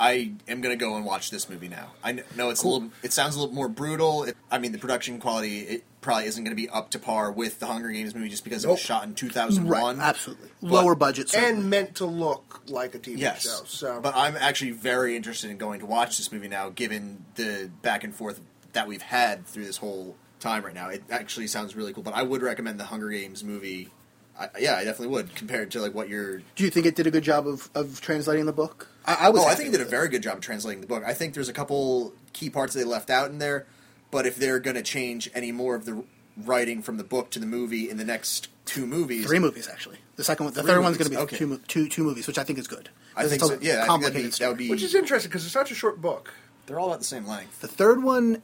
I 0.00 0.32
am 0.48 0.60
gonna 0.60 0.76
go 0.76 0.96
and 0.96 1.04
watch 1.04 1.30
this 1.30 1.48
movie 1.50 1.68
now. 1.68 1.92
I 2.02 2.12
know 2.36 2.50
it's 2.50 2.62
a 2.62 2.68
little. 2.68 2.90
It 3.02 3.12
sounds 3.12 3.36
a 3.36 3.40
little 3.40 3.54
more 3.54 3.68
brutal. 3.68 4.24
It, 4.24 4.36
I 4.50 4.58
mean, 4.58 4.72
the 4.72 4.78
production 4.78 5.18
quality 5.18 5.60
it 5.60 5.84
probably 6.00 6.26
isn't 6.26 6.42
gonna 6.44 6.54
be 6.56 6.68
up 6.70 6.90
to 6.90 6.98
par 6.98 7.30
with 7.32 7.58
the 7.60 7.66
Hunger 7.66 7.90
Games 7.90 8.14
movie 8.14 8.28
just 8.28 8.44
because 8.44 8.64
it 8.64 8.68
was 8.68 8.80
shot 8.80 9.04
in 9.04 9.14
two 9.14 9.28
thousand 9.28 9.68
one. 9.68 10.00
absolutely 10.00 10.48
But- 10.62 10.70
lower 10.70 10.94
budget. 10.94 11.28
certainly. 11.30 11.60
And 11.60 11.70
meant 11.70 11.94
to 11.96 12.06
look 12.06 12.62
like 12.66 12.94
a 12.94 12.98
TV 12.98 13.18
Yes, 13.18 13.42
show. 13.42 13.64
So, 13.66 14.00
but 14.00 14.14
I'm 14.16 14.36
actually 14.36 14.70
very 14.70 15.16
interested 15.16 15.50
in 15.50 15.58
going 15.58 15.80
to 15.80 15.86
watch 15.86 16.16
this 16.16 16.30
movie 16.32 16.48
now, 16.48 16.70
given 16.70 17.24
the 17.34 17.70
back 17.82 18.04
and 18.04 18.14
forth 18.14 18.40
that 18.74 18.86
we've 18.86 19.02
had 19.02 19.46
through 19.46 19.64
this 19.64 19.78
whole 19.78 20.16
time 20.40 20.64
right 20.64 20.74
now. 20.74 20.88
It 20.90 21.02
actually 21.10 21.46
sounds 21.46 21.74
really 21.74 21.92
cool. 21.92 22.02
But 22.02 22.14
I 22.14 22.22
would 22.22 22.42
recommend 22.42 22.78
the 22.78 22.84
Hunger 22.84 23.08
Games 23.10 23.42
movie 23.42 23.90
I, 24.38 24.48
yeah, 24.58 24.74
I 24.76 24.84
definitely 24.84 25.08
would 25.14 25.34
compared 25.36 25.70
to 25.72 25.80
like 25.80 25.94
what 25.94 26.08
you're. 26.08 26.38
Do 26.56 26.64
you 26.64 26.70
think 26.70 26.86
it 26.86 26.96
did 26.96 27.06
a 27.06 27.10
good 27.12 27.22
job 27.22 27.46
of, 27.46 27.70
of 27.74 28.00
translating 28.00 28.46
the 28.46 28.52
book? 28.52 28.88
I, 29.06 29.14
I 29.26 29.28
was. 29.28 29.42
Oh, 29.42 29.46
I 29.46 29.54
think 29.54 29.68
it 29.68 29.72
did 29.72 29.80
a 29.80 29.84
with 29.84 29.90
very 29.90 30.08
good 30.08 30.22
job 30.24 30.38
of 30.38 30.40
translating 30.40 30.80
the 30.80 30.88
book. 30.88 31.04
I 31.06 31.14
think 31.14 31.34
there's 31.34 31.48
a 31.48 31.52
couple 31.52 32.12
key 32.32 32.50
parts 32.50 32.74
they 32.74 32.82
left 32.82 33.10
out 33.10 33.30
in 33.30 33.38
there, 33.38 33.66
but 34.10 34.26
if 34.26 34.34
they're 34.36 34.58
going 34.58 34.74
to 34.74 34.82
change 34.82 35.30
any 35.34 35.52
more 35.52 35.76
of 35.76 35.84
the 35.84 36.02
writing 36.36 36.82
from 36.82 36.96
the 36.96 37.04
book 37.04 37.30
to 37.30 37.38
the 37.38 37.46
movie 37.46 37.88
in 37.88 37.96
the 37.96 38.04
next 38.04 38.48
two 38.64 38.86
movies, 38.88 39.24
Three 39.24 39.38
movies 39.38 39.68
actually. 39.68 39.98
The 40.16 40.24
second 40.24 40.46
one, 40.46 40.54
the 40.54 40.62
Three 40.62 40.72
third 40.72 40.82
one's 40.82 40.96
going 40.98 41.10
to 41.10 41.16
be 41.16 41.22
okay. 41.22 41.36
two, 41.36 41.58
two 41.68 41.88
two 41.88 42.02
movies, 42.02 42.26
which 42.26 42.38
I 42.38 42.42
think 42.42 42.58
is 42.58 42.66
good. 42.66 42.88
I 43.14 43.22
'Cause 43.22 43.30
think 43.30 43.42
so. 43.44 43.54
a 43.54 43.58
Yeah, 43.58 43.58
I 43.58 43.58
think 43.58 43.82
be, 43.82 43.86
complicated 43.86 44.32
that 44.32 44.48
would 44.48 44.58
be. 44.58 44.68
Which 44.68 44.82
is 44.82 44.96
interesting 44.96 45.28
because 45.30 45.44
it's 45.44 45.52
such 45.52 45.70
a 45.70 45.76
short 45.76 46.00
book. 46.00 46.32
they're 46.66 46.80
all 46.80 46.88
about 46.88 46.98
the 46.98 47.04
same 47.04 47.24
length. 47.24 47.60
The 47.60 47.68
third 47.68 48.02
one, 48.02 48.42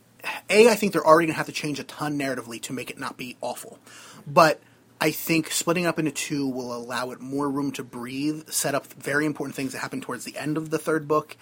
A, 0.49 0.69
I 0.69 0.75
think 0.75 0.93
they're 0.93 1.07
already 1.07 1.27
going 1.27 1.35
to 1.35 1.39
have 1.39 1.47
to 1.47 1.53
change 1.53 1.79
a 1.79 1.85
ton 1.85 2.19
narratively 2.19 2.61
to 2.63 2.73
make 2.73 2.91
it 2.91 2.99
not 2.99 3.17
be 3.17 3.37
awful. 3.41 3.79
But 4.27 4.61
I 5.01 5.11
think 5.13 5.51
splitting 5.51 5.87
up 5.87 5.99
into 5.99 6.11
two 6.11 6.47
will 6.47 6.75
allow 6.75 7.11
it 7.11 7.21
more 7.21 7.49
room 7.49 7.73
to 7.73 7.85
breathe, 7.85 8.49
set 8.51 8.75
up 8.75 8.87
very 8.95 9.25
important 9.27 9.55
things 9.57 9.73
that 9.73 9.79
happen 9.79 10.01
towards 10.01 10.25
the 10.25 10.37
end 10.37 10.57
of 10.57 10.71
the 10.71 10.79
third 10.79 11.09
book, 11.09 11.37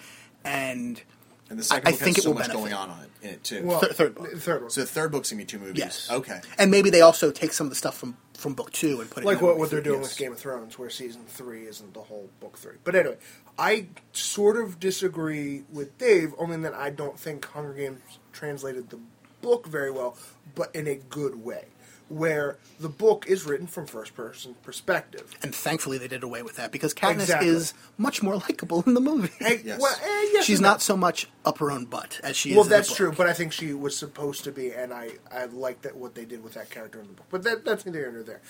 and 0.45 1.01
And 1.49 1.59
the 1.59 1.63
second 1.63 1.87
I 1.87 1.91
book 1.91 1.99
think 1.99 2.15
has 2.15 2.23
it 2.23 2.23
so 2.23 2.29
will 2.29 2.35
much 2.39 2.47
benefit. 2.47 2.59
going 2.61 2.73
on 2.73 2.89
on 2.89 2.99
it, 3.03 3.09
in 3.21 3.29
it 3.31 3.43
too. 3.43 3.63
Well, 3.65 3.79
Third- 3.79 3.95
third 3.95 4.15
book. 4.15 4.31
Third 4.37 4.61
one. 4.61 4.69
so 4.71 4.81
the 4.81 4.87
third 4.87 5.11
book's 5.11 5.29
gonna 5.31 5.41
be 5.41 5.45
two 5.45 5.59
movies. 5.59 5.77
yes, 5.77 6.07
Okay. 6.11 6.39
and 6.57 6.71
maybe 6.71 6.89
they 6.89 7.01
also 7.01 7.31
take 7.31 7.51
some 7.53 7.65
of 7.67 7.71
the 7.71 7.75
stuff 7.75 7.97
from 7.97 8.15
from 8.37 8.53
book 8.53 8.71
two 8.71 9.01
and 9.01 9.09
put 9.11 9.23
it 9.23 9.25
like 9.25 9.39
in 9.39 9.45
what, 9.45 9.57
what 9.57 9.69
they're 9.69 9.81
doing 9.81 9.99
yes. 9.99 10.11
with 10.11 10.17
Game 10.17 10.31
of 10.31 10.37
Thrones, 10.39 10.79
where 10.79 10.89
season 10.89 11.23
three 11.27 11.65
isn't 11.67 11.93
the 11.93 11.99
whole 12.03 12.29
book 12.39 12.57
three. 12.57 12.77
But 12.85 12.95
anyway, 12.95 13.17
I 13.57 13.87
sort 14.13 14.55
of 14.55 14.79
disagree 14.79 15.63
with 15.69 15.97
Dave, 15.97 16.33
only 16.37 16.53
in 16.55 16.61
that 16.61 16.73
I 16.73 16.89
don't 16.89 17.19
think 17.19 17.43
Hunger 17.47 17.73
Games 17.73 17.99
translated 18.33 18.89
the 18.89 18.99
book 19.41 19.67
very 19.67 19.91
well, 19.91 20.17
but 20.55 20.73
in 20.75 20.87
a 20.87 20.95
good 20.95 21.43
way, 21.43 21.65
where 22.09 22.57
the 22.79 22.89
book 22.89 23.25
is 23.27 23.45
written 23.45 23.67
from 23.67 23.85
first 23.85 24.15
person 24.15 24.55
perspective. 24.63 25.33
And 25.43 25.53
thankfully, 25.53 25.97
they 25.97 26.07
did 26.07 26.23
away 26.23 26.41
with 26.41 26.55
that 26.57 26.71
because 26.71 26.93
Katniss 26.93 27.21
Exactly. 27.21 27.47
is 27.49 27.73
much 27.97 28.21
more 28.23 28.35
likable 28.35 28.83
in 28.87 28.95
the 28.95 29.01
movie. 29.01 29.29
Eh, 29.41 29.59
Yes. 29.63 29.79
Well, 29.81 29.95
eh, 30.01 30.29
yes 30.33 30.45
She's 30.45 30.57
and 30.59 30.63
no. 30.63 30.69
not 30.71 30.81
so 30.81 30.97
much 30.97 31.27
up 31.45 31.59
her 31.59 31.71
own 31.71 31.85
butt 31.85 32.19
as 32.23 32.35
she 32.35 32.51
Well, 32.51 32.61
is. 32.61 32.65
in 32.67 32.69
the 32.71 32.75
that's 32.77 32.87
book. 32.89 32.97
true, 32.97 33.11
but 33.15 33.27
I 33.27 33.33
think 33.33 33.53
she 33.53 33.73
was 33.73 33.95
supposed 33.95 34.43
to 34.45 34.51
be, 34.51 34.71
and 34.71 34.91
I 34.93 35.11
I 35.31 35.45
like 35.45 35.83
that 35.83 35.95
what 35.95 36.15
they 36.15 36.25
did 36.25 36.43
with 36.43 36.53
that 36.55 36.69
character 36.69 36.99
in 36.99 37.07
the 37.07 37.13
book. 37.13 37.27
But 37.29 37.43
that, 37.43 37.63
that's 37.63 37.85
neither 37.85 37.99
here 37.99 38.11
nor 38.11 38.23
there. 38.23 38.41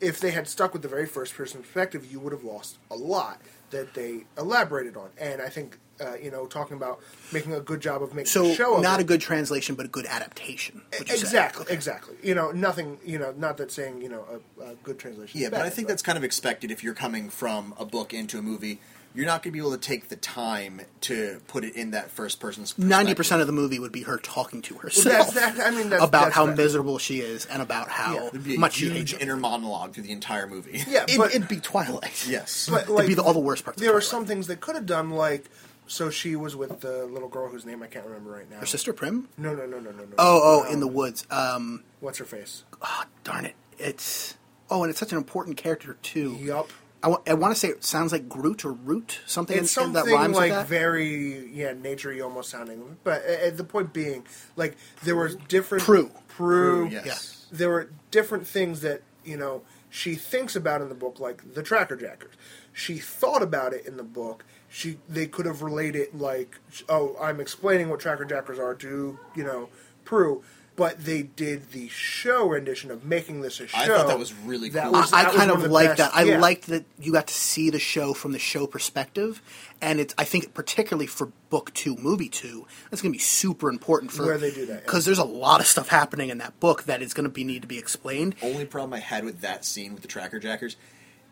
If 0.00 0.20
they 0.20 0.30
had 0.30 0.46
stuck 0.46 0.72
with 0.72 0.82
the 0.82 0.88
very 0.88 1.06
first 1.06 1.34
person 1.34 1.62
perspective, 1.62 2.12
you 2.12 2.20
would 2.20 2.32
have 2.32 2.44
lost 2.44 2.78
a 2.90 2.94
lot 2.94 3.40
that 3.70 3.94
they 3.94 4.26
elaborated 4.38 4.96
on. 4.96 5.10
And 5.18 5.42
I 5.42 5.48
think 5.48 5.78
uh, 6.00 6.14
you 6.22 6.30
know, 6.30 6.46
talking 6.46 6.76
about 6.76 7.00
making 7.32 7.52
a 7.54 7.60
good 7.60 7.80
job 7.80 8.02
of 8.02 8.14
making 8.14 8.26
So 8.26 8.46
a 8.46 8.54
show 8.54 8.76
of 8.76 8.82
not 8.82 9.00
it. 9.00 9.02
a 9.02 9.06
good 9.06 9.20
translation, 9.20 9.74
but 9.74 9.86
a 9.86 9.88
good 9.88 10.06
adaptation. 10.06 10.82
would 10.98 11.08
you 11.08 11.16
say? 11.16 11.20
Exactly, 11.22 11.66
exactly. 11.70 12.16
You 12.22 12.34
know, 12.34 12.50
nothing. 12.52 12.98
You 13.04 13.18
know, 13.18 13.32
not 13.36 13.56
that 13.58 13.70
saying 13.72 14.00
you 14.02 14.08
know 14.08 14.24
a, 14.60 14.64
a 14.70 14.74
good 14.76 14.98
translation. 14.98 15.36
is 15.36 15.42
Yeah, 15.42 15.50
but 15.50 15.60
I 15.62 15.70
think 15.70 15.88
that's 15.88 16.02
kind 16.02 16.18
of 16.18 16.24
expected 16.24 16.70
if 16.70 16.82
you're 16.84 16.94
coming 16.94 17.30
from 17.30 17.74
a 17.78 17.84
book 17.84 18.12
into 18.14 18.38
a 18.38 18.42
movie. 18.42 18.80
You're 19.14 19.24
not 19.26 19.42
going 19.42 19.52
to 19.52 19.54
be 19.54 19.58
able 19.58 19.72
to 19.72 19.78
take 19.78 20.10
the 20.10 20.16
time 20.16 20.82
to 21.00 21.40
put 21.48 21.64
it 21.64 21.74
in 21.74 21.90
that 21.92 22.10
first 22.10 22.38
person's. 22.40 22.76
Ninety 22.78 23.14
percent 23.14 23.40
of 23.40 23.46
the 23.46 23.54
movie 23.54 23.78
would 23.80 23.90
be 23.90 24.02
her 24.02 24.18
talking 24.18 24.60
to 24.62 24.74
Well, 24.74 24.82
herself 24.82 25.32
that's, 25.32 25.56
that, 25.56 25.66
I 25.66 25.70
mean, 25.74 25.88
that's, 25.88 26.04
about 26.04 26.24
that's 26.24 26.34
how 26.34 26.46
fair. 26.46 26.54
miserable 26.56 26.98
she 26.98 27.20
is 27.20 27.46
and 27.46 27.60
about 27.62 27.88
how 27.88 28.14
Yeah, 28.14 28.26
It'd 28.28 28.44
be 28.44 28.54
a 28.56 28.58
much 28.58 28.74
she 28.74 28.90
huge 28.90 29.12
hates 29.12 29.22
inner 29.22 29.34
her. 29.34 29.40
monologue 29.40 29.94
through 29.94 30.04
the 30.04 30.12
entire 30.12 30.46
movie. 30.46 30.84
Yeah, 30.86 31.06
It, 31.08 31.16
but 31.16 31.30
it'd 31.34 31.48
be 31.48 31.56
Twilight. 31.56 32.28
yes. 32.28 32.68
but 32.70 32.88
It'd 32.88 33.06
be 33.08 33.14
the, 33.14 33.22
all 33.22 33.32
the 33.32 33.40
worst 33.40 33.64
parts. 33.64 33.80
there 33.80 33.88
of 33.90 33.94
were 33.94 34.00
Twilight. 34.00 34.10
some 34.10 34.26
things 34.26 34.46
they 34.46 34.56
could 34.56 34.74
have 34.76 34.86
done, 34.86 35.10
like 35.10 35.46
so 35.88 36.10
she 36.10 36.36
was 36.36 36.54
with 36.54 36.80
the 36.80 37.04
little 37.06 37.28
girl 37.28 37.48
whose 37.48 37.66
name 37.66 37.82
I 37.82 37.88
can't 37.88 38.06
remember 38.06 38.30
right 38.30 38.48
now. 38.48 38.58
Her 38.60 38.66
sister 38.66 38.92
Prim. 38.92 39.28
No, 39.36 39.54
no, 39.54 39.66
no, 39.66 39.80
no, 39.80 39.90
no, 39.90 40.04
no. 40.04 40.14
Oh, 40.18 40.64
oh, 40.66 40.72
in 40.72 40.80
the 40.80 40.86
woods. 40.86 41.26
Um, 41.30 41.82
what's 42.00 42.18
her 42.18 42.24
face? 42.24 42.64
oh, 42.80 43.04
darn 43.24 43.44
it! 43.44 43.54
It's 43.78 44.36
oh, 44.70 44.82
and 44.84 44.90
it's 44.90 45.00
such 45.00 45.12
an 45.12 45.18
important 45.18 45.56
character 45.56 45.96
too. 46.02 46.36
Yup. 46.40 46.70
I 47.00 47.34
want 47.34 47.54
to 47.54 47.54
say 47.54 47.68
it 47.68 47.84
sounds 47.84 48.10
like 48.10 48.28
Groot 48.28 48.64
or 48.64 48.72
Root, 48.72 49.20
something, 49.24 49.56
It's 49.56 49.76
in- 49.76 49.82
something 49.84 49.92
that 49.92 50.12
rhymes 50.12 50.34
like 50.34 50.50
with 50.50 50.58
that. 50.58 50.66
very 50.66 51.46
yeah, 51.46 51.72
naturey 51.72 52.22
almost 52.22 52.50
sounding. 52.50 52.96
But 53.04 53.22
uh, 53.24 53.46
uh, 53.46 53.50
the 53.50 53.62
point 53.62 53.92
being, 53.92 54.26
like 54.56 54.76
there 55.04 55.14
were 55.14 55.28
different 55.28 55.86
Rue. 55.86 56.10
Rue. 56.38 56.88
yes. 56.88 57.46
There 57.52 57.68
were 57.68 57.90
different 58.10 58.48
things 58.48 58.80
that 58.80 59.02
you 59.24 59.36
know 59.36 59.62
she 59.88 60.16
thinks 60.16 60.56
about 60.56 60.82
in 60.82 60.88
the 60.88 60.94
book, 60.96 61.20
like 61.20 61.54
the 61.54 61.62
Tracker 61.62 61.94
Jackers. 61.94 62.34
She 62.72 62.98
thought 62.98 63.42
about 63.42 63.72
it 63.72 63.86
in 63.86 63.96
the 63.96 64.02
book. 64.02 64.44
She 64.70 64.98
they 65.08 65.26
could 65.26 65.46
have 65.46 65.62
related 65.62 66.14
like, 66.14 66.58
oh, 66.88 67.16
I'm 67.20 67.40
explaining 67.40 67.88
what 67.88 68.00
Tracker 68.00 68.24
Jackers 68.24 68.58
are 68.58 68.74
to 68.74 69.18
you 69.34 69.44
know 69.44 69.68
Rue. 70.10 70.42
But 70.76 71.04
they 71.04 71.22
did 71.22 71.72
the 71.72 71.88
show 71.88 72.46
rendition 72.50 72.92
of 72.92 73.04
making 73.04 73.40
this 73.40 73.58
a 73.58 73.66
show. 73.66 73.76
I 73.76 73.86
thought 73.88 74.06
that 74.06 74.16
was 74.18 74.32
really 74.32 74.68
That 74.68 74.84
cool. 74.84 74.92
was- 74.92 75.12
I 75.12 75.24
that 75.24 75.34
kind 75.34 75.50
of 75.50 75.62
the 75.62 75.68
like 75.68 75.88
best- 75.88 75.98
that. 75.98 76.12
I 76.14 76.22
yeah. 76.22 76.38
liked 76.38 76.68
that 76.68 76.84
you 77.00 77.10
got 77.10 77.26
to 77.26 77.34
see 77.34 77.68
the 77.68 77.80
show 77.80 78.14
from 78.14 78.30
the 78.30 78.38
show 78.38 78.64
perspective, 78.68 79.42
and 79.82 79.98
it's. 79.98 80.14
I 80.16 80.22
think 80.22 80.54
particularly 80.54 81.08
for 81.08 81.32
book 81.50 81.74
two, 81.74 81.96
movie 81.96 82.28
two, 82.28 82.64
that's 82.90 83.02
going 83.02 83.12
to 83.12 83.16
be 83.16 83.20
super 83.20 83.68
important 83.70 84.12
for 84.12 84.24
Where 84.24 84.38
they 84.38 84.52
do 84.52 84.66
that, 84.66 84.72
yeah. 84.72 84.80
because 84.80 85.04
there's 85.04 85.18
a 85.18 85.24
lot 85.24 85.58
of 85.58 85.66
stuff 85.66 85.88
happening 85.88 86.28
in 86.30 86.38
that 86.38 86.60
book 86.60 86.84
that 86.84 87.02
is 87.02 87.12
going 87.12 87.24
to 87.24 87.30
be 87.30 87.42
need 87.42 87.62
to 87.62 87.68
be 87.68 87.78
explained. 87.78 88.36
Only 88.40 88.64
problem 88.64 88.92
I 88.94 89.00
had 89.00 89.24
with 89.24 89.40
that 89.40 89.64
scene 89.64 89.94
with 89.94 90.02
the 90.02 90.08
tracker 90.08 90.38
jackers 90.38 90.76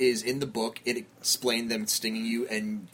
is 0.00 0.24
in 0.24 0.40
the 0.40 0.46
book 0.46 0.80
it 0.84 0.96
explained 0.96 1.70
them 1.70 1.86
stinging 1.86 2.24
you, 2.26 2.48
and 2.48 2.88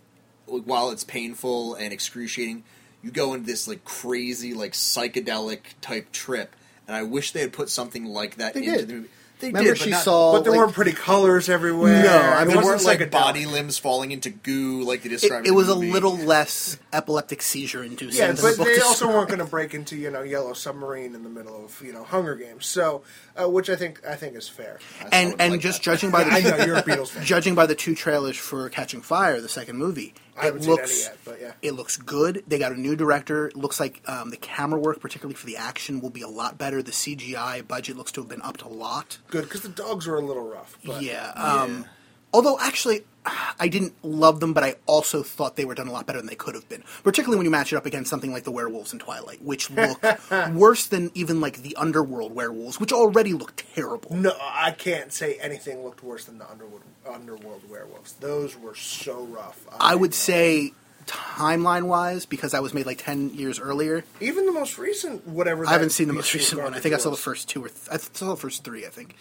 while 0.47 0.91
it's 0.91 1.05
painful 1.05 1.75
and 1.75 1.93
excruciating, 1.93 2.65
you 3.03 3.11
go 3.11 3.35
into 3.35 3.47
this 3.47 3.67
like 3.69 3.85
crazy 3.85 4.55
like 4.55 4.73
psychedelic 4.73 5.61
type 5.81 6.13
trip. 6.13 6.55
And 6.87 6.97
I 6.97 7.03
wish 7.05 7.33
they 7.33 7.41
had 7.41 7.53
put 7.53 7.69
something 7.71 8.05
like 8.07 8.37
that 8.37 8.55
They 8.55 8.65
into 8.65 8.79
did. 8.79 8.89
the 8.89 8.95
movie. 8.95 9.09
They 9.39 9.49
Remember, 9.49 9.75
did, 9.75 9.81
but 9.81 9.89
not- 9.91 10.03
saw. 10.05 10.33
But 10.35 10.45
there 10.45 10.53
like, 10.53 10.61
weren't 10.61 10.73
pretty 10.73 10.93
colors 10.93 11.49
everywhere. 11.49 12.05
No, 12.05 12.17
I 12.17 12.45
mean, 12.45 12.49
There 12.55 12.57
wasn't 12.65 12.87
weren't 12.87 13.01
like 13.01 13.11
body 13.11 13.45
limbs 13.45 13.77
falling 13.77 14.13
into 14.13 14.31
goo 14.31 14.85
like 14.85 15.03
they 15.03 15.09
described. 15.09 15.47
It, 15.47 15.49
it 15.49 15.51
in 15.51 15.57
was 15.57 15.67
the 15.67 15.73
a 15.73 15.75
little 15.75 16.17
less 16.17 16.79
epileptic 16.93 17.43
seizure 17.43 17.83
inducing. 17.83 18.21
Yeah, 18.21 18.29
than 18.29 18.37
the 18.37 18.43
but 18.43 18.57
book 18.59 18.67
they 18.69 18.81
also 18.81 19.09
weren't 19.09 19.27
going 19.29 19.41
to 19.45 19.45
break 19.45 19.75
into 19.75 19.97
you 19.97 20.13
know 20.13 20.23
Yellow 20.23 20.53
Submarine 20.53 21.17
in 21.17 21.25
the 21.25 21.29
middle 21.29 21.65
of 21.65 21.83
you 21.85 21.93
know 21.93 22.05
Hunger 22.05 22.37
Games. 22.37 22.67
So, 22.67 23.03
uh, 23.37 23.49
which 23.49 23.69
I 23.69 23.75
think 23.75 24.01
I 24.07 24.15
think 24.15 24.37
is 24.37 24.49
fair. 24.49 24.79
And 25.11 25.35
and 25.41 25.55
like 25.55 25.61
just 25.61 25.79
that. 25.79 25.85
judging 25.91 26.13
by 26.13 26.23
the 26.23 26.31
I 26.35 26.41
know 26.43 26.65
you're 26.65 26.77
a 26.77 26.83
Beatles 26.85 27.09
fan. 27.09 27.25
judging 27.25 27.57
by 27.57 27.67
the 27.67 27.75
two 27.75 27.97
trailers 27.97 28.37
for 28.37 28.69
Catching 28.69 29.01
Fire, 29.01 29.41
the 29.41 29.49
second 29.49 29.77
movie, 29.77 30.15
I 30.37 30.47
haven't 30.47 30.61
it 30.61 30.65
seen 30.65 30.71
looks 30.71 30.93
any 30.93 31.03
yet, 31.03 31.19
but 31.25 31.41
yeah. 31.41 31.53
it 31.63 31.73
looks 31.73 31.97
good. 31.97 32.43
They 32.47 32.59
got 32.59 32.73
a 32.73 32.81
new 32.81 32.97
director. 32.97 33.49
It 33.49 33.57
looks 33.57 33.79
like 33.79 34.03
um, 34.07 34.31
the 34.31 34.37
camera 34.37 34.81
work, 34.81 35.01
particularly 35.01 35.35
for 35.35 35.47
the 35.47 35.57
action, 35.57 36.01
will 36.01 36.11
be 36.11 36.23
a 36.23 36.29
lot 36.29 36.57
better. 36.59 36.83
The 36.83 36.93
CGI 36.93 37.67
budget 37.67 37.97
looks 37.97 38.13
to 38.13 38.23
have 38.23 38.29
been 38.29 38.43
upped 38.43 38.63
a 38.63 38.69
lot. 38.69 39.19
Good 39.29 39.45
because 39.45 39.61
the 39.61 39.69
dogs 39.69 40.07
were 40.07 40.17
a 40.17 40.25
little 40.25 40.49
rough. 40.49 40.79
But 40.85 41.03
yeah. 41.03 41.33
Um, 41.37 41.87
Although 42.33 42.59
actually, 42.61 43.05
I 43.25 43.69
didn't 43.69 43.95
love 44.05 44.41
them, 44.41 44.53
but 44.53 44.65
I 44.65 44.75
also 44.87 45.23
thought 45.23 45.55
they 45.57 45.65
were 45.65 45.75
done 45.75 45.87
a 45.87 45.93
lot 45.93 46.07
better 46.07 46.19
than 46.19 46.27
they 46.27 46.35
could 46.35 46.55
have 46.55 46.69
been. 46.69 46.83
Particularly 47.05 47.37
when 47.37 47.45
you 47.45 47.51
match 47.51 47.73
it 47.73 47.77
up 47.77 47.87
against 47.87 48.11
something 48.11 48.33
like 48.33 48.43
the 48.45 48.51
werewolves 48.51 48.93
in 48.93 48.99
Twilight, 48.99 49.43
which 49.43 49.71
look 49.71 50.03
worse 50.53 50.87
than 50.87 51.11
even 51.15 51.41
like 51.41 51.59
the 51.63 51.77
underworld 51.77 52.35
werewolves, 52.35 52.81
which 52.81 52.93
already 52.93 53.33
look 53.33 53.63
terrible. 53.75 54.15
No, 54.15 54.33
I 54.41 54.73
can't 54.73 55.13
say 55.13 55.39
anything 55.41 55.85
looked 55.85 56.03
worse 56.03 56.25
than 56.25 56.39
the 56.39 56.51
Underwood, 56.51 56.83
Underworld 57.09 57.63
werewolves. 57.71 58.15
Those 58.15 58.57
were 58.57 58.75
so 58.75 59.25
rough. 59.25 59.65
I 59.79 59.95
would 59.95 60.11
know. 60.11 60.15
say 60.15 60.73
timeline 61.07 61.85
wise, 61.85 62.27
because 62.27 62.53
that 62.53 62.63
was 62.63 62.73
made 62.75 62.87
like 62.87 63.03
ten 63.05 63.31
years 63.35 63.59
earlier. 63.59 64.05
even 64.21 64.47
the 64.47 64.53
most 64.53 64.79
recent 64.79 65.27
whatever. 65.27 65.67
I 65.67 65.73
haven't 65.73 65.91
seen 65.91 66.07
the 66.09 66.13
most 66.15 66.33
recent 66.35 66.63
one. 66.63 66.75
I 66.75 66.81
think 66.81 66.95
I 66.95 66.99
saw 66.99 67.11
the 67.11 67.17
first 67.17 67.49
two 67.49 67.65
or 67.65 67.69
th- 67.69 67.89
I 67.91 67.97
saw 67.97 68.31
the 68.31 68.37
first 68.37 68.65
three. 68.65 68.87
I 68.87 68.89
think 68.89 69.17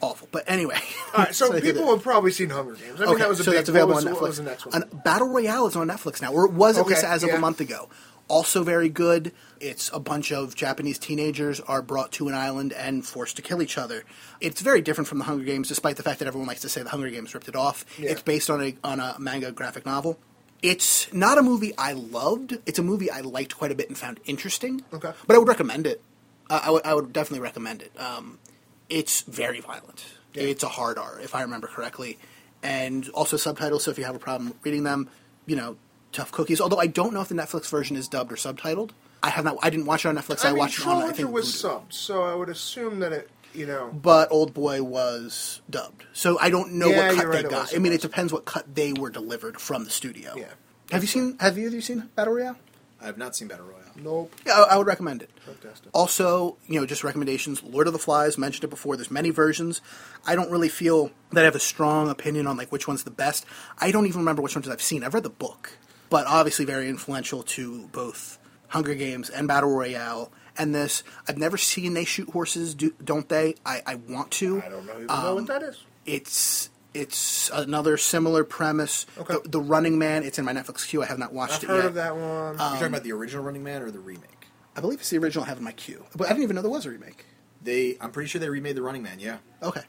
awful, 0.00 0.28
but 0.32 0.44
anyway. 0.46 0.78
All 1.16 1.24
right, 1.24 1.34
so, 1.34 1.52
did 1.60 1.62
people 1.62 1.88
have 1.94 2.02
probably 2.02 2.30
seen 2.32 2.50
Hunger 2.50 2.74
Games. 2.74 3.00
I 3.00 3.04
mean, 3.04 3.14
okay, 3.14 3.18
that 3.20 3.28
was 3.28 3.40
a 3.40 3.44
so 3.44 3.50
big. 3.50 3.58
that's 3.58 3.68
available 3.68 3.94
what 3.94 4.06
on 4.06 4.14
Netflix. 4.14 4.20
Was 4.20 4.36
the 4.38 4.42
next 4.44 4.66
one? 4.66 4.82
And 4.82 5.04
Battle 5.04 5.28
Royale 5.28 5.66
is 5.66 5.76
on 5.76 5.88
Netflix 5.88 6.20
now, 6.22 6.32
or 6.32 6.46
it 6.46 6.52
was 6.52 6.76
at 6.78 6.82
Okay, 6.82 6.90
least 6.94 7.04
as 7.04 7.22
of 7.22 7.30
yeah. 7.30 7.36
a 7.36 7.40
month 7.40 7.60
ago. 7.60 7.88
Also 8.26 8.62
very 8.62 8.88
good. 8.88 9.32
It's 9.60 9.90
a 9.92 10.00
bunch 10.00 10.32
of 10.32 10.54
Japanese 10.54 10.98
teenagers 10.98 11.60
are 11.60 11.82
brought 11.82 12.10
to 12.12 12.26
an 12.28 12.34
island 12.34 12.72
and 12.72 13.04
forced 13.04 13.36
to 13.36 13.42
kill 13.42 13.60
each 13.60 13.76
other. 13.76 14.04
It's 14.40 14.62
very 14.62 14.80
different 14.80 15.08
from 15.08 15.18
the 15.18 15.24
Hunger 15.24 15.44
Games, 15.44 15.68
despite 15.68 15.96
the 15.96 16.02
fact 16.02 16.20
that 16.20 16.26
everyone 16.28 16.48
likes 16.48 16.62
to 16.62 16.70
say 16.70 16.82
the 16.82 16.88
Hunger 16.88 17.10
Games 17.10 17.34
ripped 17.34 17.48
it 17.48 17.56
off. 17.56 17.84
Yeah. 17.98 18.12
It's 18.12 18.22
based 18.22 18.48
on 18.48 18.62
a 18.62 18.76
on 18.82 18.98
a 18.98 19.16
manga 19.18 19.52
graphic 19.52 19.84
novel. 19.84 20.18
It's 20.62 21.12
not 21.12 21.36
a 21.36 21.42
movie 21.42 21.76
I 21.76 21.92
loved. 21.92 22.56
It's 22.64 22.78
a 22.78 22.82
movie 22.82 23.10
I 23.10 23.20
liked 23.20 23.58
quite 23.58 23.70
a 23.70 23.74
bit 23.74 23.88
and 23.88 23.98
found 23.98 24.20
interesting. 24.24 24.82
Okay. 24.94 25.12
but 25.26 25.36
I 25.36 25.38
would 25.38 25.48
recommend 25.48 25.86
it. 25.86 26.00
Uh, 26.48 26.60
I 26.64 26.70
would 26.70 26.86
I 26.86 26.94
would 26.94 27.12
definitely 27.12 27.40
recommend 27.40 27.82
it. 27.82 27.92
Um, 28.00 28.38
it's 28.88 29.22
very 29.22 29.60
violent. 29.60 30.04
Yeah. 30.34 30.44
It's 30.44 30.62
a 30.62 30.68
hard 30.68 30.98
R, 30.98 31.20
if 31.20 31.34
I 31.34 31.42
remember 31.42 31.66
correctly, 31.66 32.18
and 32.62 33.08
also 33.10 33.36
subtitles. 33.36 33.84
So 33.84 33.90
if 33.90 33.98
you 33.98 34.04
have 34.04 34.16
a 34.16 34.20
problem 34.20 34.54
reading 34.62 34.84
them, 34.84 35.08
you 35.46 35.56
know, 35.56 35.76
tough 36.12 36.32
cookies. 36.32 36.60
Although 36.60 36.78
I 36.78 36.86
don't 36.86 37.12
know 37.12 37.20
if 37.20 37.28
the 37.28 37.34
Netflix 37.34 37.68
version 37.68 37.96
is 37.96 38.08
dubbed 38.08 38.32
or 38.32 38.36
subtitled. 38.36 38.90
I 39.22 39.30
have 39.30 39.44
not. 39.44 39.56
I 39.62 39.70
didn't 39.70 39.86
watch 39.86 40.04
it 40.04 40.08
on 40.08 40.16
Netflix. 40.16 40.44
I, 40.44 40.48
I 40.48 40.52
mean, 40.52 40.58
watched 40.58 40.80
it 40.80 40.86
on. 40.86 41.02
I 41.02 41.12
think 41.12 41.30
was 41.30 41.46
subbed, 41.46 41.92
so 41.92 42.22
I 42.22 42.34
would 42.34 42.50
assume 42.50 43.00
that 43.00 43.12
it, 43.12 43.30
you 43.54 43.66
know, 43.66 43.90
but 43.90 44.30
Old 44.30 44.52
Boy 44.52 44.82
was 44.82 45.62
dubbed. 45.70 46.04
So 46.12 46.38
I 46.38 46.50
don't 46.50 46.74
know 46.74 46.88
Yeah, 46.88 47.08
what 47.08 47.16
cut 47.16 47.26
right, 47.28 47.42
they 47.42 47.48
got. 47.48 47.74
I 47.74 47.78
mean, 47.78 47.92
it 47.92 48.02
depends 48.02 48.32
what 48.32 48.44
cut 48.44 48.74
they 48.74 48.92
were 48.92 49.10
delivered 49.10 49.58
from 49.60 49.84
the 49.84 49.90
studio. 49.90 50.34
Yeah. 50.36 50.46
Have 50.90 51.02
you 51.02 51.08
seen? 51.08 51.38
Have 51.40 51.56
you, 51.56 51.66
of 51.68 51.74
you 51.74 51.80
seen 51.80 52.10
Battle 52.14 52.34
Royale? 52.34 52.56
I 53.04 53.06
have 53.08 53.18
not 53.18 53.36
seen 53.36 53.48
Battle 53.48 53.66
Royale. 53.66 53.80
Nope. 53.96 54.34
Yeah, 54.46 54.54
I, 54.54 54.74
I 54.74 54.76
would 54.78 54.86
recommend 54.86 55.22
it. 55.22 55.30
Fantastic. 55.44 55.90
Also, 55.92 56.56
you 56.66 56.80
know, 56.80 56.86
just 56.86 57.04
recommendations. 57.04 57.62
Lord 57.62 57.86
of 57.86 57.92
the 57.92 57.98
Flies 57.98 58.38
mentioned 58.38 58.64
it 58.64 58.68
before. 58.70 58.96
There's 58.96 59.10
many 59.10 59.30
versions. 59.30 59.80
I 60.26 60.34
don't 60.34 60.50
really 60.50 60.70
feel 60.70 61.10
that 61.32 61.42
I 61.42 61.44
have 61.44 61.54
a 61.54 61.60
strong 61.60 62.08
opinion 62.08 62.46
on 62.46 62.56
like 62.56 62.72
which 62.72 62.88
one's 62.88 63.04
the 63.04 63.10
best. 63.10 63.44
I 63.78 63.90
don't 63.92 64.06
even 64.06 64.20
remember 64.20 64.40
which 64.42 64.56
ones 64.56 64.68
I've 64.68 64.82
seen. 64.82 65.04
I've 65.04 65.14
read 65.14 65.22
the 65.22 65.30
book, 65.30 65.72
but 66.10 66.26
obviously 66.26 66.64
very 66.64 66.88
influential 66.88 67.42
to 67.42 67.86
both 67.92 68.38
Hunger 68.68 68.94
Games 68.94 69.28
and 69.30 69.46
Battle 69.46 69.70
Royale. 69.70 70.32
And 70.56 70.74
this, 70.74 71.02
I've 71.28 71.36
never 71.38 71.56
seen 71.58 71.94
they 71.94 72.04
shoot 72.04 72.30
horses, 72.30 72.74
do, 72.74 72.94
don't 73.04 73.28
they? 73.28 73.56
I, 73.66 73.82
I 73.86 73.94
want 73.96 74.30
to. 74.32 74.62
I 74.62 74.68
don't 74.70 74.86
know 74.86 74.92
even 74.94 75.10
Um, 75.10 75.22
know 75.24 75.34
what 75.34 75.46
that 75.48 75.62
is. 75.62 75.82
It's 76.06 76.70
it's 76.94 77.50
another 77.52 77.96
similar 77.96 78.44
premise. 78.44 79.06
Okay. 79.18 79.34
The, 79.42 79.48
the 79.48 79.60
Running 79.60 79.98
Man. 79.98 80.22
It's 80.22 80.38
in 80.38 80.44
my 80.44 80.52
Netflix 80.52 80.86
queue. 80.86 81.02
I 81.02 81.06
have 81.06 81.18
not 81.18 81.32
watched 81.32 81.56
I've 81.56 81.64
it 81.64 81.66
heard 81.68 81.76
yet. 81.78 81.86
of 81.86 81.94
that 81.94 82.14
one. 82.14 82.22
You're 82.24 82.54
talking 82.56 82.82
um, 82.86 82.94
about 82.94 83.02
the 83.02 83.12
original 83.12 83.44
Running 83.44 83.64
Man 83.64 83.82
or 83.82 83.90
the 83.90 83.98
remake? 84.00 84.46
I 84.76 84.80
believe 84.80 85.00
it's 85.00 85.10
the 85.10 85.18
original. 85.18 85.44
I 85.44 85.48
have 85.48 85.58
in 85.58 85.64
my 85.64 85.72
queue, 85.72 86.04
but 86.16 86.26
I 86.26 86.30
didn't 86.30 86.44
even 86.44 86.56
know 86.56 86.62
there 86.62 86.70
was 86.70 86.86
a 86.86 86.90
remake. 86.90 87.26
They, 87.62 87.96
I'm 88.00 88.10
pretty 88.10 88.28
sure 88.28 88.40
they 88.40 88.48
remade 88.48 88.76
the 88.76 88.82
Running 88.82 89.02
Man. 89.02 89.18
Yeah, 89.20 89.38
Okay. 89.62 89.82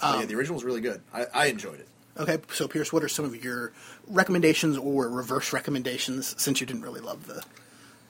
But 0.00 0.14
yeah, 0.16 0.20
um, 0.22 0.26
the 0.26 0.34
original 0.34 0.54
was 0.56 0.64
really 0.64 0.80
good. 0.80 1.00
I, 1.12 1.26
I 1.32 1.46
enjoyed 1.46 1.80
it. 1.80 1.88
Okay, 2.16 2.38
so 2.52 2.68
Pierce, 2.68 2.92
what 2.92 3.02
are 3.02 3.08
some 3.08 3.24
of 3.24 3.44
your 3.44 3.72
recommendations 4.08 4.76
or 4.76 5.08
reverse 5.08 5.52
recommendations 5.52 6.40
since 6.40 6.60
you 6.60 6.66
didn't 6.66 6.82
really 6.82 7.00
love 7.00 7.26
the 7.26 7.42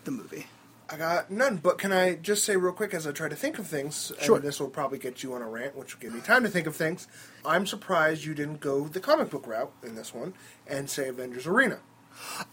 the 0.05 0.11
movie? 0.11 0.47
I 0.91 0.97
got 0.97 1.31
none, 1.31 1.57
but 1.57 1.79
can 1.79 1.93
I 1.93 2.15
just 2.17 2.45
say 2.45 2.57
real 2.57 2.73
quick 2.73 2.93
as 2.93 3.07
I 3.07 3.13
try 3.13 3.29
to 3.29 3.35
think 3.37 3.59
of 3.59 3.67
things, 3.67 4.13
Sure. 4.21 4.37
and 4.37 4.45
this 4.45 4.61
will 4.61 4.69
probably 4.69 4.99
get 4.99 5.23
you 5.23 5.33
on 5.33 5.41
a 5.41 5.49
rant, 5.49 5.75
which 5.77 5.95
will 5.95 6.01
give 6.03 6.13
me 6.13 6.21
time 6.21 6.43
to 6.43 6.51
think 6.51 6.67
of 6.67 6.77
things. 6.77 7.09
I'm 7.45 7.67
surprised 7.67 8.25
you 8.25 8.35
didn't 8.35 8.61
go 8.61 8.87
the 8.87 9.01
comic 9.01 9.31
book 9.31 9.47
route 9.47 9.73
in 9.83 9.95
this 9.95 10.13
one 10.13 10.35
and 10.67 10.91
say 10.91 11.09
Avengers 11.09 11.47
Arena. 11.47 11.79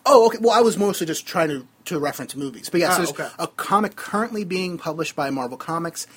Oh, 0.06 0.28
okay. 0.28 0.38
Well, 0.42 0.52
I 0.58 0.62
was 0.62 0.78
mostly 0.78 1.06
just 1.06 1.28
trying 1.28 1.50
to, 1.50 1.68
to 1.86 2.00
reference 2.00 2.36
movies. 2.36 2.70
But 2.70 2.80
yes, 2.80 2.94
Ah, 2.94 2.98
there's 2.98 3.10
okay. 3.12 3.28
a 3.38 3.48
comic 3.48 3.96
currently 3.96 4.44
being 4.46 4.78
published 4.78 5.16
by 5.16 5.30
Marvel 5.30 5.58
Comics. 5.58 6.08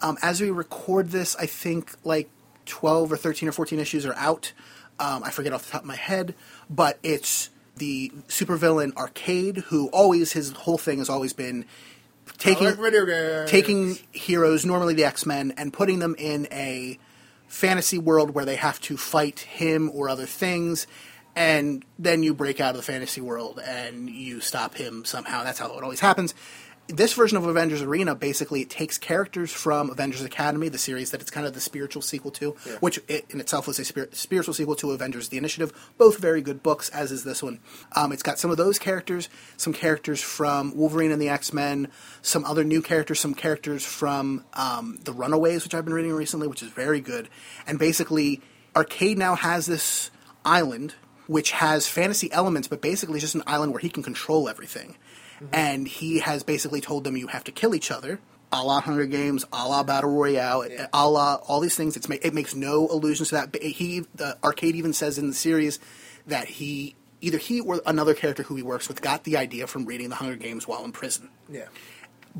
Um, 0.00 0.18
as 0.22 0.40
we 0.40 0.50
record 0.50 1.10
this, 1.10 1.36
I 1.36 1.46
think 1.46 1.92
like 2.04 2.28
12 2.66 3.12
or 3.12 3.16
13 3.16 3.48
or 3.48 3.52
14 3.52 3.78
issues 3.78 4.04
are 4.04 4.14
out. 4.14 4.52
Um, 4.98 5.22
I 5.24 5.30
forget 5.30 5.52
off 5.52 5.64
the 5.64 5.70
top 5.72 5.82
of 5.82 5.86
my 5.86 5.96
head, 5.96 6.34
but 6.68 6.98
it's 7.02 7.48
the 7.80 8.12
supervillain 8.28 8.94
Arcade, 8.96 9.56
who 9.56 9.88
always, 9.88 10.32
his 10.32 10.52
whole 10.52 10.78
thing 10.78 10.98
has 10.98 11.08
always 11.08 11.32
been 11.32 11.64
taking, 12.38 12.66
like 12.76 13.48
taking 13.48 13.98
heroes, 14.12 14.64
normally 14.64 14.94
the 14.94 15.04
X 15.04 15.26
Men, 15.26 15.52
and 15.56 15.72
putting 15.72 15.98
them 15.98 16.14
in 16.16 16.46
a 16.52 16.98
fantasy 17.48 17.98
world 17.98 18.30
where 18.30 18.44
they 18.44 18.54
have 18.54 18.80
to 18.82 18.96
fight 18.96 19.40
him 19.40 19.90
or 19.92 20.08
other 20.08 20.26
things, 20.26 20.86
and 21.34 21.84
then 21.98 22.22
you 22.22 22.34
break 22.34 22.60
out 22.60 22.70
of 22.70 22.76
the 22.76 22.82
fantasy 22.82 23.20
world 23.20 23.60
and 23.64 24.08
you 24.08 24.40
stop 24.40 24.74
him 24.74 25.04
somehow. 25.04 25.42
That's 25.42 25.58
how 25.58 25.76
it 25.76 25.82
always 25.82 26.00
happens. 26.00 26.34
This 26.92 27.14
version 27.14 27.36
of 27.36 27.46
Avengers 27.46 27.82
Arena 27.82 28.14
basically 28.14 28.62
it 28.62 28.70
takes 28.70 28.98
characters 28.98 29.52
from 29.52 29.90
Avengers 29.90 30.22
Academy, 30.22 30.68
the 30.68 30.78
series 30.78 31.12
that 31.12 31.20
it's 31.20 31.30
kind 31.30 31.46
of 31.46 31.54
the 31.54 31.60
spiritual 31.60 32.02
sequel 32.02 32.30
to, 32.32 32.52
which 32.80 32.98
it, 33.06 33.26
in 33.30 33.40
itself 33.40 33.66
was 33.66 33.78
a 33.78 33.84
spir- 33.84 34.08
spiritual 34.12 34.54
sequel 34.54 34.74
to 34.76 34.90
Avengers: 34.90 35.28
The 35.28 35.38
Initiative. 35.38 35.72
Both 35.98 36.18
very 36.18 36.42
good 36.42 36.62
books, 36.62 36.88
as 36.90 37.12
is 37.12 37.22
this 37.22 37.42
one. 37.42 37.60
Um, 37.94 38.12
it's 38.12 38.22
got 38.22 38.38
some 38.38 38.50
of 38.50 38.56
those 38.56 38.78
characters, 38.78 39.28
some 39.56 39.72
characters 39.72 40.20
from 40.20 40.76
Wolverine 40.76 41.12
and 41.12 41.22
the 41.22 41.28
X 41.28 41.52
Men, 41.52 41.88
some 42.22 42.44
other 42.44 42.64
new 42.64 42.82
characters, 42.82 43.20
some 43.20 43.34
characters 43.34 43.84
from 43.84 44.44
um, 44.54 44.98
the 45.04 45.12
Runaways, 45.12 45.64
which 45.64 45.74
I've 45.74 45.84
been 45.84 45.94
reading 45.94 46.12
recently, 46.12 46.48
which 46.48 46.62
is 46.62 46.70
very 46.70 47.00
good. 47.00 47.28
And 47.66 47.78
basically, 47.78 48.40
Arcade 48.74 49.18
now 49.18 49.36
has 49.36 49.66
this 49.66 50.10
island 50.44 50.94
which 51.30 51.52
has 51.52 51.86
fantasy 51.86 52.32
elements, 52.32 52.66
but 52.66 52.80
basically 52.80 53.14
it's 53.14 53.22
just 53.22 53.36
an 53.36 53.42
island 53.46 53.70
where 53.72 53.78
he 53.78 53.88
can 53.88 54.02
control 54.02 54.48
everything. 54.48 54.96
Mm-hmm. 55.42 55.54
And 55.54 55.88
he 55.88 56.18
has 56.20 56.42
basically 56.42 56.80
told 56.80 57.04
them 57.04 57.16
you 57.16 57.28
have 57.28 57.44
to 57.44 57.52
kill 57.52 57.74
each 57.74 57.90
other, 57.90 58.20
a 58.52 58.62
la 58.64 58.80
Hunger 58.80 59.06
Games, 59.06 59.44
a 59.52 59.68
la 59.68 59.82
Battle 59.82 60.10
Royale, 60.10 60.66
a 60.92 61.08
la 61.08 61.36
all 61.46 61.60
these 61.60 61.76
things. 61.76 61.96
It's 61.96 62.08
ma- 62.08 62.16
it 62.22 62.34
makes 62.34 62.54
no 62.54 62.88
allusions 62.88 63.30
to 63.30 63.36
that. 63.36 63.62
He, 63.62 64.04
the 64.14 64.36
arcade, 64.44 64.74
even 64.76 64.92
says 64.92 65.18
in 65.18 65.28
the 65.28 65.34
series 65.34 65.78
that 66.26 66.46
he 66.48 66.94
either 67.22 67.38
he 67.38 67.60
or 67.60 67.80
another 67.86 68.14
character 68.14 68.42
who 68.42 68.56
he 68.56 68.62
works 68.62 68.88
with 68.88 69.00
got 69.02 69.24
the 69.24 69.36
idea 69.36 69.66
from 69.66 69.84
reading 69.86 70.08
the 70.08 70.16
Hunger 70.16 70.36
Games 70.36 70.66
while 70.68 70.84
in 70.84 70.92
prison 70.92 71.28
Yeah. 71.50 71.66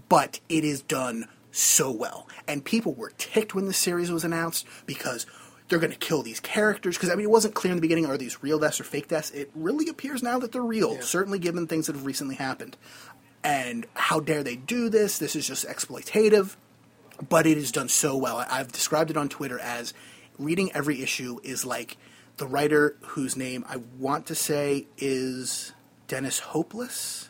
but 0.08 0.40
it 0.48 0.64
is 0.64 0.80
done 0.82 1.26
so 1.52 1.90
well. 1.90 2.28
And 2.48 2.64
people 2.64 2.94
were 2.94 3.12
ticked 3.18 3.54
when 3.54 3.66
the 3.66 3.72
series 3.72 4.10
was 4.10 4.24
announced 4.24 4.66
because 4.86 5.26
they're 5.70 5.78
going 5.78 5.92
to 5.92 5.98
kill 5.98 6.22
these 6.22 6.40
characters. 6.40 6.96
Because, 6.96 7.08
I 7.10 7.14
mean, 7.14 7.24
it 7.24 7.30
wasn't 7.30 7.54
clear 7.54 7.70
in 7.72 7.78
the 7.78 7.80
beginning 7.80 8.04
are 8.06 8.18
these 8.18 8.42
real 8.42 8.58
deaths 8.58 8.80
or 8.80 8.84
fake 8.84 9.08
deaths? 9.08 9.30
It 9.30 9.50
really 9.54 9.88
appears 9.88 10.22
now 10.22 10.38
that 10.40 10.52
they're 10.52 10.62
real, 10.62 11.00
certainly 11.00 11.38
given 11.38 11.66
things 11.66 11.86
that 11.86 11.96
have 11.96 12.04
recently 12.04 12.34
happened. 12.34 12.76
And 13.42 13.86
how 13.94 14.20
dare 14.20 14.42
they 14.42 14.56
do 14.56 14.90
this? 14.90 15.18
This 15.18 15.34
is 15.34 15.46
just 15.46 15.66
exploitative. 15.66 16.56
But 17.26 17.46
it 17.46 17.56
is 17.56 17.72
done 17.72 17.88
so 17.88 18.16
well. 18.16 18.44
I've 18.50 18.72
described 18.72 19.10
it 19.10 19.16
on 19.16 19.28
Twitter 19.28 19.58
as 19.58 19.94
reading 20.38 20.72
every 20.72 21.02
issue 21.02 21.38
is 21.42 21.64
like 21.64 21.96
the 22.38 22.46
writer 22.46 22.96
whose 23.00 23.36
name 23.36 23.64
I 23.68 23.76
want 23.98 24.26
to 24.26 24.34
say 24.34 24.86
is 24.98 25.72
Dennis 26.08 26.40
Hopeless. 26.40 27.29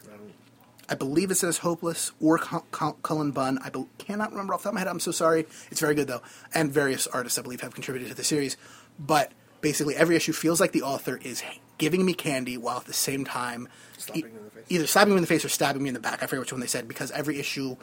I 0.90 0.94
believe 0.96 1.30
it 1.30 1.36
says 1.36 1.58
Hopeless 1.58 2.10
or 2.20 2.36
Cul- 2.38 2.66
Cul- 2.72 2.98
Cullen 3.02 3.30
Bunn. 3.30 3.58
I 3.64 3.70
be- 3.70 3.86
cannot 3.98 4.32
remember 4.32 4.52
off 4.54 4.62
the 4.62 4.64
top 4.64 4.70
of 4.72 4.74
my 4.74 4.80
head. 4.80 4.88
I'm 4.88 5.00
so 5.00 5.12
sorry. 5.12 5.46
It's 5.70 5.80
very 5.80 5.94
good 5.94 6.08
though, 6.08 6.22
and 6.52 6.72
various 6.72 7.06
artists 7.06 7.38
I 7.38 7.42
believe 7.42 7.60
have 7.60 7.74
contributed 7.74 8.08
to 8.10 8.14
the 8.16 8.24
series. 8.24 8.56
But 8.98 9.30
basically, 9.60 9.94
every 9.96 10.16
issue 10.16 10.32
feels 10.32 10.60
like 10.60 10.72
the 10.72 10.82
author 10.82 11.18
is 11.22 11.42
giving 11.78 12.04
me 12.04 12.12
candy 12.12 12.58
while 12.58 12.78
at 12.78 12.84
the 12.86 12.92
same 12.92 13.24
time 13.24 13.68
Slapping 13.98 14.22
e- 14.24 14.26
in 14.26 14.44
the 14.44 14.50
face. 14.50 14.64
either 14.68 14.86
slapping 14.86 15.12
me 15.12 15.16
in 15.18 15.22
the 15.22 15.26
face 15.28 15.44
or 15.44 15.48
stabbing 15.48 15.82
me 15.82 15.88
in 15.88 15.94
the 15.94 16.00
back. 16.00 16.22
I 16.22 16.26
forget 16.26 16.40
which 16.40 16.52
one 16.52 16.60
they 16.60 16.66
said 16.66 16.88
because 16.88 17.10
every 17.12 17.38
issue 17.38 17.76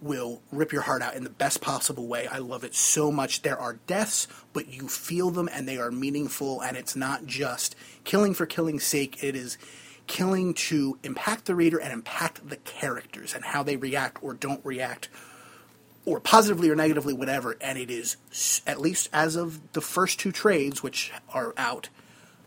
will 0.00 0.40
rip 0.50 0.72
your 0.72 0.82
heart 0.82 1.02
out 1.02 1.14
in 1.14 1.22
the 1.24 1.30
best 1.30 1.60
possible 1.60 2.06
way. 2.06 2.26
I 2.26 2.38
love 2.38 2.64
it 2.64 2.74
so 2.74 3.12
much. 3.12 3.42
There 3.42 3.58
are 3.58 3.74
deaths, 3.86 4.26
but 4.52 4.68
you 4.68 4.88
feel 4.88 5.30
them 5.30 5.48
and 5.52 5.68
they 5.68 5.78
are 5.78 5.90
meaningful, 5.92 6.60
and 6.60 6.76
it's 6.76 6.96
not 6.96 7.26
just 7.26 7.76
killing 8.04 8.34
for 8.34 8.46
killing's 8.46 8.84
sake. 8.84 9.22
It 9.22 9.36
is 9.36 9.58
killing 10.06 10.54
to 10.54 10.98
impact 11.02 11.46
the 11.46 11.54
reader 11.54 11.78
and 11.78 11.92
impact 11.92 12.48
the 12.48 12.56
characters 12.56 13.34
and 13.34 13.44
how 13.44 13.62
they 13.62 13.76
react 13.76 14.22
or 14.22 14.34
don't 14.34 14.64
react 14.64 15.08
or 16.04 16.20
positively 16.20 16.68
or 16.68 16.74
negatively 16.74 17.14
whatever 17.14 17.56
and 17.60 17.78
it 17.78 17.90
is 17.90 18.16
at 18.66 18.80
least 18.80 19.08
as 19.12 19.36
of 19.36 19.72
the 19.72 19.80
first 19.80 20.18
two 20.18 20.32
trades 20.32 20.82
which 20.82 21.12
are 21.32 21.54
out 21.56 21.88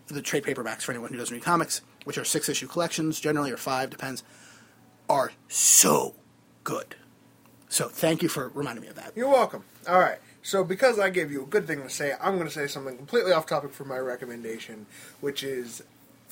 the 0.07 0.21
trade 0.21 0.43
paperbacks 0.43 0.81
for 0.83 0.91
anyone 0.91 1.11
who 1.11 1.17
doesn't 1.17 1.33
read 1.33 1.43
comics 1.43 1.81
which 2.03 2.17
are 2.17 2.25
six 2.25 2.49
issue 2.49 2.67
collections 2.67 3.19
generally 3.19 3.51
or 3.51 3.57
five 3.57 3.89
depends 3.89 4.23
are 5.09 5.31
so 5.47 6.13
good 6.63 6.95
so 7.69 7.87
thank 7.87 8.21
you 8.21 8.29
for 8.29 8.49
reminding 8.53 8.83
me 8.83 8.87
of 8.89 8.95
that 8.95 9.11
You're 9.15 9.29
welcome. 9.29 9.63
All 9.87 9.99
right. 9.99 10.19
So 10.43 10.63
because 10.63 10.99
I 10.99 11.09
gave 11.09 11.31
you 11.31 11.43
a 11.43 11.45
good 11.45 11.65
thing 11.65 11.81
to 11.81 11.89
say, 11.89 12.13
I'm 12.21 12.35
going 12.35 12.47
to 12.47 12.53
say 12.53 12.67
something 12.67 12.95
completely 12.95 13.31
off 13.31 13.47
topic 13.47 13.73
for 13.73 13.83
my 13.83 13.97
recommendation, 13.97 14.85
which 15.19 15.43
is 15.43 15.83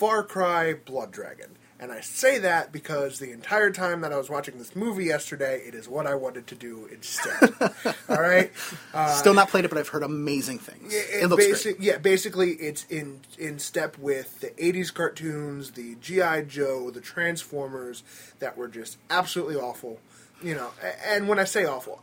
Far 0.03 0.21
Cry 0.21 0.73
Blood 0.73 1.13
Dragon. 1.13 1.51
And 1.79 1.89
I 1.89 2.01
say 2.01 2.37
that 2.39 2.73
because 2.73 3.19
the 3.19 3.31
entire 3.31 3.71
time 3.71 4.01
that 4.01 4.11
I 4.11 4.17
was 4.17 4.29
watching 4.29 4.57
this 4.57 4.75
movie 4.75 5.05
yesterday, 5.05 5.61
it 5.65 5.73
is 5.73 5.87
what 5.87 6.05
I 6.05 6.13
wanted 6.13 6.45
to 6.47 6.55
do 6.55 6.89
instead. 6.91 7.53
All 8.09 8.19
right. 8.21 8.51
Uh, 8.93 9.15
still 9.15 9.33
not 9.33 9.47
played 9.47 9.63
it 9.63 9.69
but 9.69 9.77
i've 9.77 9.87
heard 9.87 10.03
amazing 10.03 10.59
things 10.59 10.93
It, 10.93 11.23
it 11.23 11.27
looks 11.29 11.45
basic, 11.45 11.77
great 11.77 11.87
Yeah, 11.87 11.97
basically, 11.99 12.51
it's 12.51 12.85
in 12.89 13.21
in 13.39 13.59
step 13.59 13.97
with 13.97 14.41
the 14.41 14.49
'80s 14.49 14.93
cartoons, 14.93 15.71
the 15.71 15.95
GI 16.01 16.47
Joe, 16.49 16.91
the 16.91 16.99
Transformers 16.99 18.03
that 18.39 18.57
were 18.57 18.67
just 18.67 18.97
absolutely 19.09 19.55
awful. 19.55 20.01
You 20.43 20.55
know, 20.55 20.71
and 21.07 21.29
when 21.29 21.39
I 21.39 21.45
say 21.45 21.65
awful, 21.65 22.01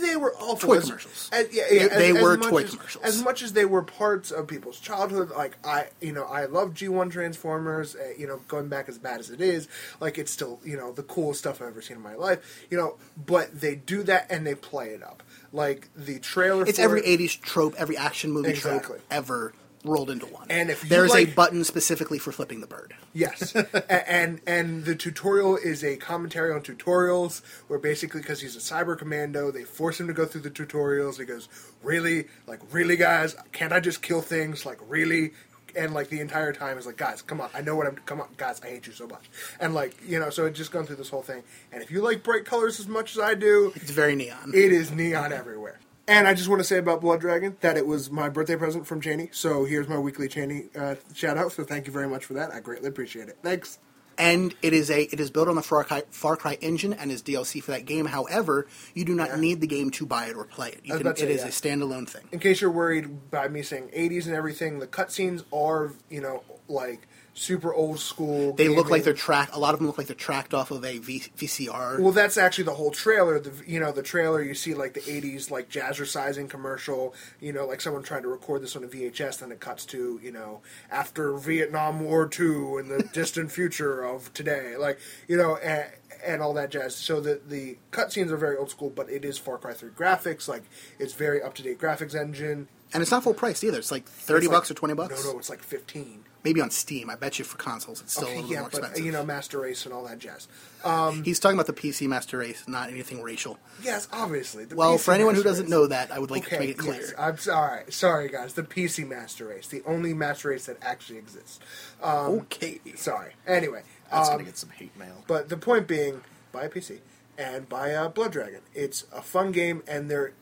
they 0.00 0.14
were 0.14 0.34
awful. 0.36 0.68
Toy 0.70 0.76
as- 0.76 0.84
commercials. 0.84 1.28
as- 1.32 1.52
yeah, 1.52 1.64
yeah, 1.70 1.88
They- 1.88 1.96
they 1.96 2.10
as- 2.10 2.16
as 2.16 2.22
were 2.22 2.36
much 2.36 2.48
toy 2.50 2.62
as- 2.62 2.70
commercials. 2.70 3.04
As 3.04 3.22
much 3.22 3.42
as 3.42 3.52
they 3.54 3.64
were 3.64 3.82
parts 3.82 4.30
of 4.30 4.46
people's 4.46 4.78
childhood, 4.78 5.30
like 5.30 5.56
I, 5.64 5.88
you 6.00 6.12
know, 6.12 6.24
I 6.24 6.44
love 6.44 6.74
G1 6.74 7.10
Transformers. 7.10 7.96
Uh, 7.96 8.12
you 8.16 8.26
know, 8.28 8.40
going 8.46 8.68
back 8.68 8.88
as 8.88 8.98
bad 8.98 9.18
as 9.18 9.30
it 9.30 9.40
is, 9.40 9.66
like 10.00 10.16
it's 10.16 10.30
still, 10.30 10.60
you 10.64 10.76
know, 10.76 10.92
the 10.92 11.02
coolest 11.02 11.40
stuff 11.40 11.60
I've 11.60 11.68
ever 11.68 11.82
seen 11.82 11.96
in 11.96 12.02
my 12.02 12.14
life. 12.14 12.38
You 12.70 12.78
know, 12.78 12.98
but 13.16 13.60
they 13.60 13.74
do 13.74 14.02
that 14.04 14.26
and 14.30 14.46
they 14.46 14.54
play 14.54 14.90
it 14.90 15.02
up. 15.02 15.22
Like 15.52 15.88
the 15.96 16.18
trailer. 16.20 16.64
it's 16.66 16.78
every 16.78 17.00
it- 17.00 17.06
80s 17.20 17.34
trope 17.34 17.74
every 17.76 17.96
action 17.96 18.30
movie 18.32 18.50
Exactly. 18.50 18.80
trope 18.98 19.00
ever 19.10 19.52
rolled 19.84 20.10
into 20.10 20.26
one 20.26 20.46
And 20.50 20.70
if 20.70 20.82
there's 20.82 21.14
a 21.14 21.24
button 21.26 21.64
specifically 21.64 22.18
for 22.18 22.32
flipping 22.32 22.60
the 22.60 22.66
bird 22.66 22.94
Yes, 23.14 23.54
and 23.90 24.40
and 24.46 24.84
the 24.84 24.94
tutorial 24.94 25.56
is 25.56 25.84
a 25.84 25.96
commentary 25.96 26.52
on 26.52 26.62
tutorials, 26.62 27.42
where 27.68 27.78
basically 27.78 28.20
because 28.20 28.40
he's 28.40 28.56
a 28.56 28.58
cyber 28.58 28.98
commando, 28.98 29.50
they 29.50 29.64
force 29.64 30.00
him 30.00 30.06
to 30.06 30.14
go 30.14 30.24
through 30.24 30.42
the 30.42 30.50
tutorials. 30.50 31.18
He 31.18 31.24
goes, 31.24 31.48
"Really, 31.82 32.26
like 32.46 32.60
really, 32.72 32.96
guys? 32.96 33.36
Can't 33.52 33.72
I 33.72 33.80
just 33.80 34.02
kill 34.02 34.22
things? 34.22 34.64
Like 34.64 34.78
really?" 34.88 35.32
And 35.76 35.94
like 35.94 36.08
the 36.08 36.20
entire 36.20 36.52
time 36.52 36.78
is 36.78 36.86
like, 36.86 36.96
"Guys, 36.96 37.20
come 37.20 37.40
on! 37.40 37.50
I 37.54 37.60
know 37.60 37.76
what 37.76 37.86
I'm. 37.86 37.96
Come 38.06 38.20
on, 38.20 38.28
guys! 38.38 38.60
I 38.62 38.68
hate 38.68 38.86
you 38.86 38.94
so 38.94 39.06
much." 39.06 39.28
And 39.60 39.74
like 39.74 39.94
you 40.06 40.18
know, 40.18 40.30
so 40.30 40.46
it's 40.46 40.56
just 40.56 40.72
gone 40.72 40.86
through 40.86 40.96
this 40.96 41.10
whole 41.10 41.22
thing. 41.22 41.42
And 41.70 41.82
if 41.82 41.90
you 41.90 42.00
like 42.00 42.22
bright 42.22 42.46
colors 42.46 42.80
as 42.80 42.88
much 42.88 43.12
as 43.16 43.22
I 43.22 43.34
do, 43.34 43.72
it's 43.74 43.90
very 43.90 44.14
neon 44.14 44.52
it 44.54 44.72
is 44.72 44.90
neon 44.90 45.32
everywhere. 45.32 45.78
And 46.12 46.28
I 46.28 46.34
just 46.34 46.46
want 46.50 46.60
to 46.60 46.64
say 46.64 46.76
about 46.76 47.00
Blood 47.00 47.20
Dragon 47.20 47.56
that 47.62 47.78
it 47.78 47.86
was 47.86 48.10
my 48.10 48.28
birthday 48.28 48.54
present 48.56 48.86
from 48.86 49.00
Cheney. 49.00 49.30
So 49.32 49.64
here's 49.64 49.88
my 49.88 49.98
weekly 49.98 50.28
Cheney 50.28 50.64
uh, 50.76 50.96
shout 51.14 51.38
out. 51.38 51.52
So 51.52 51.64
thank 51.64 51.86
you 51.86 51.92
very 51.92 52.06
much 52.06 52.26
for 52.26 52.34
that. 52.34 52.50
I 52.52 52.60
greatly 52.60 52.88
appreciate 52.90 53.28
it. 53.28 53.38
Thanks. 53.42 53.78
and 54.18 54.54
it 54.60 54.74
is 54.74 54.90
a 54.90 55.04
it 55.04 55.20
is 55.20 55.30
built 55.30 55.48
on 55.48 55.54
the 55.54 55.62
Far 55.62 55.84
Cry, 55.84 56.02
Far 56.10 56.36
Cry 56.36 56.58
engine 56.60 56.92
and 56.92 57.10
is 57.10 57.22
DLC 57.22 57.62
for 57.62 57.70
that 57.70 57.86
game. 57.86 58.04
However, 58.04 58.66
you 58.92 59.06
do 59.06 59.14
not 59.14 59.28
Yeah. 59.30 59.36
need 59.36 59.62
the 59.62 59.66
game 59.66 59.88
to 59.92 60.04
buy 60.04 60.26
it 60.26 60.36
or 60.36 60.44
play 60.44 60.68
it. 60.68 60.80
You 60.84 60.98
can, 60.98 61.06
it 61.06 61.18
say, 61.18 61.32
is 61.32 61.40
yeah. 61.40 61.46
a 61.46 61.50
standalone 61.50 62.06
thing. 62.06 62.24
in 62.30 62.38
case 62.38 62.60
you're 62.60 62.70
worried 62.70 63.30
by 63.30 63.48
me 63.48 63.62
saying 63.62 63.88
80s 63.96 64.26
and 64.26 64.34
everything, 64.34 64.80
the 64.80 64.86
cutscenes 64.86 65.44
are, 65.50 65.92
you 66.10 66.20
know, 66.20 66.42
like 66.72 67.06
super 67.34 67.72
old 67.72 67.98
school. 67.98 68.52
They 68.52 68.68
look 68.68 68.90
like 68.90 69.04
they're 69.04 69.14
tracked. 69.14 69.54
A 69.54 69.58
lot 69.58 69.74
of 69.74 69.80
them 69.80 69.86
look 69.86 69.98
like 69.98 70.06
they're 70.06 70.16
tracked 70.16 70.54
off 70.54 70.70
of 70.70 70.84
a 70.84 70.98
v, 70.98 71.20
VCR. 71.36 71.98
Well, 71.98 72.12
that's 72.12 72.36
actually 72.36 72.64
the 72.64 72.74
whole 72.74 72.90
trailer. 72.90 73.38
The 73.38 73.52
you 73.66 73.80
know 73.80 73.92
the 73.92 74.02
trailer 74.02 74.42
you 74.42 74.54
see 74.54 74.74
like 74.74 74.94
the 74.94 75.00
'80s 75.00 75.50
like 75.50 75.70
jazzercising 75.70 76.48
commercial. 76.48 77.14
You 77.40 77.52
know, 77.52 77.66
like 77.66 77.80
someone 77.80 78.02
trying 78.02 78.22
to 78.22 78.28
record 78.28 78.62
this 78.62 78.76
on 78.76 78.84
a 78.84 78.88
VHS, 78.88 79.40
then 79.40 79.52
it 79.52 79.60
cuts 79.60 79.84
to 79.86 80.20
you 80.22 80.32
know 80.32 80.60
after 80.90 81.36
Vietnam 81.36 82.00
War 82.00 82.28
II 82.38 82.78
and 82.78 82.90
the 82.90 83.08
distant 83.12 83.50
future 83.50 84.02
of 84.02 84.32
today. 84.34 84.76
Like 84.76 84.98
you 85.28 85.36
know. 85.36 85.56
And, 85.56 85.86
and 86.24 86.40
all 86.40 86.54
that 86.54 86.70
jazz. 86.70 86.94
So 86.94 87.20
the 87.20 87.40
the 87.44 87.78
cutscenes 87.90 88.30
are 88.30 88.36
very 88.36 88.56
old 88.56 88.70
school, 88.70 88.90
but 88.90 89.10
it 89.10 89.24
is 89.24 89.38
Far 89.38 89.58
Cry 89.58 89.72
3 89.72 89.90
graphics. 89.90 90.46
Like 90.46 90.62
it's 91.00 91.14
very 91.14 91.42
up 91.42 91.54
to 91.54 91.62
date 91.64 91.80
graphics 91.80 92.14
engine. 92.14 92.68
And 92.94 93.02
it's 93.02 93.10
not 93.10 93.22
full 93.24 93.34
price 93.34 93.62
either. 93.64 93.78
It's 93.78 93.90
like 93.90 94.04
thirty 94.06 94.46
It's 94.46 94.52
like- 94.52 94.60
bucks 94.60 94.70
or 94.70 94.74
twenty 94.74 94.94
bucks. 94.94 95.24
No, 95.24 95.32
no, 95.32 95.38
it's 95.38 95.50
like 95.50 95.62
15. 95.62 96.24
Maybe 96.44 96.60
on 96.60 96.70
Steam. 96.72 97.08
I 97.08 97.14
bet 97.14 97.38
you 97.38 97.44
for 97.44 97.56
consoles 97.56 98.00
it's 98.00 98.14
still 98.14 98.26
a 98.26 98.34
little 98.34 98.50
yeah, 98.50 98.60
more 98.62 98.68
but 98.70 98.78
uh, 98.78 98.86
expensive. 98.86 99.06
you 99.06 99.12
know, 99.12 99.24
Master 99.24 99.60
Race 99.60 99.84
and 99.84 99.94
all 99.94 100.02
that 100.08 100.18
jazz. 100.18 100.48
He's 100.82 100.84
um, 100.84 101.22
talking 101.22 101.52
about 101.60 101.66
the 101.68 101.72
PC 101.72 102.08
Master 102.08 102.38
Race, 102.38 102.64
not 102.66 102.90
anything 102.90 103.22
racial. 103.22 103.60
Yes, 103.80 104.08
obviously. 104.12 104.64
the 104.64 104.74
Well, 104.74 104.96
PC 104.96 105.00
for 105.04 105.14
anyone 105.14 105.36
who 105.36 105.44
doesn't 105.44 105.66
Race. 105.66 105.70
know 105.70 105.86
that, 105.86 106.10
I 106.10 106.18
would 106.18 106.32
like 106.32 106.48
to 106.48 106.58
make 106.58 106.70
it 106.70 106.78
clear. 106.78 106.94
yes, 107.00 107.12
I'm 107.16 107.38
sorry. 107.38 107.84
Sorry, 107.92 108.28
guys. 108.28 108.54
The 108.54 108.64
PC 108.64 109.06
Master 109.08 109.46
Race, 109.46 109.68
the 109.68 109.82
only 109.86 110.14
Master 110.14 110.48
Race 110.48 110.66
that 110.66 110.78
actually 110.82 111.18
exists. 111.20 111.60
Um, 112.02 112.40
okay. 112.40 112.80
Sorry. 112.96 113.34
Anyway, 113.46 113.82
That's 114.10 114.28
um, 114.28 114.34
gonna 114.34 114.44
get 114.44 114.56
some 114.58 114.70
hate 114.70 114.96
mail. 114.98 115.22
but 115.28 115.48
the 115.48 115.56
point 115.56 115.86
being, 115.86 116.22
buy 116.50 116.64
a 116.64 116.68
PC 116.68 116.98
and 117.38 117.68
buy 117.68 117.90
a 117.90 118.08
Blood 118.08 118.32
Dragon. 118.32 118.62
It's 118.74 119.04
a 119.12 119.22
fun 119.22 119.52
game, 119.52 119.84
and 119.86 120.10
there, 120.10 120.32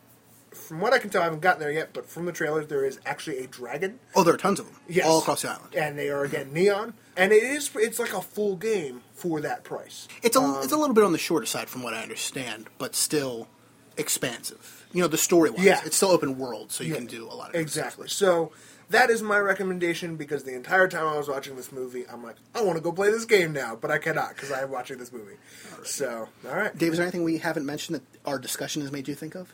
from 0.53 0.81
what 0.81 0.93
I 0.93 0.99
can 0.99 1.11
tell, 1.11 1.23
I 1.23 1.25
haven't 1.25 1.41
gotten 1.41 1.61
there 1.61 1.71
yet. 1.73 1.93
But 1.93 2.07
from 2.07 2.27
the 2.27 2.33
trailers, 2.33 2.67
there 2.69 2.85
is 2.85 2.99
actually 3.07 3.39
a 3.39 3.47
dragon. 3.47 3.99
Oh, 4.15 4.25
there 4.25 4.35
are 4.35 4.39
tons 4.39 4.59
of 4.61 4.67
them. 4.67 4.77
Yes. 4.89 5.07
All 5.07 5.19
across 5.21 5.43
the 5.43 5.51
island. 5.51 5.75
and 5.75 5.99
they 5.99 6.09
are 6.11 6.25
again 6.25 6.53
neon, 6.53 6.95
and 7.17 7.33
it 7.33 7.43
is. 7.43 7.71
It's 7.77 7.99
like 7.99 8.13
a 8.13 8.23
full 8.23 8.57
game 8.57 9.03
for 9.15 9.41
that 9.41 9.65
price. 9.65 10.09
It's 10.23 10.37
a 10.37 10.41
Um, 10.41 10.63
it's 10.63 10.73
a 10.73 10.77
little 10.77 10.95
bit 10.95 11.05
on 11.05 11.13
the 11.13 11.19
shorter 11.19 11.47
side 11.47 11.69
from 11.69 11.83
what 11.83 11.95
I 11.95 12.03
understand, 12.03 12.67
but 12.79 12.95
still 12.95 13.49
expansive. 13.97 14.87
You 14.93 15.03
know, 15.03 15.09
the 15.09 15.19
story 15.19 15.51
wise, 15.51 15.65
Yeah. 15.65 15.81
it's 15.85 15.97
still 15.97 16.11
open 16.11 16.39
world, 16.39 16.73
so 16.73 16.83
you 16.83 16.91
Yeah, 16.91 16.97
can 16.97 17.07
do 17.07 17.27
a 17.29 17.35
lot 17.35 17.51
of 17.51 17.55
exactly. 17.61 18.09
So 18.09 18.51
that 18.89 19.09
is 19.11 19.23
my 19.23 19.39
recommendation 19.39 20.17
because 20.17 20.43
the 20.45 20.55
entire 20.55 20.89
time 20.89 21.07
I 21.07 21.17
was 21.17 21.29
watching 21.29 21.55
this 21.55 21.71
movie, 21.71 22.05
I'm 22.13 22.25
like, 22.25 22.37
I 22.55 22.63
want 22.63 22.77
to 22.77 22.83
go 22.83 22.91
play 22.91 23.11
this 23.13 23.25
game 23.25 23.53
now, 23.53 23.77
but 23.77 23.91
I 23.91 23.99
cannot 23.99 24.31
because 24.35 24.51
I'm 24.51 24.71
watching 24.71 24.99
this 24.99 25.13
movie. 25.13 25.37
So, 25.85 26.29
all 26.49 26.57
right, 26.57 26.77
Dave, 26.77 26.93
is 26.93 26.99
there 26.99 27.05
anything 27.07 27.23
we 27.23 27.39
haven't 27.39 27.67
mentioned 27.67 27.97
that 27.97 28.03
our 28.29 28.39
discussion 28.39 28.83
has 28.83 28.91
made 28.91 29.07
you 29.07 29.15
think 29.15 29.35
of? 29.37 29.53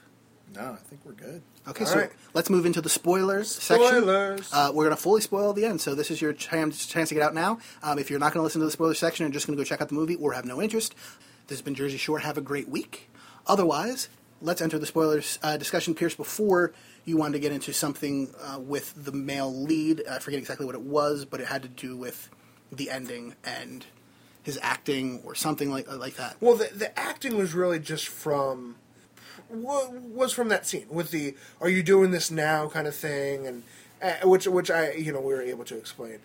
No, 0.54 0.72
I 0.72 0.76
think 0.76 1.00
we're 1.04 1.12
good. 1.12 1.42
Okay, 1.68 1.84
All 1.84 1.90
so 1.90 1.98
right. 1.98 2.10
let's 2.32 2.48
move 2.48 2.64
into 2.64 2.80
the 2.80 2.88
spoilers 2.88 3.50
section. 3.50 3.86
Spoilers. 3.86 4.50
Uh, 4.52 4.70
we're 4.72 4.84
going 4.84 4.96
to 4.96 5.02
fully 5.02 5.20
spoil 5.20 5.52
the 5.52 5.64
end, 5.64 5.80
so 5.80 5.94
this 5.94 6.10
is 6.10 6.20
your 6.22 6.32
chance, 6.32 6.86
chance 6.86 7.08
to 7.10 7.14
get 7.14 7.22
out 7.22 7.34
now. 7.34 7.58
Um, 7.82 7.98
if 7.98 8.08
you're 8.08 8.18
not 8.20 8.32
going 8.32 8.40
to 8.40 8.44
listen 8.44 8.60
to 8.60 8.64
the 8.64 8.70
spoiler 8.70 8.94
section 8.94 9.24
and 9.24 9.34
just 9.34 9.46
going 9.46 9.56
to 9.56 9.60
go 9.62 9.66
check 9.66 9.80
out 9.80 9.88
the 9.88 9.94
movie 9.94 10.14
or 10.14 10.32
have 10.32 10.44
no 10.44 10.62
interest, 10.62 10.94
this 11.48 11.58
has 11.58 11.62
been 11.62 11.74
Jersey 11.74 11.96
Shore. 11.98 12.20
Have 12.20 12.38
a 12.38 12.42
great 12.42 12.68
week. 12.68 13.10
Otherwise, 13.46 14.08
let's 14.40 14.62
enter 14.62 14.78
the 14.78 14.86
spoilers 14.86 15.38
uh, 15.42 15.56
discussion. 15.56 15.94
Pierce, 15.94 16.14
before 16.14 16.72
you 17.04 17.16
wanted 17.16 17.34
to 17.34 17.38
get 17.40 17.52
into 17.52 17.72
something 17.72 18.34
uh, 18.42 18.58
with 18.58 18.92
the 18.96 19.12
male 19.12 19.52
lead, 19.52 20.02
I 20.10 20.20
forget 20.20 20.38
exactly 20.38 20.66
what 20.66 20.74
it 20.74 20.82
was, 20.82 21.24
but 21.24 21.40
it 21.40 21.48
had 21.48 21.62
to 21.62 21.68
do 21.68 21.96
with 21.96 22.30
the 22.72 22.90
ending 22.90 23.34
and 23.44 23.84
his 24.42 24.58
acting 24.62 25.22
or 25.24 25.34
something 25.34 25.70
like 25.70 25.90
like 25.92 26.14
that. 26.16 26.36
Well, 26.40 26.56
the, 26.56 26.70
the 26.74 26.98
acting 26.98 27.36
was 27.36 27.54
really 27.54 27.78
just 27.78 28.08
from 28.08 28.76
wa- 29.50 29.88
was 29.90 30.32
from 30.32 30.48
that 30.48 30.66
scene 30.66 30.86
with 30.88 31.10
the 31.10 31.34
"Are 31.60 31.68
you 31.68 31.82
doing 31.82 32.10
this 32.10 32.30
now?" 32.30 32.68
kind 32.68 32.86
of 32.86 32.94
thing, 32.94 33.46
and 33.46 33.62
uh, 34.02 34.26
which 34.28 34.46
which 34.46 34.70
I 34.70 34.92
you 34.92 35.12
know 35.12 35.20
we 35.20 35.34
were 35.34 35.42
able 35.42 35.64
to 35.64 35.76
explain. 35.76 36.18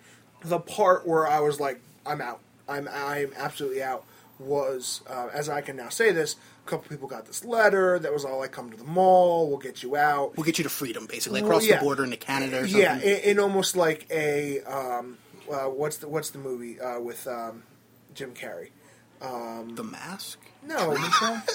The 0.44 0.58
part 0.60 1.06
where 1.06 1.26
I 1.26 1.40
was 1.40 1.60
like, 1.60 1.80
"I'm 2.06 2.20
out. 2.20 2.40
I'm 2.68 2.88
I'm 2.92 3.32
absolutely 3.36 3.82
out." 3.82 4.04
Was 4.38 5.02
uh, 5.08 5.28
as 5.32 5.48
I 5.48 5.60
can 5.60 5.76
now 5.76 5.88
say 5.88 6.10
this. 6.10 6.36
A 6.64 6.68
couple 6.68 6.88
people 6.88 7.08
got 7.08 7.26
this 7.26 7.44
letter 7.44 7.98
that 7.98 8.12
was 8.12 8.24
all 8.24 8.38
like, 8.38 8.52
"Come 8.52 8.70
to 8.70 8.76
the 8.76 8.84
mall. 8.84 9.48
We'll 9.48 9.58
get 9.58 9.82
you 9.82 9.96
out." 9.96 10.36
We'll 10.36 10.44
get 10.44 10.58
you 10.58 10.64
to 10.64 10.70
freedom, 10.70 11.06
basically, 11.06 11.42
Well, 11.42 11.50
across 11.50 11.66
yeah. 11.66 11.78
the 11.78 11.84
border 11.84 12.04
into 12.04 12.16
Canada 12.16 12.58
or 12.60 12.66
something. 12.68 12.80
Yeah, 12.80 12.98
in, 13.00 13.18
in 13.30 13.38
almost 13.40 13.76
like 13.76 14.06
a 14.10 14.60
um, 14.62 15.18
uh, 15.52 15.64
what's 15.64 15.98
the 15.98 16.08
what's 16.08 16.30
the 16.30 16.38
movie 16.38 16.80
uh, 16.80 16.98
with 17.00 17.26
um, 17.26 17.62
Jim 18.14 18.32
Carrey? 18.32 18.68
Um, 19.22 19.74
the 19.76 19.84
Mask. 19.84 20.38
No, 20.64 20.96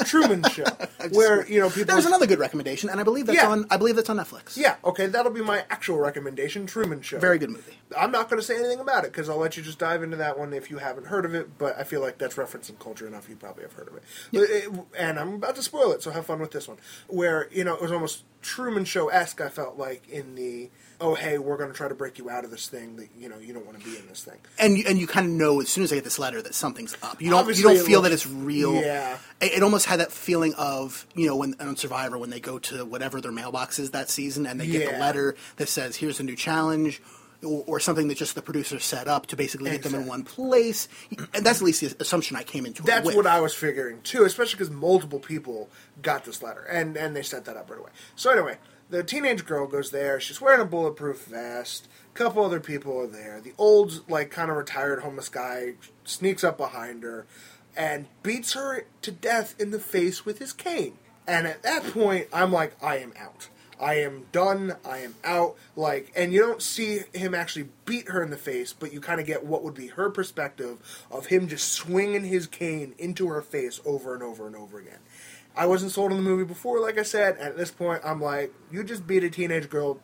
Truman 0.04 0.44
Show, 0.50 0.66
where 1.12 1.48
you 1.48 1.62
know 1.62 1.70
people. 1.70 1.94
There's 1.94 2.06
another 2.06 2.28
good 2.28 2.40
recommendation, 2.40 2.90
and 2.90 3.00
I 3.00 3.04
believe 3.04 3.26
that's 3.26 3.38
Yeah. 3.38 3.48
on. 3.50 3.66
I 3.70 3.78
believe 3.78 3.96
that's 3.96 4.10
on 4.10 4.18
Netflix. 4.18 4.58
Yeah, 4.58 4.76
okay, 4.84 5.06
that'll 5.08 5.32
be 5.32 5.42
my 5.42 5.64
actual 5.70 5.98
recommendation. 5.98 6.66
Truman 6.66 7.02
Show, 7.02 7.18
very 7.18 7.38
good 7.40 7.50
movie. 7.52 7.78
I'm 7.98 8.12
not 8.12 8.30
going 8.30 8.42
to 8.42 8.46
say 8.46 8.58
anything 8.58 8.82
about 8.82 9.06
it 9.06 9.14
because 9.14 9.30
I'll 9.30 9.38
let 9.38 9.56
you 9.56 9.64
just 9.64 9.80
dive 9.80 10.04
into 10.04 10.18
that 10.18 10.38
one 10.38 10.52
if 10.52 10.70
you 10.70 10.80
haven't 10.80 11.08
heard 11.08 11.24
of 11.24 11.34
it. 11.36 11.58
But 11.58 11.80
I 11.80 11.84
feel 11.86 12.02
like 12.02 12.18
that's 12.18 12.36
referencing 12.36 12.78
culture 12.80 13.08
enough. 13.08 13.30
You 13.30 13.38
probably 13.38 13.64
have 13.64 13.72
heard 13.74 13.88
of 13.88 13.96
it. 13.96 14.04
But 14.34 14.42
it- 14.50 14.70
and 15.00 15.18
I'm 15.18 15.36
about 15.36 15.56
to 15.56 15.64
spoil 15.64 15.94
it, 15.94 16.04
so 16.04 16.12
have 16.12 16.26
fun 16.26 16.40
with 16.40 16.52
this 16.52 16.68
one. 16.68 16.78
Where 17.08 17.48
you 17.50 17.64
know 17.64 17.76
it 17.76 17.82
was 17.82 17.94
almost 17.94 18.24
Truman 18.42 18.84
Show 18.84 19.08
esque. 19.08 19.40
I 19.40 19.48
felt 19.48 19.78
like 19.78 20.10
in 20.10 20.36
the 20.36 20.70
oh 21.00 21.14
hey 21.14 21.38
we're 21.38 21.58
going 21.58 21.70
to 21.70 21.76
try 21.76 21.88
to 21.88 21.94
break 21.94 22.18
you 22.18 22.30
out 22.30 22.44
of 22.44 22.52
this 22.52 22.68
thing 22.68 22.96
that 22.96 23.08
you 23.18 23.30
know 23.30 23.38
you 23.38 23.54
don't 23.54 23.66
want 23.66 23.80
to 23.80 23.86
be 23.86 23.98
in 23.98 24.08
this 24.08 24.24
thing. 24.24 24.38
And 24.60 24.78
you, 24.78 24.84
and 24.88 24.98
you 24.98 25.08
kind 25.08 25.26
of 25.26 25.32
know 25.32 25.62
as 25.62 25.70
soon 25.70 25.84
as 25.84 25.92
I 25.92 25.96
get 25.96 26.04
this 26.04 26.18
letter 26.20 26.42
that 26.42 26.56
something's 26.56 26.96
up. 27.04 27.22
You 27.22 27.30
don't 27.30 27.40
Obviously, 27.40 27.62
you 27.72 27.78
don't 27.78 27.86
feel 27.86 28.02
looks- 28.02 28.10
that 28.10 28.14
it's 28.16 28.28
real. 28.28 28.74
Yeah. 28.76 29.18
It, 29.40 29.54
it 29.54 29.64
almost 29.64 29.86
had 29.86 30.00
that 30.00 30.12
feeling 30.12 30.54
of 30.56 31.06
you 31.16 31.28
know 31.28 31.36
when 31.36 31.56
on 31.60 31.76
Survivor 31.76 32.18
when 32.18 32.30
they 32.30 32.40
go 32.40 32.58
to 32.60 32.86
whatever 32.86 33.22
their 33.22 33.32
mailbox 33.32 33.80
is 33.80 33.92
that 33.92 34.10
season 34.10 34.46
and 34.46 34.60
they 34.60 34.68
get 34.68 34.92
the 34.92 34.98
letter 34.98 35.36
that 35.58 35.70
says 35.70 35.96
here's 35.96 36.20
a 36.20 36.24
new 36.24 36.36
challenge. 36.36 37.02
Or, 37.46 37.64
or 37.68 37.80
something 37.80 38.08
that 38.08 38.18
just 38.18 38.34
the 38.34 38.42
producer 38.42 38.80
set 38.80 39.08
up 39.08 39.28
to 39.28 39.36
basically 39.36 39.70
get 39.70 39.84
them 39.84 39.94
in 39.94 40.08
one 40.08 40.24
place, 40.24 40.88
and 41.36 41.46
that's 41.46 41.60
at 41.60 41.64
least 41.64 41.82
the 41.82 41.96
assumption 42.02 42.36
I 42.36 42.42
came 42.42 42.66
into. 42.66 42.82
it 42.82 42.88
That's 42.88 43.16
what 43.16 43.28
I 43.28 43.42
was 43.42 43.54
figuring 43.54 44.02
too, 44.02 44.24
especially 44.24 44.58
because 44.58 44.72
multiple 44.72 45.20
people 45.20 45.70
got 46.02 46.26
this 46.26 46.42
letter, 46.42 46.62
and 46.64 46.98
and 46.98 47.16
they 47.16 47.22
set 47.22 47.46
that 47.46 47.56
up 47.56 47.70
right 47.70 47.80
away. 47.80 47.92
So 48.16 48.32
anyway, 48.32 48.58
the 48.90 49.04
teenage 49.04 49.46
girl 49.46 49.68
goes 49.68 49.92
there. 49.92 50.20
She's 50.20 50.42
wearing 50.42 50.62
a 50.62 50.66
bulletproof 50.66 51.26
vest. 51.26 51.88
A 52.14 52.18
couple 52.18 52.44
other 52.44 52.60
people 52.60 53.00
are 53.00 53.08
there. 53.08 53.42
The 53.42 53.54
old, 53.58 54.10
like, 54.10 54.32
kind 54.32 54.50
of 54.50 54.58
retired 54.58 55.02
homeless 55.02 55.30
guy 55.30 55.74
sneaks 56.04 56.44
up 56.44 56.58
behind 56.58 57.04
her 57.04 57.26
and 57.76 58.08
beats 58.24 58.54
her 58.54 58.86
to 59.04 59.12
death 59.12 59.56
in 59.60 59.72
the 59.72 59.80
face 59.80 60.26
with 60.26 60.40
his 60.40 60.54
cane. 60.54 60.98
And 61.28 61.46
at 61.46 61.64
that 61.64 61.84
point, 61.84 62.28
I'm 62.34 62.52
like, 62.52 62.76
I 62.82 62.98
am 62.98 63.14
out. 63.20 63.50
I 63.80 63.96
am 63.96 64.26
done. 64.32 64.76
I 64.84 65.00
am 65.00 65.16
out. 65.24 65.56
Like, 65.76 66.12
and 66.16 66.34
you 66.34 66.40
don't 66.42 66.62
see 66.62 67.02
him 67.14 67.36
actually 67.36 67.70
beat 67.86 68.10
her 68.10 68.24
in 68.24 68.32
the 68.32 68.38
face, 68.38 68.74
but 68.74 68.92
you 68.92 69.00
kind 69.02 69.20
of 69.20 69.28
get 69.28 69.46
what 69.46 69.64
would 69.64 69.76
be 69.76 69.88
her 69.88 70.10
perspective 70.10 71.06
of 71.12 71.28
him 71.28 71.48
just 71.48 71.72
swinging 71.72 72.24
his 72.24 72.48
cane 72.48 72.96
into 72.98 73.28
her 73.28 73.42
face 73.42 73.80
over 73.86 74.14
and 74.14 74.24
over 74.24 74.48
and 74.48 74.56
over 74.56 74.80
again. 74.80 75.00
I 75.58 75.66
wasn't 75.66 75.92
sold 75.92 76.12
on 76.12 76.18
the 76.18 76.24
movie 76.24 76.44
before, 76.44 76.80
like 76.80 76.98
I 76.98 77.04
said. 77.04 77.38
At 77.38 77.58
this 77.58 77.72
point, 77.72 78.02
I'm 78.06 78.22
like, 78.22 78.54
you 78.72 78.84
just 78.84 79.08
beat 79.08 79.24
a 79.24 79.30
teenage 79.30 79.70
girl 79.70 80.00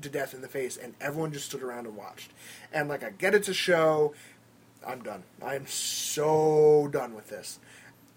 to 0.00 0.08
death 0.08 0.34
in 0.34 0.40
the 0.40 0.48
face, 0.48 0.76
and 0.76 0.94
everyone 1.00 1.32
just 1.32 1.46
stood 1.46 1.62
around 1.62 1.86
and 1.86 1.96
watched. 1.96 2.30
And 2.72 2.88
like, 2.88 3.04
I 3.04 3.10
get 3.10 3.34
it's 3.34 3.48
a 3.48 3.54
show. 3.54 4.14
I'm 4.86 5.02
done. 5.02 5.22
I'm 5.44 5.66
so 5.66 6.88
done 6.90 7.14
with 7.14 7.28
this. 7.28 7.58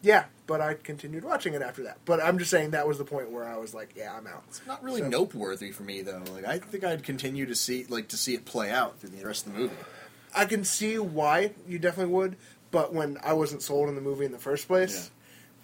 Yeah, 0.01 0.25
but 0.45 0.61
I 0.61 0.75
continued 0.75 1.23
watching 1.23 1.53
it 1.53 1.61
after 1.61 1.83
that. 1.83 1.97
But 2.05 2.21
I'm 2.23 2.37
just 2.37 2.51
saying 2.51 2.71
that 2.71 2.87
was 2.87 2.97
the 2.97 3.03
point 3.05 3.31
where 3.31 3.45
I 3.47 3.57
was 3.57 3.73
like, 3.73 3.93
yeah, 3.95 4.13
I'm 4.15 4.27
out. 4.27 4.43
It's 4.47 4.61
not 4.67 4.83
really 4.83 5.01
So- 5.01 5.09
noteworthy 5.09 5.71
for 5.71 5.83
me 5.83 6.01
though. 6.01 6.23
Like 6.33 6.45
I 6.45 6.59
think 6.59 6.83
I'd 6.83 7.03
continue 7.03 7.45
to 7.47 7.55
see 7.55 7.85
like 7.89 8.07
to 8.09 8.17
see 8.17 8.33
it 8.35 8.45
play 8.45 8.69
out 8.69 8.99
through 8.99 9.09
the 9.09 9.25
rest 9.25 9.47
of 9.47 9.53
the 9.53 9.59
movie. 9.59 9.75
I 10.35 10.45
can 10.45 10.63
see 10.63 10.99
why 10.99 11.51
you 11.67 11.79
definitely 11.79 12.13
would, 12.13 12.35
but 12.69 12.93
when 12.93 13.17
I 13.23 13.33
wasn't 13.33 13.63
sold 13.63 13.89
on 13.89 13.95
the 13.95 14.01
movie 14.01 14.25
in 14.25 14.31
the 14.31 14.37
first 14.37 14.67
place, 14.67 15.09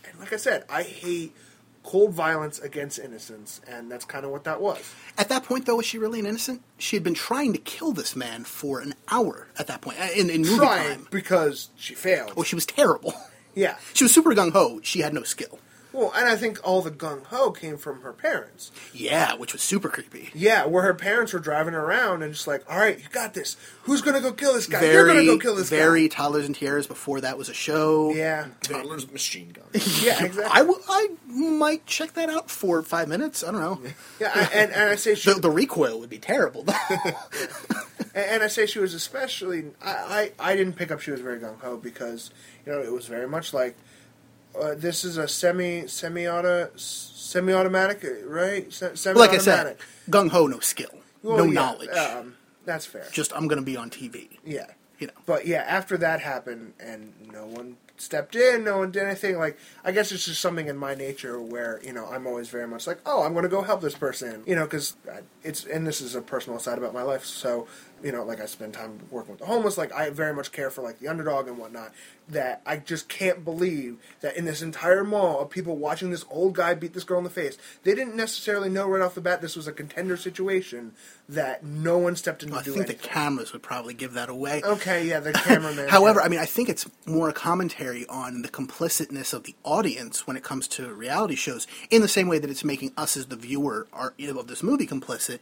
and 0.09 0.19
like 0.19 0.33
I 0.33 0.37
said, 0.37 0.65
I 0.69 0.83
hate 0.83 1.35
cold 1.83 2.13
violence 2.13 2.59
against 2.59 2.97
innocence, 2.97 3.59
and 3.67 3.91
that's 3.91 4.05
kind 4.05 4.23
of 4.25 4.31
what 4.31 4.45
that 4.45 4.61
was. 4.61 4.79
At 5.17 5.29
that 5.29 5.43
point, 5.43 5.65
though, 5.65 5.75
was 5.75 5.85
she 5.85 5.97
really 5.97 6.19
an 6.19 6.25
innocent? 6.25 6.61
She 6.77 6.95
had 6.95 7.03
been 7.03 7.13
trying 7.13 7.51
to 7.53 7.59
kill 7.59 7.91
this 7.91 8.15
man 8.15 8.45
for 8.45 8.79
an 8.79 8.93
hour. 9.09 9.47
At 9.59 9.67
that 9.67 9.81
point, 9.81 9.99
uh, 9.99 10.07
in, 10.15 10.29
in 10.29 10.41
movie 10.41 10.57
Trying 10.57 10.95
time, 10.97 11.07
because 11.11 11.69
she 11.75 11.93
failed. 11.93 12.33
oh, 12.37 12.43
she 12.43 12.55
was 12.55 12.65
terrible. 12.65 13.13
yeah. 13.53 13.75
She 13.93 14.05
was 14.05 14.13
super 14.13 14.33
gung 14.33 14.51
ho. 14.53 14.79
She 14.81 15.01
had 15.01 15.13
no 15.13 15.23
skill. 15.23 15.59
Well, 15.93 16.11
and 16.15 16.27
I 16.27 16.35
think 16.35 16.59
all 16.67 16.81
the 16.81 16.91
gung 16.91 17.23
ho 17.25 17.51
came 17.51 17.77
from 17.77 18.01
her 18.01 18.11
parents. 18.11 18.71
Yeah, 18.93 19.35
which 19.35 19.53
was 19.53 19.61
super 19.61 19.89
creepy. 19.89 20.31
Yeah, 20.33 20.65
where 20.65 20.81
her 20.83 20.93
parents 20.95 21.33
were 21.33 21.39
driving 21.39 21.75
around 21.75 22.23
and 22.23 22.33
just 22.33 22.47
like, 22.47 22.63
all 22.69 22.77
right, 22.79 22.97
you 22.97 23.05
got 23.11 23.33
this. 23.35 23.55
Who's 23.83 24.01
gonna 24.01 24.19
go 24.19 24.31
kill 24.33 24.53
this 24.53 24.65
guy? 24.67 24.83
You're 24.83 25.05
gonna 25.05 25.23
go 25.23 25.37
kill 25.37 25.55
this 25.55 25.69
guy." 25.69 25.77
very 25.77 26.09
toddlers 26.09 26.47
and 26.47 26.55
tiaras. 26.55 26.87
Before 26.87 27.21
that 27.21 27.37
was 27.37 27.47
a 27.47 27.53
show. 27.53 28.11
Yeah. 28.13 28.47
Toddler's 28.63 29.05
with 29.05 29.13
machine 29.13 29.49
gun. 29.49 29.65
Yeah, 30.03 30.23
exactly. 30.25 30.43
I, 30.51 30.59
w- 30.59 30.81
I 30.89 31.07
might 31.27 31.85
check 31.85 32.13
that 32.13 32.29
out 32.29 32.49
for 32.49 32.81
five 32.81 33.07
minutes. 33.07 33.43
I 33.43 33.51
don't 33.51 33.61
know. 33.61 33.79
yeah, 34.19 34.31
I, 34.33 34.39
and, 34.53 34.71
and 34.71 34.89
I 34.89 34.95
say 34.95 35.15
she 35.15 35.31
The, 35.33 35.39
the 35.39 35.51
recoil 35.51 35.99
would 35.99 36.09
be 36.09 36.17
terrible. 36.19 36.65
And, 38.15 38.25
and 38.25 38.43
I 38.43 38.47
say 38.47 38.65
she 38.67 38.77
was 38.79 38.93
especially. 38.93 39.65
I, 39.81 40.31
I, 40.39 40.51
I 40.51 40.55
didn't 40.55 40.73
pick 40.73 40.91
up 40.91 41.01
she 41.01 41.09
was 41.11 41.19
very 41.21 41.39
gung 41.39 41.59
ho 41.61 41.77
because 41.77 42.29
you 42.65 42.71
know 42.71 42.79
it 42.79 42.91
was 42.91 43.07
very 43.07 43.27
much 43.27 43.53
like 43.53 43.75
uh, 44.59 44.75
this 44.75 45.03
is 45.03 45.17
a 45.17 45.27
semi 45.27 45.87
semi 45.87 46.27
auto 46.27 46.69
semi 46.75 47.53
automatic 47.53 48.03
right 48.25 48.71
semi 48.71 49.19
like 49.19 49.31
I 49.31 49.37
said, 49.37 49.77
gung 50.09 50.29
ho, 50.29 50.47
no 50.47 50.59
skill, 50.59 50.91
no 51.23 51.45
knowledge. 51.45 51.89
Um, 51.89 52.35
that's 52.65 52.85
fair. 52.85 53.07
Just 53.11 53.35
I'm 53.35 53.47
going 53.47 53.59
to 53.59 53.65
be 53.65 53.77
on 53.77 53.89
TV. 53.89 54.29
yeah. 54.45 54.67
You 54.99 55.07
know. 55.07 55.13
But 55.25 55.47
yeah, 55.47 55.65
after 55.67 55.97
that 55.97 56.21
happened 56.21 56.73
and 56.79 57.13
no 57.33 57.45
one 57.45 57.77
stepped 57.97 58.35
in, 58.35 58.63
no 58.63 58.77
one 58.77 58.91
did 58.91 59.03
anything. 59.03 59.37
Like 59.37 59.57
I 59.83 59.91
guess 59.91 60.11
it's 60.11 60.25
just 60.25 60.39
something 60.39 60.67
in 60.67 60.77
my 60.77 60.93
nature 60.95 61.41
where 61.41 61.81
you 61.83 61.91
know 61.91 62.05
I'm 62.05 62.27
always 62.27 62.47
very 62.49 62.67
much 62.67 62.85
like, 62.87 62.99
oh, 63.05 63.23
I'm 63.23 63.33
going 63.33 63.43
to 63.43 63.49
go 63.49 63.63
help 63.63 63.81
this 63.81 63.95
person, 63.95 64.43
you 64.45 64.55
know, 64.55 64.63
because 64.63 64.95
it's 65.43 65.65
and 65.65 65.85
this 65.85 65.99
is 65.99 66.15
a 66.15 66.21
personal 66.21 66.59
side 66.59 66.77
about 66.77 66.93
my 66.93 67.01
life. 67.01 67.25
So 67.25 67.67
you 68.03 68.11
know, 68.11 68.23
like 68.23 68.41
I 68.41 68.45
spend 68.45 68.73
time 68.73 68.99
working 69.09 69.31
with 69.31 69.39
the 69.39 69.45
homeless. 69.45 69.77
Like 69.77 69.93
I 69.93 70.09
very 70.09 70.33
much 70.33 70.51
care 70.51 70.69
for 70.69 70.81
like 70.81 70.99
the 70.99 71.07
underdog 71.07 71.47
and 71.47 71.57
whatnot. 71.57 71.93
That 72.27 72.61
I 72.65 72.77
just 72.77 73.09
can't 73.09 73.43
believe 73.43 73.97
that 74.21 74.37
in 74.37 74.45
this 74.45 74.61
entire 74.61 75.03
mall 75.03 75.41
of 75.41 75.49
people 75.49 75.75
watching 75.77 76.09
this 76.09 76.23
old 76.29 76.53
guy 76.55 76.73
beat 76.73 76.93
this 76.93 77.03
girl 77.03 77.17
in 77.17 77.23
the 77.23 77.29
face, 77.29 77.57
they 77.83 77.95
didn't 77.95 78.15
necessarily 78.15 78.69
know 78.69 78.87
right 78.87 79.01
off 79.01 79.15
the 79.15 79.21
bat 79.21 79.41
this 79.41 79.55
was 79.55 79.67
a 79.67 79.71
contender 79.71 80.17
situation. 80.17 80.93
That 81.29 81.63
no 81.63 81.97
one 81.97 82.17
stepped 82.17 82.43
in 82.43 82.49
to 82.49 82.55
I 82.55 82.63
do 82.63 82.71
think 82.73 82.85
anything. 82.85 82.97
the 83.01 83.07
cameras 83.07 83.53
would 83.53 83.63
probably 83.63 83.93
give 83.93 84.13
that 84.13 84.29
away. 84.29 84.61
okay, 84.63 85.07
yeah, 85.07 85.21
the 85.21 85.31
cameraman. 85.33 85.87
However, 85.87 86.21
I 86.21 86.27
mean, 86.27 86.39
I 86.39 86.45
think 86.45 86.67
it's 86.67 86.89
more 87.05 87.29
a 87.29 87.33
commentary 87.33 88.05
on 88.07 88.41
the 88.41 88.49
complicitness 88.49 89.33
of 89.33 89.43
the 89.43 89.55
audience 89.63 90.27
when 90.27 90.35
it 90.35 90.43
comes 90.43 90.67
to 90.69 90.93
reality 90.93 91.35
shows, 91.35 91.65
in 91.89 92.01
the 92.01 92.07
same 92.09 92.27
way 92.27 92.39
that 92.39 92.49
it's 92.49 92.65
making 92.65 92.91
us 92.97 93.15
as 93.15 93.27
the 93.27 93.37
viewer 93.37 93.87
are, 93.93 94.13
you 94.17 94.31
know, 94.33 94.39
of 94.39 94.47
this 94.47 94.61
movie 94.61 94.85
complicit. 94.85 95.39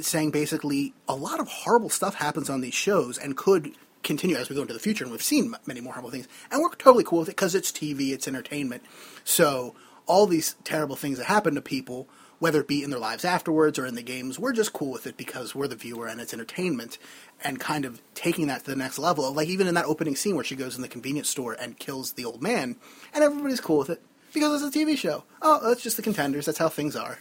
Saying 0.00 0.30
basically 0.30 0.94
a 1.08 1.14
lot 1.14 1.40
of 1.40 1.48
horrible 1.48 1.90
stuff 1.90 2.16
happens 2.16 2.50
on 2.50 2.60
these 2.60 2.74
shows 2.74 3.18
and 3.18 3.36
could 3.36 3.72
continue 4.02 4.36
as 4.36 4.48
we 4.48 4.54
go 4.54 4.62
into 4.62 4.74
the 4.74 4.80
future, 4.80 5.04
and 5.04 5.10
we've 5.10 5.22
seen 5.22 5.54
many 5.66 5.80
more 5.80 5.94
horrible 5.94 6.10
things, 6.10 6.28
and 6.50 6.60
we're 6.60 6.68
totally 6.74 7.04
cool 7.04 7.20
with 7.20 7.28
it 7.28 7.36
because 7.36 7.54
it's 7.54 7.72
TV, 7.72 8.12
it's 8.12 8.28
entertainment. 8.28 8.82
So 9.24 9.74
all 10.06 10.26
these 10.26 10.56
terrible 10.64 10.96
things 10.96 11.18
that 11.18 11.24
happen 11.24 11.54
to 11.54 11.62
people, 11.62 12.06
whether 12.38 12.60
it 12.60 12.68
be 12.68 12.82
in 12.82 12.90
their 12.90 12.98
lives 12.98 13.24
afterwards 13.24 13.78
or 13.78 13.86
in 13.86 13.94
the 13.94 14.02
games, 14.02 14.38
we're 14.38 14.52
just 14.52 14.74
cool 14.74 14.92
with 14.92 15.06
it 15.06 15.16
because 15.16 15.54
we're 15.54 15.68
the 15.68 15.76
viewer 15.76 16.06
and 16.06 16.20
it's 16.20 16.34
entertainment, 16.34 16.98
and 17.42 17.58
kind 17.58 17.86
of 17.86 18.02
taking 18.14 18.46
that 18.48 18.64
to 18.64 18.70
the 18.70 18.76
next 18.76 18.98
level. 18.98 19.32
Like 19.32 19.48
even 19.48 19.66
in 19.66 19.74
that 19.74 19.86
opening 19.86 20.16
scene 20.16 20.34
where 20.34 20.44
she 20.44 20.56
goes 20.56 20.76
in 20.76 20.82
the 20.82 20.88
convenience 20.88 21.30
store 21.30 21.54
and 21.54 21.78
kills 21.78 22.12
the 22.12 22.26
old 22.26 22.42
man, 22.42 22.76
and 23.14 23.24
everybody's 23.24 23.60
cool 23.60 23.78
with 23.78 23.90
it 23.90 24.02
because 24.34 24.62
it's 24.62 24.76
a 24.76 24.78
TV 24.78 24.98
show. 24.98 25.24
Oh, 25.40 25.66
that's 25.66 25.82
just 25.82 25.96
the 25.96 26.02
contenders. 26.02 26.44
That's 26.44 26.58
how 26.58 26.68
things 26.68 26.94
are. 26.94 27.20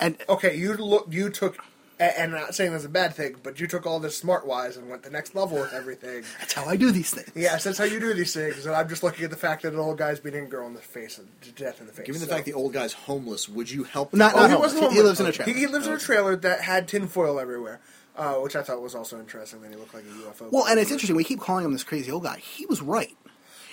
And 0.00 0.16
okay, 0.28 0.56
you 0.56 0.74
look, 0.74 1.08
you 1.10 1.28
took, 1.30 1.62
and 1.98 2.34
I'm 2.34 2.40
not 2.40 2.54
saying 2.54 2.72
that's 2.72 2.84
a 2.84 2.88
bad 2.90 3.14
thing, 3.14 3.36
but 3.42 3.58
you 3.58 3.66
took 3.66 3.86
all 3.86 3.98
this 4.00 4.16
smart 4.16 4.46
wise 4.46 4.76
and 4.76 4.88
went 4.90 5.02
the 5.02 5.10
next 5.10 5.34
level 5.34 5.58
with 5.58 5.72
everything. 5.72 6.24
that's 6.38 6.52
how 6.52 6.66
I 6.66 6.76
do 6.76 6.90
these 6.90 7.10
things. 7.10 7.30
Yes, 7.34 7.64
that's 7.64 7.78
how 7.78 7.84
you 7.84 7.98
do 8.00 8.12
these 8.12 8.34
things. 8.34 8.66
And 8.66 8.74
I'm 8.74 8.88
just 8.88 9.02
looking 9.02 9.24
at 9.24 9.30
the 9.30 9.36
fact 9.36 9.62
that 9.62 9.72
an 9.72 9.78
old 9.78 9.96
guy's 9.98 10.20
beating 10.20 10.44
a 10.44 10.48
girl 10.48 10.66
in 10.66 10.74
the 10.74 10.80
face, 10.80 11.18
to 11.42 11.52
death 11.52 11.80
in 11.80 11.86
the 11.86 11.92
face. 11.92 12.06
Given 12.06 12.20
the 12.20 12.26
so- 12.26 12.32
fact 12.34 12.44
the 12.44 12.52
old 12.52 12.72
guy's 12.72 12.92
homeless, 12.92 13.48
would 13.48 13.70
you 13.70 13.84
help? 13.84 14.12
Not- 14.12 14.34
oh, 14.34 14.40
not 14.40 14.46
he 14.48 14.52
homeless. 14.54 14.74
wasn't 14.74 14.82
He- 14.82 14.88
he 14.90 14.96
homeless. 14.96 15.06
lives 15.06 15.20
in 15.20 15.26
a 15.26 15.32
trailer. 15.32 15.52
He, 15.54 15.60
he 15.60 15.66
lives 15.66 15.86
in 15.86 15.92
a 15.94 15.98
trailer 15.98 16.36
that 16.36 16.60
had 16.60 16.86
tinfoil 16.88 17.40
everywhere, 17.40 17.80
uh, 18.16 18.34
which 18.34 18.56
I 18.56 18.62
thought 18.62 18.82
was 18.82 18.94
also 18.94 19.18
interesting. 19.18 19.62
That 19.62 19.70
he 19.70 19.76
looked 19.76 19.94
like 19.94 20.04
a 20.04 20.28
UFO. 20.28 20.50
Well, 20.52 20.66
and 20.66 20.78
it's 20.78 20.90
interesting. 20.90 21.16
We 21.16 21.24
keep 21.24 21.40
calling 21.40 21.64
him 21.64 21.72
this 21.72 21.84
crazy 21.84 22.10
old 22.10 22.24
guy. 22.24 22.38
He 22.38 22.66
was 22.66 22.82
right. 22.82 23.16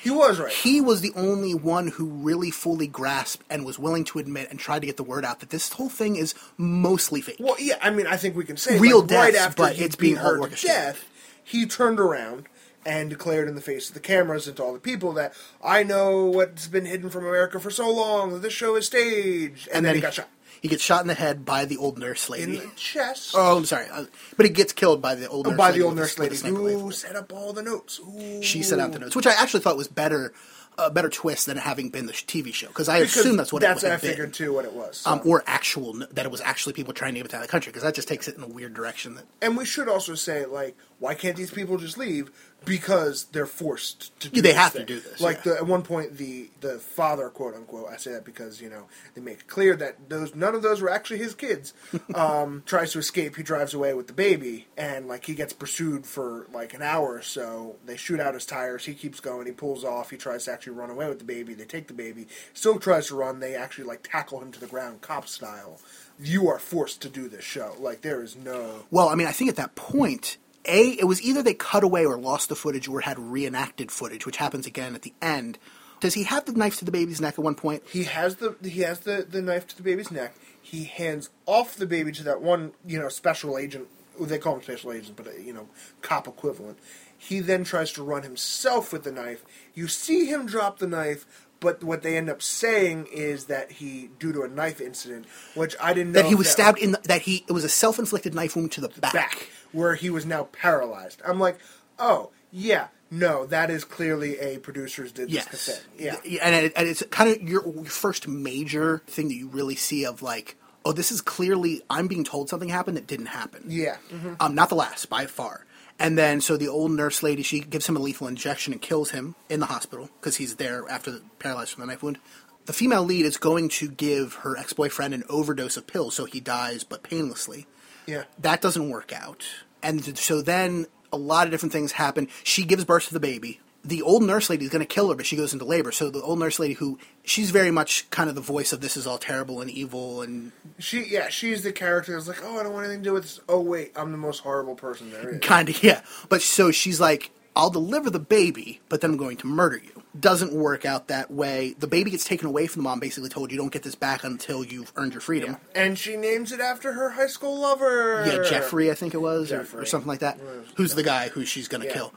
He 0.04 0.12
was 0.12 0.38
right. 0.38 0.52
He 0.52 0.82
was 0.82 1.00
the 1.00 1.14
only 1.16 1.54
one 1.54 1.88
who 1.88 2.08
really 2.08 2.52
fully 2.52 2.88
grasped 2.88 3.46
and 3.50 3.66
was 3.66 3.80
willing 3.80 4.04
to 4.06 4.20
admit 4.20 4.50
and 4.50 4.60
tried 4.60 4.80
to 4.80 4.86
get 4.86 4.98
the 4.98 5.04
word 5.04 5.24
out 5.24 5.40
that 5.40 5.50
this 5.50 5.72
whole 5.72 5.88
thing 5.88 6.18
is 6.18 6.36
mostly 6.58 7.22
fake. 7.22 7.38
Well, 7.40 7.56
yeah, 7.58 7.78
I 7.82 7.90
mean, 7.90 8.06
I 8.06 8.18
think 8.18 8.36
we 8.36 8.44
can 8.44 8.58
say 8.58 8.78
Real 8.78 9.00
like, 9.00 9.12
right 9.12 9.36
after 9.36 9.64
but 9.64 9.80
it's 9.80 9.96
being 9.96 10.18
all 10.18 10.46
to 10.46 10.56
death, 10.68 11.06
he 11.42 11.66
turned 11.66 12.02
around 12.02 12.48
and 12.86 13.10
declared 13.10 13.48
in 13.48 13.56
the 13.56 13.62
face 13.62 13.88
of 13.88 13.94
the 13.94 14.02
cameras 14.02 14.46
and 14.46 14.58
to 14.58 14.64
all 14.64 14.74
the 14.74 14.80
people 14.80 15.14
that 15.14 15.34
I 15.64 15.84
know 15.84 16.26
what's 16.26 16.68
been 16.68 16.86
hidden 16.86 17.10
from 17.10 17.26
America 17.26 17.58
for 17.58 17.72
so 17.72 17.90
long 17.90 18.34
that 18.34 18.42
this 18.42 18.52
show 18.52 18.76
is 18.76 18.88
staged, 18.88 19.70
and, 19.74 19.86
then, 19.86 19.96
he 19.96 20.02
got 20.02 20.16
shot 20.16 20.28
He 20.64 20.70
gets 20.70 20.82
shot 20.82 21.02
in 21.02 21.08
the 21.08 21.14
head 21.14 21.44
by 21.44 21.66
the 21.66 21.76
old 21.76 22.00
nurse 22.00 22.30
lady. 22.30 22.44
in 22.44 22.50
lady. 22.54 22.66
the 22.68 22.76
chest. 22.76 23.36
Oh, 23.38 23.58
I'm 23.58 23.66
sorry, 23.66 23.86
uh, 23.92 24.06
but 24.38 24.46
he 24.46 24.52
gets 24.52 24.72
killed 24.72 25.02
by 25.02 25.14
the 25.14 25.28
old 25.28 25.46
nurse 25.46 25.58
by 25.58 25.68
lady 25.68 25.80
the 25.80 25.84
old 25.86 25.94
with 25.96 26.00
nurse 26.04 26.18
with 26.18 26.20
lady 26.28 26.36
sniper 26.38 26.56
who 26.56 26.68
rifle. 26.68 26.92
set 26.92 27.16
up 27.18 27.34
all 27.34 27.52
the 27.52 27.62
notes. 27.62 28.00
Ooh. 28.00 28.42
She 28.42 28.64
set 28.64 28.80
out 28.80 28.94
the 28.94 29.00
notes, 29.00 29.14
which 29.14 29.28
I 29.28 29.34
actually 29.34 29.60
thought 29.60 29.76
was 29.76 29.90
better, 29.90 30.34
a 30.78 30.90
better 30.90 31.10
twist 31.10 31.48
than 31.48 31.58
having 31.58 31.90
been 31.90 32.06
the 32.06 32.14
sh- 32.14 32.24
TV 32.26 32.54
show 32.54 32.68
because 32.70 32.88
I 32.88 33.02
Because 33.02 33.18
assume 33.18 33.36
that's 33.36 33.52
what 33.52 33.62
that's 33.62 33.84
it 33.84 33.88
would 33.88 33.90
I 33.90 33.92
have 33.92 34.02
been. 34.02 34.10
figured 34.12 34.34
too 34.34 34.54
what 34.54 34.64
it 34.64 34.72
was. 34.72 35.00
so. 35.00 35.12
Um, 35.12 35.22
or 35.26 35.44
actual 35.48 35.92
that 36.12 36.26
it 36.26 36.32
was 36.32 36.40
actually 36.40 36.72
people 36.74 36.94
trying 36.94 37.14
to 37.16 37.20
get 37.22 37.34
out 37.34 37.42
of 37.42 37.48
the 37.48 37.52
country 37.52 37.72
because 37.72 37.84
that 37.84 37.94
just 37.94 38.08
takes 38.08 38.30
it 38.30 38.38
in 38.38 38.44
a 38.44 38.48
weird 38.48 38.74
direction. 38.74 39.16
That 39.16 39.26
and 39.42 39.58
we 39.58 39.66
should 39.66 39.90
also 39.90 40.16
say 40.16 40.46
like, 40.46 40.78
why 41.00 41.14
can't 41.14 41.36
these 41.36 41.52
people 41.52 41.78
just 41.78 41.98
leave? 41.98 42.32
Because 42.66 43.26
they're 43.26 43.46
forced 43.46 44.18
to. 44.22 44.30
do 44.30 44.38
Yeah, 44.38 44.42
they 44.44 44.54
have 44.54 44.74
to 44.74 44.84
do 44.84 45.00
this, 45.00 45.20
Like 45.22 45.38
yeah. 45.38 45.54
the, 45.54 45.58
at 45.58 45.68
one 45.68 45.82
point, 45.84 46.18
the 46.18 46.50
the 46.62 46.80
father, 46.80 47.30
quote 47.30 47.56
unquote, 47.56 47.90
I 47.90 47.98
say 47.98 48.12
that 48.14 48.26
because 48.26 48.62
you 48.62 48.70
know 48.70 48.88
they 49.16 49.22
make 49.22 49.40
it 49.40 49.48
clear 49.48 49.76
that 49.76 50.10
those 50.10 50.36
none 50.36 50.56
of 50.56 50.62
those 50.62 50.82
were 50.82 50.90
actually 50.90 51.20
his 51.20 51.36
kids. 51.36 51.74
um, 52.16 52.64
tries 52.66 52.92
to 52.94 53.00
escape. 53.00 53.36
He 53.36 53.44
drives 53.44 53.74
away 53.74 53.94
with 53.94 54.08
the 54.08 54.14
baby, 54.14 54.68
and 54.78 55.08
like 55.08 55.26
he 55.26 55.36
gets 55.36 55.54
pursued 55.54 56.06
for 56.06 56.48
like 56.54 56.74
an 56.74 56.82
hour 56.82 57.14
or 57.14 57.22
so. 57.22 57.76
They 57.86 57.98
shoot 57.98 58.20
out 58.20 58.34
his 58.34 58.46
tires. 58.46 58.86
He 58.86 58.94
keeps 58.94 59.20
going. 59.20 59.46
He 59.48 59.52
pulls 59.54 59.84
off. 59.84 60.10
He 60.10 60.18
tries 60.18 60.46
to 60.46 60.52
actually 60.52 60.74
run 60.74 60.90
away 60.90 61.08
with 61.10 61.20
the 61.20 61.26
baby. 61.26 61.54
They 61.54 61.66
take 61.66 61.88
the 61.88 61.94
baby. 61.94 62.28
Still 62.54 62.80
tries 62.80 63.08
to 63.08 63.16
run. 63.16 63.40
They 63.40 63.56
actually 63.56 63.86
like 63.86 64.04
tackle 64.04 64.42
him 64.42 64.52
to 64.52 64.60
the 64.60 64.68
ground, 64.68 65.02
cop 65.02 65.28
style. 65.28 65.80
You 66.20 66.48
are 66.48 66.60
forced 66.60 67.02
to 67.02 67.10
do 67.10 67.28
this 67.28 67.44
show. 67.44 67.76
Like 67.80 68.02
there 68.02 68.22
is 68.24 68.36
no. 68.36 68.84
Well, 68.92 69.10
I 69.10 69.16
mean, 69.16 69.28
I 69.28 69.32
think 69.32 69.50
at 69.50 69.56
that 69.58 69.76
point, 69.76 70.38
A, 70.66 70.92
it 70.92 71.06
was 71.06 71.22
either 71.22 71.44
they 71.44 71.54
cut 71.54 71.84
away 71.84 72.06
or 72.06 72.18
lost 72.18 72.50
the 72.50 72.56
footage 72.56 72.88
or 72.88 73.02
had 73.02 73.20
reenacted 73.20 73.92
footage, 73.92 74.26
which 74.26 74.38
happens 74.38 74.66
again 74.66 74.96
at 74.96 75.02
the 75.02 75.14
end. 75.22 75.58
Does 76.00 76.14
he 76.14 76.24
have 76.24 76.46
the 76.46 76.52
knife 76.52 76.78
to 76.80 76.86
the 76.86 76.92
baby's 76.92 77.22
neck 77.22 77.36
at 77.36 77.44
one 77.44 77.56
point? 77.56 77.84
He 77.90 78.04
has 78.04 78.36
the 78.36 78.58
he 78.62 78.82
has 78.82 79.00
the, 79.00 79.26
the 79.30 79.42
knife 79.42 79.68
to 79.68 79.78
the 79.78 79.84
baby's 79.84 80.12
neck. 80.12 80.36
He 80.62 80.84
hands 80.84 81.30
off 81.46 81.76
the 81.76 81.86
baby 81.86 82.12
to 82.14 82.24
that 82.24 82.42
one 82.42 82.74
you 82.86 83.00
know 83.00 83.08
special 83.10 83.58
agent. 83.58 83.88
They 84.20 84.38
call 84.38 84.56
him 84.56 84.62
special 84.62 84.92
agent, 84.92 85.16
but 85.16 85.28
uh, 85.28 85.32
you 85.32 85.54
know 85.54 85.70
cop 86.02 86.28
equivalent. 86.28 86.78
He 87.18 87.40
then 87.40 87.64
tries 87.64 87.94
to 87.94 88.04
run 88.04 88.24
himself 88.24 88.92
with 88.92 89.04
the 89.04 89.12
knife. 89.14 89.46
You 89.74 89.88
see 89.88 90.26
him 90.26 90.46
drop 90.46 90.80
the 90.80 90.88
knife, 90.88 91.26
but 91.64 91.84
what 91.84 92.04
they 92.04 92.18
end 92.18 92.30
up 92.30 92.42
saying 92.44 93.08
is 93.12 93.46
that 93.46 93.72
he, 93.72 94.10
due 94.20 94.32
to 94.34 94.42
a 94.44 94.48
knife 94.48 94.80
incident, 94.82 95.26
which 95.56 95.76
I 95.82 95.94
didn't 95.94 96.12
know 96.12 96.22
That 96.22 96.28
he 96.30 96.36
was 96.36 96.50
stabbed 96.50 96.78
in 96.78 96.92
the, 96.92 97.00
that 97.06 97.22
he 97.24 97.44
it 97.50 97.54
was 97.54 97.64
a 97.64 97.70
self-inflicted 97.70 98.36
knife 98.36 98.56
wound 98.56 98.72
to 98.74 98.82
the 98.82 98.90
back. 98.90 99.14
back, 99.14 99.48
where 99.72 99.96
he 99.96 100.10
was 100.12 100.26
now 100.26 100.44
paralyzed. 100.52 101.22
I'm 101.26 101.40
like, 101.40 101.58
oh 101.98 102.30
yeah, 102.52 102.88
no, 103.10 103.46
that 103.48 103.70
is 103.72 103.84
clearly 103.84 104.38
a 104.40 104.60
producer's 104.60 105.12
did 105.12 105.28
this 105.30 105.36
Yes. 105.36 105.48
cassette. 105.48 105.84
Yeah, 105.98 106.16
and, 106.44 106.66
it, 106.66 106.74
and 106.76 106.88
it's 106.88 107.02
kind 107.10 107.30
of 107.32 107.42
your 107.42 107.64
first 107.86 108.28
major 108.28 109.02
thing 109.08 109.28
that 109.30 109.36
you 109.36 109.48
really 109.48 109.76
see 109.76 110.06
of 110.06 110.22
like, 110.22 110.56
oh, 110.86 110.92
this 110.92 111.12
is 111.12 111.22
clearly 111.22 111.82
I'm 111.90 112.08
being 112.08 112.24
told 112.24 112.50
something 112.50 112.70
happened 112.70 112.98
that 112.98 113.08
didn't 113.08 113.28
happen. 113.28 113.64
yeah. 113.68 113.98
mhm. 114.14 114.36
Um, 114.40 114.54
not 114.54 114.70
the 114.70 114.76
last 114.76 115.10
by 115.10 115.26
far. 115.28 115.66
And 116.04 116.18
then, 116.18 116.42
so 116.42 116.58
the 116.58 116.68
old 116.68 116.92
nurse 116.92 117.24
lady, 117.24 117.44
she 117.44 117.62
gives 117.62 117.88
him 117.88 117.96
a 117.96 118.00
lethal 118.00 118.28
injection 118.28 118.74
and 118.74 118.82
kills 118.82 119.12
him 119.12 119.36
in 119.50 119.62
the 119.62 119.68
hospital 119.68 120.10
because 120.20 120.36
he's 120.36 120.58
there 120.58 120.84
after 120.90 121.12
the, 121.12 121.22
paralyzed 121.40 121.72
from 121.72 121.82
the 121.82 121.88
knife 121.88 122.04
wound. 122.04 122.20
The 122.66 122.74
female 122.74 123.04
lead 123.04 123.26
is 123.26 123.38
going 123.38 123.70
to 123.70 123.88
give 123.88 124.34
her 124.36 124.58
ex 124.58 124.74
boyfriend 124.74 125.14
an 125.14 125.24
overdose 125.30 125.78
of 125.78 125.88
pills, 125.88 126.14
so 126.16 126.26
he 126.26 126.42
dies 126.42 126.84
but 126.84 127.04
painlessly. 127.04 127.68
yeah. 128.06 128.24
That 128.38 128.62
doesn't 128.62 128.90
work 128.90 129.14
out. 129.14 129.46
And 129.82 130.18
so 130.18 130.42
then 130.42 130.88
a 131.14 131.18
lot 131.18 131.48
of 131.48 131.52
different 131.52 131.72
things 131.72 131.94
happen. 131.94 132.28
She 132.44 132.66
gives 132.66 132.84
birth 132.84 133.08
to 133.08 133.14
the 133.14 133.20
baby. 133.22 133.62
The 133.86 134.02
old 134.02 134.24
nurse 134.24 134.50
lady 134.50 134.64
is 134.64 134.72
going 134.72 134.80
to 134.80 134.86
kill 134.86 135.10
her, 135.10 135.16
but 135.16 135.26
she 135.26 135.36
goes 135.36 135.52
into 135.52 135.66
labor. 135.66 135.92
So 135.92 136.10
the 136.10 136.22
old 136.22 136.40
nurse 136.40 136.58
lady, 136.58 136.74
who 136.74 136.98
she's 137.24 137.52
very 137.52 137.72
much 137.72 138.10
kind 138.12 138.30
of 138.30 138.36
the 138.36 138.42
voice 138.42 138.72
of 138.72 138.80
this 138.80 138.96
is 138.96 139.06
all 139.06 139.18
terrible 139.18 139.62
and 139.62 139.70
evil, 139.70 140.22
and 140.22 140.52
She 140.80 141.04
yeah, 141.06 141.30
she's 141.30 141.64
the 141.64 141.74
character 141.74 142.14
that's 142.14 142.28
like, 142.28 142.42
oh, 142.44 142.60
I 142.60 142.64
don't 142.64 142.74
want 142.74 142.86
anything 142.86 143.04
to 143.04 143.10
do 143.10 143.14
with 143.14 143.24
this. 143.24 143.40
Oh 143.50 143.60
wait, 143.60 143.92
I'm 143.96 144.12
the 144.12 144.18
most 144.18 144.40
horrible 144.40 144.76
person 144.76 145.12
there 145.12 145.30
is. 145.30 145.40
kind 145.42 145.68
of 145.70 145.84
yeah. 145.84 146.02
But 146.30 146.42
so 146.42 146.72
she's 146.72 147.00
like, 147.02 147.32
I'll 147.56 147.70
deliver 147.70 148.10
the 148.10 148.20
baby, 148.20 148.82
but 148.90 149.02
then 149.02 149.12
I'm 149.12 149.18
going 149.18 149.38
to 149.38 149.48
murder 149.48 149.78
you. 149.78 150.02
Doesn't 150.20 150.54
work 150.54 150.86
out 150.86 151.08
that 151.08 151.30
way. 151.32 151.76
The 151.78 151.88
baby 151.88 152.12
gets 152.12 152.24
taken 152.24 152.48
away 152.48 152.68
from 152.68 152.82
the 152.84 152.90
mom, 152.90 153.00
basically 153.00 153.30
told 153.30 153.52
you 153.52 153.58
don't 153.58 153.72
get 153.72 153.84
this 153.84 153.96
back 153.96 154.24
until 154.24 154.64
you've 154.64 154.92
earned 154.96 155.14
your 155.14 155.22
freedom. 155.22 155.58
And 155.76 155.98
she 155.98 156.18
names 156.18 156.52
it 156.52 156.60
after 156.60 156.94
her 156.94 157.12
high 157.12 157.28
school 157.28 157.60
lover. 157.60 158.24
Yeah, 158.28 158.48
Jeffrey, 158.48 158.90
I 158.92 158.96
think 158.96 159.14
it 159.14 159.22
was, 159.22 159.52
or, 159.52 159.68
or 159.76 159.86
something 159.86 160.08
like 160.08 160.20
that. 160.20 160.40
Who's 160.76 160.96
the 160.96 161.04
guy 161.04 161.30
who 161.30 161.46
she's 161.46 161.68
going 161.68 161.82
to 161.82 161.88
Yeah. 161.88 161.94
kill? 161.94 162.14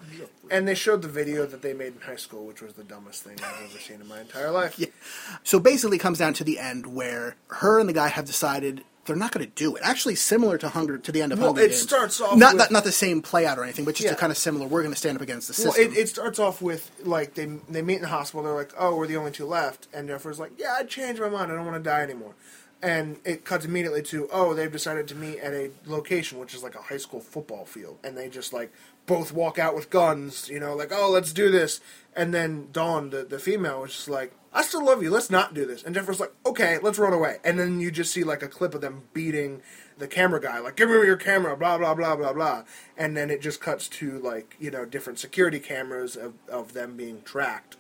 And 0.51 0.67
they 0.69 0.75
showed 0.75 1.03
the 1.03 1.09
video 1.09 1.45
that 1.47 1.61
they 1.63 1.73
made 1.73 1.95
in 1.95 2.01
high 2.01 2.17
school, 2.17 2.47
which 2.47 2.63
was 2.63 2.75
the 2.75 2.85
dumbest 2.85 3.23
thing 3.25 3.37
I've 3.43 3.65
ever 3.71 3.79
seen 3.79 4.01
in 4.01 4.07
my 4.09 4.21
entire 4.21 4.51
life. 4.51 4.79
Yeah. 4.79 4.89
So 5.43 5.59
basically, 5.59 5.97
it 5.97 6.01
comes 6.01 6.19
down 6.19 6.35
to 6.35 6.45
the 6.45 6.59
end 6.59 6.87
where 6.87 7.37
her 7.49 7.79
and 7.81 7.89
the 7.89 7.93
guy 7.93 8.09
have 8.09 8.25
decided 8.27 8.85
they're 9.07 9.17
not 9.17 9.33
going 9.33 9.47
to 9.47 9.53
do 9.55 9.77
it. 9.77 9.83
Actually, 9.85 10.15
similar 10.17 10.59
to 10.59 10.69
Hunger 10.69 10.99
to 10.99 11.13
the 11.13 11.23
end 11.23 11.33
of 11.33 11.39
Well, 11.39 11.49
Hunger 11.49 11.63
it 11.63 11.69
Games. 11.71 11.81
starts 11.83 12.21
off 12.21 12.37
not, 12.37 12.53
with- 12.55 12.59
not 12.59 12.71
not 12.73 12.85
the 12.85 12.93
same 12.93 13.23
play 13.23 13.47
out 13.47 13.59
or 13.59 13.65
anything, 13.65 13.85
but 13.85 13.95
just 13.95 14.07
Yeah. 14.07 14.13
a 14.13 14.17
kind 14.17 14.31
of 14.31 14.39
similar. 14.39 14.67
We're 14.67 14.83
going 14.83 14.93
to 14.95 14.99
stand 14.99 15.17
up 15.17 15.23
against 15.23 15.49
the 15.49 15.63
Well, 15.65 15.73
system. 15.73 15.93
it, 15.95 15.99
it 15.99 16.09
starts 16.09 16.39
off 16.39 16.61
with 16.61 16.91
like 17.05 17.35
they 17.35 17.47
they 17.69 17.83
meet 17.83 17.97
in 17.97 18.03
the 18.03 18.09
hospital. 18.09 18.43
They're 18.43 18.53
like, 18.55 18.73
"Oh, 18.79 18.97
we're 18.97 19.07
the 19.07 19.17
only 19.17 19.31
two 19.33 19.47
left," 19.47 19.89
and 19.93 20.09
Jennifer's 20.09 20.39
like, 20.39 20.53
"Yeah, 20.59 20.75
I 20.79 20.85
changed 20.85 21.21
my 21.21 21.29
mind. 21.29 21.51
I 21.51 21.55
don't 21.55 21.65
want 21.67 21.83
to 21.83 21.89
die 21.91 22.03
anymore." 22.03 22.35
and 22.83 23.17
it 23.25 23.43
cuts 23.43 23.65
immediately 23.65 24.03
to 24.03 24.29
oh 24.31 24.53
they've 24.53 24.71
decided 24.71 25.09
to 25.09 25.15
meet 25.15 25.39
at 25.39 25.55
a 25.55 25.71
location 25.87 26.39
which 26.39 26.53
is 26.53 26.63
like 26.63 26.75
a 26.75 26.83
high 26.83 26.99
school 26.99 27.21
football 27.21 27.65
field 27.65 27.97
and 28.05 28.19
they 28.19 28.29
just 28.29 28.53
like 28.53 28.71
both 29.07 29.33
walk 29.33 29.59
out 29.59 29.75
with 29.75 29.91
guns 29.91 30.49
you 30.49 30.61
know 30.61 30.75
like 30.75 30.93
oh 30.93 31.11
let's 31.11 31.33
do 31.33 31.51
this. 31.51 31.81
And 32.15 32.33
then 32.33 32.69
dawn 32.73 33.11
the, 33.11 33.25
the 33.25 33.39
female 33.39 33.83
was 33.83 33.93
just 33.93 34.09
like 34.09 34.33
i 34.53 34.63
still 34.63 34.85
love 34.85 35.03
you. 35.03 35.11
Let's 35.11 35.31
not 35.31 35.55
do 35.55 35.67
this. 35.67 35.83
And 35.83 35.95
jennifer's 35.95 36.21
like 36.21 36.33
okay 36.45 36.79
let's 36.83 36.99
run 36.99 37.13
away. 37.13 37.37
And 37.45 37.59
then 37.59 37.81
you 37.81 37.91
just 37.91 38.13
see 38.13 38.25
like 38.25 38.43
a 38.43 38.49
clip 38.49 38.75
of 38.75 38.81
them 38.81 39.05
beating 39.13 39.63
the 39.99 40.09
camera 40.09 40.41
guy 40.41 40.59
like 40.59 40.77
give 40.77 40.91
me 40.91 40.97
your 40.97 41.17
camera 41.17 41.57
blah 41.57 41.79
blah 41.79 41.95
blah 41.95 42.17
blah 42.17 42.33
blah. 42.33 42.65
And 42.97 43.17
then 43.17 43.31
it 43.31 43.41
just 43.41 43.61
cuts 43.61 43.89
to 43.89 44.19
like 44.19 44.57
you 44.59 44.71
know 44.71 44.85
different 44.85 45.19
security 45.19 45.61
cameras 45.61 46.17
of, 46.17 46.35
of 46.49 46.73
them 46.73 46.97
being 46.97 47.23
tracked 47.23 47.77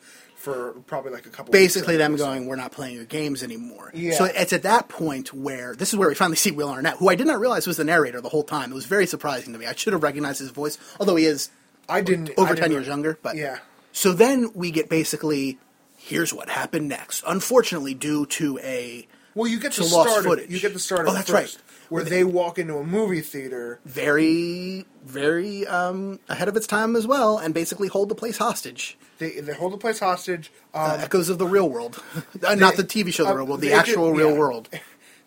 for 0.46 0.74
probably 0.86 1.10
like 1.10 1.26
a 1.26 1.28
couple 1.28 1.50
Basically, 1.50 1.96
them 1.96 2.14
going, 2.14 2.46
"We're 2.46 2.54
not 2.54 2.70
playing 2.70 2.94
your 2.94 3.04
games 3.04 3.42
anymore." 3.42 3.90
Yeah. 3.92 4.14
So 4.16 4.26
it's 4.26 4.52
at 4.52 4.62
that 4.62 4.88
point 4.88 5.34
where 5.34 5.74
this 5.74 5.88
is 5.92 5.96
where 5.96 6.08
we 6.08 6.14
finally 6.14 6.36
see 6.36 6.52
Will 6.52 6.68
Arnett, 6.68 6.98
who 6.98 7.08
I 7.08 7.16
did 7.16 7.26
not 7.26 7.40
realize 7.40 7.66
was 7.66 7.78
the 7.78 7.84
narrator 7.84 8.20
the 8.20 8.28
whole 8.28 8.44
time. 8.44 8.70
It 8.70 8.74
was 8.76 8.86
very 8.86 9.06
surprising 9.08 9.52
to 9.54 9.58
me. 9.58 9.66
I 9.66 9.74
should 9.74 9.92
have 9.92 10.04
recognized 10.04 10.38
his 10.38 10.50
voice, 10.50 10.78
although 11.00 11.16
he 11.16 11.24
is 11.24 11.50
I 11.88 12.00
didn't 12.00 12.30
over 12.36 12.44
I 12.44 12.54
ten 12.54 12.56
didn't- 12.56 12.72
years 12.72 12.86
younger. 12.86 13.18
But 13.20 13.34
Yeah. 13.36 13.58
So 13.92 14.12
then 14.12 14.52
we 14.54 14.70
get 14.70 14.88
basically, 14.88 15.58
here's 15.96 16.32
what 16.32 16.48
happened 16.48 16.86
next. 16.88 17.24
Unfortunately, 17.26 17.92
due 17.94 18.24
to 18.26 18.60
a 18.62 19.08
Well, 19.34 19.48
you 19.50 19.58
get 19.58 19.72
to 19.72 19.80
the 19.80 19.86
lost 19.88 20.10
start. 20.10 20.26
Of, 20.26 20.30
footage. 20.30 20.50
you 20.50 20.60
get 20.60 20.72
the 20.74 20.78
start. 20.78 21.06
Oh, 21.08 21.12
that's 21.12 21.28
right. 21.30 21.56
Where 21.88 22.04
they 22.04 22.24
walk 22.24 22.58
into 22.58 22.76
a 22.78 22.84
movie 22.84 23.20
theater. 23.20 23.80
very, 23.84 24.84
very 25.04 25.66
um, 25.66 26.18
ahead 26.28 26.48
of 26.48 26.56
its 26.56 26.66
time 26.66 26.96
as 26.96 27.06
well, 27.06 27.38
and 27.38 27.52
basically 27.54 27.88
hold 27.88 28.08
the 28.08 28.14
place 28.14 28.38
hostage. 28.38 28.98
They, 29.18 29.40
they 29.40 29.54
hold 29.54 29.72
the 29.72 29.78
place 29.78 29.98
hostage. 30.00 30.50
Um, 30.74 30.90
Uh, 30.90 30.96
echoes 31.00 31.28
of 31.28 31.38
the 31.38 31.46
real 31.46 31.68
world, 31.68 32.02
Uh, 32.46 32.54
not 32.54 32.76
the 32.76 32.84
TV 32.84 33.12
show, 33.12 33.24
the 33.24 33.30
uh, 33.30 33.34
real 33.34 33.46
world, 33.46 33.60
the 33.60 33.72
actual 33.72 34.10
did- 34.12 34.18
real 34.18 34.32
yeah. 34.32 34.38
world. 34.38 34.68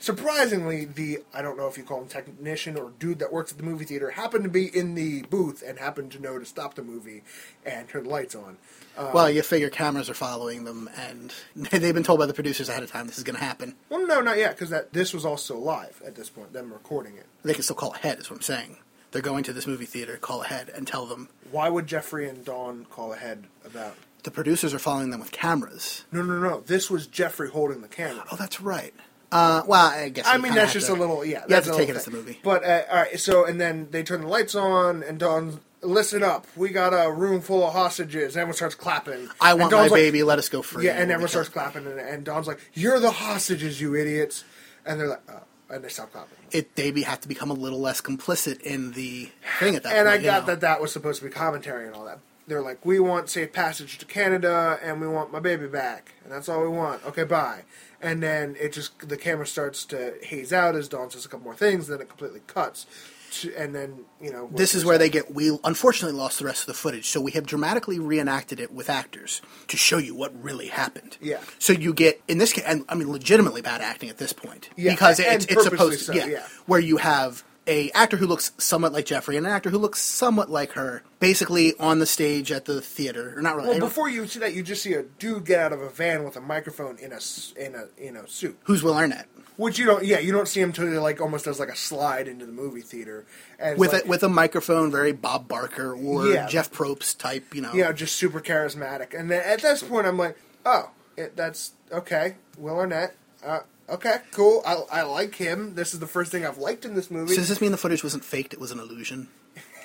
Surprisingly, 0.01 0.85
the 0.85 1.19
I 1.33 1.41
don't 1.41 1.57
know 1.57 1.67
if 1.67 1.77
you 1.77 1.83
call 1.83 2.01
him 2.01 2.07
technician 2.07 2.77
or 2.77 2.91
dude 2.99 3.19
that 3.19 3.33
works 3.33 3.51
at 3.51 3.57
the 3.57 3.63
movie 3.65 3.83
theater 3.83 4.09
happened 4.11 4.45
to 4.45 4.49
be 4.49 4.65
in 4.65 4.95
the 4.95 5.23
booth 5.23 5.61
and 5.61 5.77
happened 5.77 6.13
to 6.13 6.19
know 6.19 6.39
to 6.39 6.45
stop 6.45 6.75
the 6.75 6.81
movie 6.81 7.21
and 7.65 7.87
turn 7.89 8.05
the 8.05 8.09
lights 8.09 8.33
on. 8.33 8.57
Uh, 8.97 9.11
Well, 9.13 9.29
you 9.29 9.41
figure 9.41 9.69
cameras 9.69 10.09
are 10.09 10.13
following 10.13 10.63
them, 10.63 10.89
and 10.95 11.33
they've 11.55 11.93
been 11.93 12.03
told 12.03 12.19
by 12.19 12.25
the 12.27 12.33
producers 12.33 12.69
ahead 12.69 12.81
of 12.81 12.89
time 12.89 13.07
this 13.07 13.17
is 13.17 13.25
going 13.25 13.37
to 13.37 13.43
happen. 13.43 13.75
well, 13.89 14.07
no, 14.07 14.21
not 14.21 14.37
yet, 14.37 14.55
because 14.55 14.69
that 14.69 14.93
this 14.93 15.13
was 15.13 15.25
also 15.25 15.57
live 15.57 16.01
at 16.05 16.15
this 16.15 16.29
point. 16.29 16.53
Them 16.53 16.71
recording 16.71 17.17
it. 17.17 17.25
They 17.43 17.53
can 17.53 17.63
still 17.63 17.75
call 17.75 17.93
ahead, 17.93 18.19
is 18.19 18.29
what 18.29 18.37
I'm 18.37 18.41
saying. 18.41 18.77
They're 19.11 19.21
going 19.21 19.43
to 19.43 19.53
this 19.53 19.67
movie 19.67 19.85
theater, 19.85 20.15
call 20.17 20.43
ahead, 20.43 20.69
and 20.73 20.87
tell 20.87 21.05
them 21.07 21.27
Why 21.51 21.67
would 21.67 21.87
Jeffrey 21.87 22.29
and 22.29 22.45
Dawn 22.45 22.85
call 22.89 23.11
ahead 23.13 23.45
about? 23.65 23.95
the 24.23 24.31
producers 24.31 24.73
are 24.73 24.79
following 24.79 25.11
them 25.11 25.19
with 25.21 25.31
cameras. 25.31 26.03
No, 26.11 26.21
no, 26.21 26.39
no. 26.39 26.59
This 26.61 26.89
was 26.89 27.07
Jeffrey 27.07 27.49
holding 27.49 27.81
the 27.81 27.87
camera. 27.87 28.25
Oh, 28.31 28.35
that's 28.35 28.59
right. 28.61 28.93
Uh, 29.31 29.61
well, 29.67 29.85
I 29.87 30.09
guess. 30.09 30.25
I 30.27 30.37
mean, 30.37 30.53
that's 30.55 30.73
just 30.73 30.87
to- 30.87 30.93
a 30.93 30.95
little, 30.95 31.23
yeah. 31.23 31.45
You 31.47 31.55
have 31.55 31.65
that's 31.65 31.67
to 31.67 31.75
take 31.75 31.89
it 31.89 31.95
as 31.95 32.05
the 32.05 32.11
movie. 32.11 32.39
But 32.43 32.63
uh, 32.65 32.81
all 32.89 32.95
right, 32.97 33.19
so 33.19 33.45
and 33.45 33.59
then 33.61 33.87
they 33.91 34.03
turn 34.03 34.21
the 34.21 34.27
lights 34.27 34.55
on, 34.55 35.03
and 35.03 35.19
Dawn, 35.19 35.59
listen 35.81 36.23
up, 36.23 36.47
we 36.55 36.69
got 36.69 36.89
a 36.89 37.11
room 37.11 37.39
full 37.41 37.63
of 37.65 37.73
hostages. 37.73 38.35
And 38.35 38.41
Everyone 38.41 38.55
starts 38.55 38.75
clapping. 38.75 39.29
I 39.39 39.53
want 39.53 39.71
my 39.71 39.81
like- 39.83 39.91
baby. 39.91 40.23
Let 40.23 40.39
us 40.39 40.49
go 40.49 40.61
free. 40.61 40.85
Yeah, 40.85 40.93
and 40.93 41.11
everyone 41.11 41.29
starts 41.29 41.49
clapping, 41.49 41.85
and, 41.85 41.99
and 41.99 42.23
Dawn's 42.25 42.47
like, 42.47 42.59
"You're 42.73 42.99
the 42.99 43.11
hostages, 43.11 43.79
you 43.79 43.95
idiots!" 43.95 44.43
And 44.85 44.99
they're 44.99 45.07
like, 45.09 45.21
"Oh," 45.29 45.43
and 45.69 45.83
they 45.83 45.89
stop 45.89 46.11
clapping. 46.11 46.35
It 46.51 46.75
they 46.75 46.89
be 46.89 47.03
have 47.03 47.21
to 47.21 47.27
become 47.27 47.51
a 47.51 47.53
little 47.53 47.79
less 47.79 48.01
complicit 48.01 48.61
in 48.61 48.93
the 48.93 49.29
thing 49.59 49.75
at 49.75 49.83
that 49.83 49.95
and 49.95 50.07
point. 50.07 50.21
I 50.21 50.23
got 50.23 50.41
know. 50.41 50.45
that 50.53 50.61
that 50.61 50.81
was 50.81 50.91
supposed 50.91 51.19
to 51.19 51.25
be 51.27 51.31
commentary 51.31 51.85
and 51.85 51.93
all 51.95 52.05
that. 52.05 52.17
They're 52.47 52.63
like, 52.63 52.83
we 52.83 52.99
want 52.99 53.29
safe 53.29 53.53
passage 53.53 53.99
to 53.99 54.05
Canada, 54.07 54.79
and 54.81 54.99
we 54.99 55.07
want 55.07 55.31
my 55.31 55.39
baby 55.39 55.67
back, 55.67 56.13
and 56.23 56.33
that's 56.33 56.49
all 56.49 56.63
we 56.63 56.67
want. 56.69 57.05
Okay, 57.05 57.23
bye. 57.23 57.61
And 58.01 58.23
then 58.23 58.55
it 58.59 58.73
just 58.73 59.07
the 59.07 59.17
camera 59.17 59.45
starts 59.45 59.85
to 59.85 60.13
haze 60.21 60.53
out 60.53 60.75
as 60.75 60.87
Dawn 60.87 61.09
says 61.09 61.25
a 61.25 61.29
couple 61.29 61.43
more 61.43 61.55
things, 61.55 61.87
then 61.87 61.99
it 61.99 62.07
completely 62.07 62.41
cuts, 62.47 62.85
to, 63.31 63.53
and 63.55 63.75
then 63.75 64.05
you 64.21 64.31
know 64.31 64.49
This 64.51 64.73
is 64.73 64.85
where 64.85 64.97
they 64.97 65.09
get. 65.09 65.33
We 65.33 65.57
unfortunately 65.63 66.17
lost 66.17 66.39
the 66.39 66.45
rest 66.45 66.61
of 66.61 66.67
the 66.67 66.73
footage, 66.73 67.09
so 67.09 67.19
we 67.19 67.31
have 67.31 67.45
dramatically 67.45 67.99
reenacted 67.99 68.59
it 68.59 68.71
with 68.71 68.89
actors 68.89 69.41
to 69.67 69.77
show 69.77 69.97
you 69.97 70.15
what 70.15 70.31
really 70.41 70.67
happened. 70.67 71.17
Yeah. 71.21 71.39
So 71.59 71.73
you 71.73 71.93
get 71.93 72.21
in 72.27 72.37
this 72.37 72.53
case, 72.53 72.63
and 72.65 72.85
I 72.89 72.95
mean, 72.95 73.11
legitimately 73.11 73.61
bad 73.61 73.81
acting 73.81 74.09
at 74.09 74.17
this 74.17 74.33
point 74.33 74.69
Yeah, 74.75 74.91
because 74.91 75.19
and 75.19 75.43
it's, 75.43 75.45
it's 75.45 75.63
supposed 75.63 76.01
so, 76.01 76.13
to, 76.13 76.19
yeah, 76.19 76.25
yeah. 76.25 76.47
where 76.65 76.79
you 76.79 76.97
have 76.97 77.43
a 77.69 77.91
actor 77.91 78.17
who 78.17 78.25
looks 78.27 78.51
somewhat 78.57 78.91
like 78.91 79.05
Jeffrey 79.05 79.37
and 79.37 79.45
an 79.45 79.53
actor 79.53 79.69
who 79.69 79.77
looks 79.77 80.01
somewhat 80.01 80.49
like 80.49 80.71
her, 80.73 81.03
basically 81.19 81.73
on 81.79 81.99
the 81.99 82.05
stage 82.05 82.51
at 82.51 82.65
the 82.65 82.81
theater, 82.81 83.33
or 83.37 83.41
not 83.41 83.55
really. 83.55 83.69
Well, 83.69 83.79
before 83.79 84.09
you 84.09 84.25
see 84.27 84.39
that, 84.39 84.53
you 84.53 84.63
just 84.63 84.81
see 84.81 84.93
a 84.93 85.03
dude 85.03 85.45
get 85.45 85.59
out 85.59 85.73
of 85.73 85.81
a 85.81 85.89
van 85.89 86.23
with 86.23 86.35
a 86.35 86.41
microphone 86.41 86.97
in 86.97 87.13
a 87.13 87.19
in 87.55 87.75
a 87.75 87.87
in 87.97 88.17
a 88.17 88.27
suit. 88.27 88.57
who's 88.63 88.83
Will 88.83 88.95
Arnett? 88.95 89.27
Which 89.57 89.77
you 89.77 89.85
don't, 89.85 90.05
yeah, 90.05 90.19
you 90.19 90.31
don't 90.31 90.47
see 90.47 90.61
him 90.61 90.71
till 90.71 90.89
he 90.89 90.97
like 90.97 91.19
almost 91.19 91.43
does 91.43 91.59
like 91.59 91.67
a 91.67 91.75
slide 91.75 92.29
into 92.29 92.45
the 92.45 92.51
movie 92.53 92.81
theater, 92.81 93.25
and 93.59 93.77
With 93.77 93.91
like, 93.91 94.05
a, 94.05 94.07
with 94.07 94.23
a 94.23 94.29
microphone, 94.29 94.89
very 94.89 95.11
Bob 95.11 95.49
Barker 95.49 95.93
or 95.93 96.27
Yeah. 96.27 96.47
Jeff 96.47 96.71
Probst 96.71 97.17
type, 97.17 97.53
you 97.53 97.61
know. 97.61 97.73
know, 97.73 97.91
just 97.91 98.15
super 98.15 98.39
charismatic. 98.39 99.17
And 99.19 99.29
then 99.29 99.43
at 99.45 99.61
this 99.61 99.83
point, 99.83 100.07
I'm 100.07 100.17
like, 100.17 100.37
oh, 100.65 100.91
it, 101.17 101.35
that's 101.35 101.73
okay. 101.91 102.35
Will 102.57 102.77
Arnett, 102.77 103.15
uh, 103.45 103.59
okay, 103.89 104.17
cool. 104.31 104.61
I, 104.65 104.75
I 104.91 105.01
like 105.03 105.35
him. 105.35 105.75
This 105.75 105.93
is 105.93 105.99
the 105.99 106.07
first 106.07 106.31
thing 106.31 106.45
I've 106.45 106.57
liked 106.57 106.85
in 106.85 106.95
this 106.95 107.09
movie. 107.11 107.33
So 107.33 107.41
does 107.41 107.49
this 107.49 107.61
mean 107.61 107.71
the 107.71 107.77
footage 107.77 108.03
wasn't 108.03 108.23
faked? 108.25 108.53
It 108.53 108.59
was 108.59 108.71
an 108.71 108.79
illusion, 108.79 109.29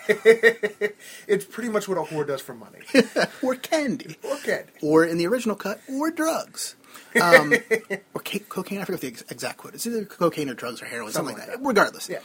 it's 0.08 1.44
pretty 1.46 1.68
much 1.70 1.88
what 1.88 1.96
a 1.96 2.02
whore 2.02 2.26
does 2.26 2.40
for 2.42 2.54
money. 2.54 2.80
or 3.42 3.54
candy? 3.54 4.16
okay. 4.24 4.64
or 4.82 5.04
in 5.04 5.16
the 5.18 5.26
original 5.26 5.56
cut, 5.56 5.80
or 5.88 6.10
drugs. 6.10 6.76
Um, 7.20 7.54
or 8.14 8.20
ca- 8.20 8.40
cocaine. 8.48 8.80
I 8.80 8.84
forget 8.84 9.00
the 9.00 9.08
ex- 9.08 9.24
exact 9.30 9.58
quote. 9.58 9.74
It's 9.74 9.86
either 9.86 10.04
cocaine 10.04 10.50
or 10.50 10.54
drugs 10.54 10.82
or 10.82 10.86
heroin, 10.86 11.12
something, 11.12 11.36
Something 11.36 11.48
like 11.48 11.58
that. 11.58 11.64
like 11.64 11.68
Regardless. 11.68 12.08
Yeah. 12.08 12.18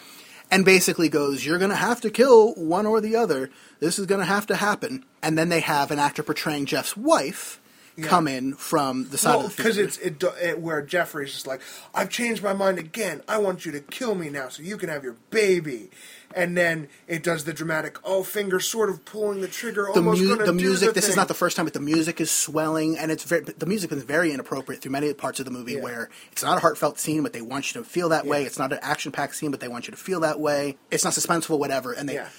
And 0.51 0.65
basically 0.65 1.09
goes, 1.09 1.45
you're 1.45 1.59
going 1.59 1.69
to 1.69 1.75
have 1.75 2.01
to 2.01 2.09
kill 2.09 2.53
one 2.55 2.85
or 2.87 2.99
the 3.01 3.15
other. 3.15 3.51
This 3.79 3.99
is 3.99 4.07
going 4.07 4.19
to 4.19 4.25
have 4.25 4.47
to 4.47 4.55
happen. 4.55 5.05
And 5.21 5.37
then 5.37 5.49
they 5.49 5.59
have 5.59 5.91
an 5.91 5.99
actor 5.99 6.23
portraying 6.23 6.65
Jeff's 6.65 6.97
wife 6.97 7.61
come 8.03 8.27
in 8.27 8.53
from 8.55 9.09
the 9.09 9.17
side 9.17 9.35
Well, 9.37 9.45
of 9.47 9.55
the 9.55 9.63
because 9.63 9.77
it's 9.77 9.97
it, 9.97 10.23
it 10.41 10.59
where 10.59 10.81
Jeffrey's 10.81 11.31
just 11.33 11.47
like, 11.47 11.61
I've 11.93 12.09
changed 12.09 12.43
my 12.43 12.53
mind 12.53 12.79
again. 12.79 13.21
I 13.27 13.37
want 13.39 13.65
you 13.65 13.71
to 13.73 13.79
kill 13.79 14.15
me 14.15 14.29
now 14.29 14.49
so 14.49 14.63
you 14.63 14.77
can 14.77 14.89
have 14.89 15.03
your 15.03 15.15
baby. 15.29 15.89
And 16.35 16.55
then 16.55 16.89
it 17.07 17.23
does 17.23 17.45
the 17.45 17.53
dramatic, 17.53 17.97
oh, 18.03 18.21
finger 18.21 18.59
sort 18.59 18.91
of 18.91 19.03
pulling 19.03 19.41
the 19.41 19.47
trigger, 19.47 19.89
the, 19.91 19.99
almost 19.99 20.21
mu- 20.21 20.29
gonna 20.35 20.45
the 20.45 20.53
music. 20.53 20.89
the 20.89 20.93
this 20.93 21.09
is 21.09 21.15
not 21.15 21.27
the 21.27 21.33
first 21.33 21.55
time, 21.57 21.65
but 21.65 21.73
the 21.73 21.79
music 21.79 22.21
is 22.21 22.29
swelling, 22.29 22.99
and 22.99 23.11
it's 23.11 23.23
very, 23.23 23.41
the 23.41 23.65
music 23.65 23.91
is 23.91 24.03
very 24.03 24.31
inappropriate 24.31 24.83
through 24.83 24.91
many 24.91 25.11
parts 25.15 25.39
of 25.39 25.45
the 25.45 25.51
movie 25.51 25.73
Yeah. 25.73 25.81
where 25.81 26.09
it's 26.31 26.43
not 26.43 26.57
a 26.57 26.61
heartfelt 26.61 26.99
scene, 26.99 27.23
but 27.23 27.33
they 27.33 27.41
want 27.41 27.73
you 27.73 27.81
to 27.81 27.87
feel 27.89 28.09
that 28.09 28.27
way. 28.27 28.43
It's 28.43 28.59
not 28.59 28.71
an 28.71 28.77
action-packed 28.83 29.33
scene, 29.35 29.49
but 29.49 29.59
they 29.59 29.67
want 29.67 29.87
you 29.87 29.91
to 29.91 29.97
feel 29.97 30.19
that 30.19 30.39
way. 30.39 30.77
It's 30.91 31.03
not 31.03 31.13
suspenseful, 31.13 31.57
whatever. 31.57 31.93
And 31.93 32.07
they, 32.07 32.13
Yeah. 32.13 32.29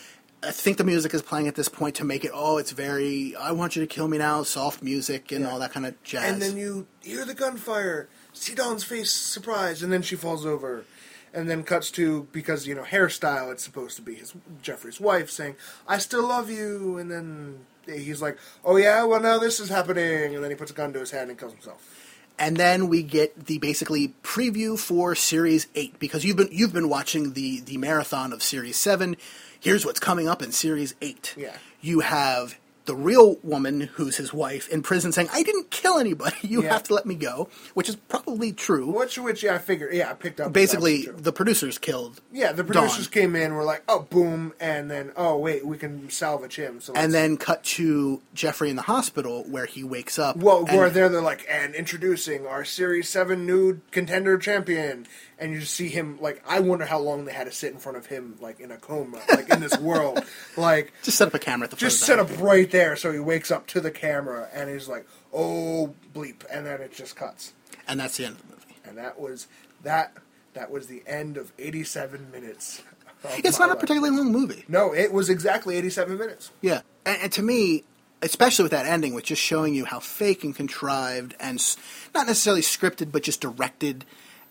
I 0.42 0.52
think 0.52 0.78
the 0.78 0.84
music 0.84 1.12
is 1.12 1.20
playing 1.20 1.48
at 1.48 1.54
this 1.54 1.68
point 1.68 1.96
to 1.96 2.04
make 2.04 2.24
it. 2.24 2.30
Oh, 2.32 2.56
it's 2.56 2.70
very. 2.70 3.36
I 3.36 3.52
want 3.52 3.76
you 3.76 3.82
to 3.82 3.86
kill 3.86 4.08
me 4.08 4.16
now. 4.18 4.42
Soft 4.42 4.82
music 4.82 5.32
and 5.32 5.44
Yeah. 5.44 5.50
all 5.50 5.58
that 5.58 5.72
kind 5.72 5.84
of 5.84 6.02
jazz. 6.02 6.32
And 6.32 6.40
then 6.40 6.56
you 6.56 6.86
hear 7.02 7.24
the 7.26 7.34
gunfire, 7.34 8.08
see 8.32 8.54
Dawn's 8.54 8.82
face 8.84 9.10
surprised, 9.12 9.82
and 9.82 9.92
then 9.92 10.00
she 10.02 10.16
falls 10.16 10.46
over. 10.46 10.84
And 11.32 11.48
then 11.48 11.62
cuts 11.62 11.90
to 11.92 12.26
because 12.32 12.66
you 12.66 12.74
know 12.74 12.82
hairstyle. 12.82 13.52
It's 13.52 13.62
supposed 13.62 13.94
to 13.96 14.02
be 14.02 14.14
his 14.14 14.32
Jeffrey's 14.62 14.98
wife 14.98 15.30
saying, 15.30 15.56
"I 15.86 15.98
still 15.98 16.26
love 16.26 16.50
you," 16.50 16.96
and 16.98 17.08
then 17.10 17.60
he's 17.86 18.20
like, 18.20 18.36
"Oh 18.64 18.76
yeah, 18.76 19.04
well 19.04 19.20
now 19.20 19.38
this 19.38 19.60
is 19.60 19.68
happening," 19.68 20.34
and 20.34 20.42
then 20.42 20.50
he 20.50 20.56
puts 20.56 20.72
a 20.72 20.74
gun 20.74 20.92
to 20.94 20.98
his 21.00 21.12
head 21.12 21.28
and 21.28 21.38
kills 21.38 21.52
himself. 21.52 21.82
and 22.38 22.56
then 22.56 22.88
we 22.88 23.02
get 23.02 23.44
the 23.46 23.58
basically 23.58 24.14
preview 24.22 24.78
for 24.78 25.14
series 25.14 25.66
8 25.74 25.98
because 25.98 26.24
you've 26.24 26.38
been 26.38 26.48
you've 26.50 26.72
been 26.72 26.88
watching 26.88 27.34
the 27.34 27.60
the 27.60 27.76
marathon 27.76 28.32
of 28.32 28.42
series 28.42 28.76
7 28.78 29.14
here's 29.60 29.84
what's 29.84 30.00
coming 30.00 30.28
up 30.28 30.42
in 30.42 30.52
series 30.52 30.94
8 31.00 31.34
Yeah. 31.36 31.56
you 31.80 32.00
have 32.00 32.58
the 32.86 32.94
real 32.96 33.36
woman 33.44 33.82
who's 33.82 34.16
his 34.16 34.32
wife 34.32 34.68
in 34.68 34.82
prison 34.82 35.12
saying 35.12 35.28
i 35.32 35.42
didn't 35.42 35.70
kill 35.70 35.98
anybody 35.98 36.34
you 36.42 36.62
Yeah. 36.62 36.72
have 36.72 36.82
to 36.84 36.94
let 36.94 37.06
me 37.06 37.14
go 37.14 37.48
which 37.74 37.88
is 37.88 37.94
probably 37.96 38.52
true 38.52 38.90
Which, 38.90 39.18
which, 39.18 39.42
yeah, 39.42 39.54
I 39.54 39.58
figured. 39.58 39.92
Yeah, 39.94 40.10
I 40.10 40.14
picked 40.14 40.40
up. 40.40 40.52
basically 40.52 41.06
the 41.06 41.32
producers 41.32 41.78
killed 41.78 42.20
yeah, 42.32 42.52
the 42.52 42.62
Dawn. 42.62 42.72
producers 42.84 43.06
came 43.08 43.36
in, 43.36 43.54
were 43.54 43.64
like, 43.64 43.82
"Oh, 43.88 44.00
boom," 44.00 44.54
and 44.60 44.90
then, 44.90 45.12
"Oh, 45.16 45.36
wait, 45.36 45.66
we 45.66 45.76
can 45.76 46.08
salvage 46.10 46.56
him." 46.56 46.80
So 46.80 46.92
and 46.94 47.12
then 47.12 47.36
cut 47.36 47.62
to 47.76 48.22
jeffrey 48.34 48.70
in 48.70 48.76
the 48.76 48.82
hospital 48.82 49.44
where 49.48 49.66
he 49.66 49.82
wakes 49.84 50.18
up 50.18 50.36
well, 50.36 50.64
where 50.64 50.88
there 50.90 51.08
they're 51.08 51.20
like, 51.20 51.44
"And 51.50 51.74
introducing 51.74 52.46
our 52.46 52.64
Series 52.64 53.08
Seven 53.08 53.46
new 53.46 53.80
contender 53.90 54.38
champion," 54.38 55.06
and 55.40 55.52
you 55.52 55.60
just 55.60 55.74
see 55.74 55.88
him 55.88 56.18
like, 56.20 56.42
I 56.46 56.60
wonder 56.60 56.84
how 56.84 56.98
long 57.00 57.24
they 57.24 57.32
had 57.32 57.44
to 57.46 57.52
sit 57.52 57.72
in 57.72 57.78
front 57.78 57.98
of 57.98 58.06
him, 58.06 58.36
like 58.40 58.60
in 58.60 58.70
a 58.70 58.76
coma, 58.76 59.20
like 59.30 59.48
in 59.48 59.60
this 59.60 59.76
world, 59.78 60.22
like 60.56 60.92
just 61.02 61.18
set 61.18 61.28
up 61.28 61.34
a 61.34 61.38
camera 61.38 61.64
at 61.64 61.70
the 61.70 61.76
just 61.76 62.00
set 62.00 62.18
up 62.18 62.28
right 62.40 62.70
there, 62.70 62.94
so 62.96 63.10
he 63.12 63.18
wakes 63.18 63.50
up 63.50 63.66
to 63.68 63.80
the 63.80 63.90
camera 63.90 64.48
and 64.52 64.68
he's 64.70 64.86
like, 64.88 65.06
"Oh, 65.32 65.94
bleep," 66.14 66.44
and 66.52 66.66
then 66.66 66.80
it 66.80 66.92
just 66.92 67.16
cuts, 67.16 67.52
and 67.88 67.98
that's 67.98 68.16
the 68.18 68.26
end 68.26 68.36
of 68.36 68.42
the 68.42 68.48
movie 68.54 68.76
and 68.84 68.98
that 68.98 69.18
was 69.20 69.46
that. 69.82 70.12
That 70.54 70.72
was 70.72 70.88
the 70.88 71.04
end 71.06 71.36
of 71.36 71.52
87 71.60 72.32
minutes. 72.32 72.82
of 73.22 73.30
it's 73.44 73.60
not 73.60 73.70
a 73.70 73.76
particularly 73.76 74.10
long 74.16 74.32
movie 74.32 74.64
No, 74.66 74.92
it 74.92 75.12
was 75.12 75.30
exactly 75.30 75.76
87 75.76 76.18
minutes. 76.18 76.50
Yeah, 76.60 76.80
and, 77.06 77.22
and 77.22 77.32
to 77.34 77.42
me, 77.42 77.84
especially 78.20 78.64
with 78.64 78.72
that 78.72 78.84
ending, 78.84 79.14
with 79.14 79.24
just 79.24 79.40
showing 79.40 79.74
you 79.76 79.84
how 79.84 80.00
fake 80.00 80.42
and 80.42 80.54
contrived 80.54 81.36
and 81.38 81.60
s- 81.60 81.76
not 82.12 82.26
necessarily 82.26 82.62
scripted, 82.62 83.12
but 83.12 83.22
just 83.22 83.40
directed 83.40 84.04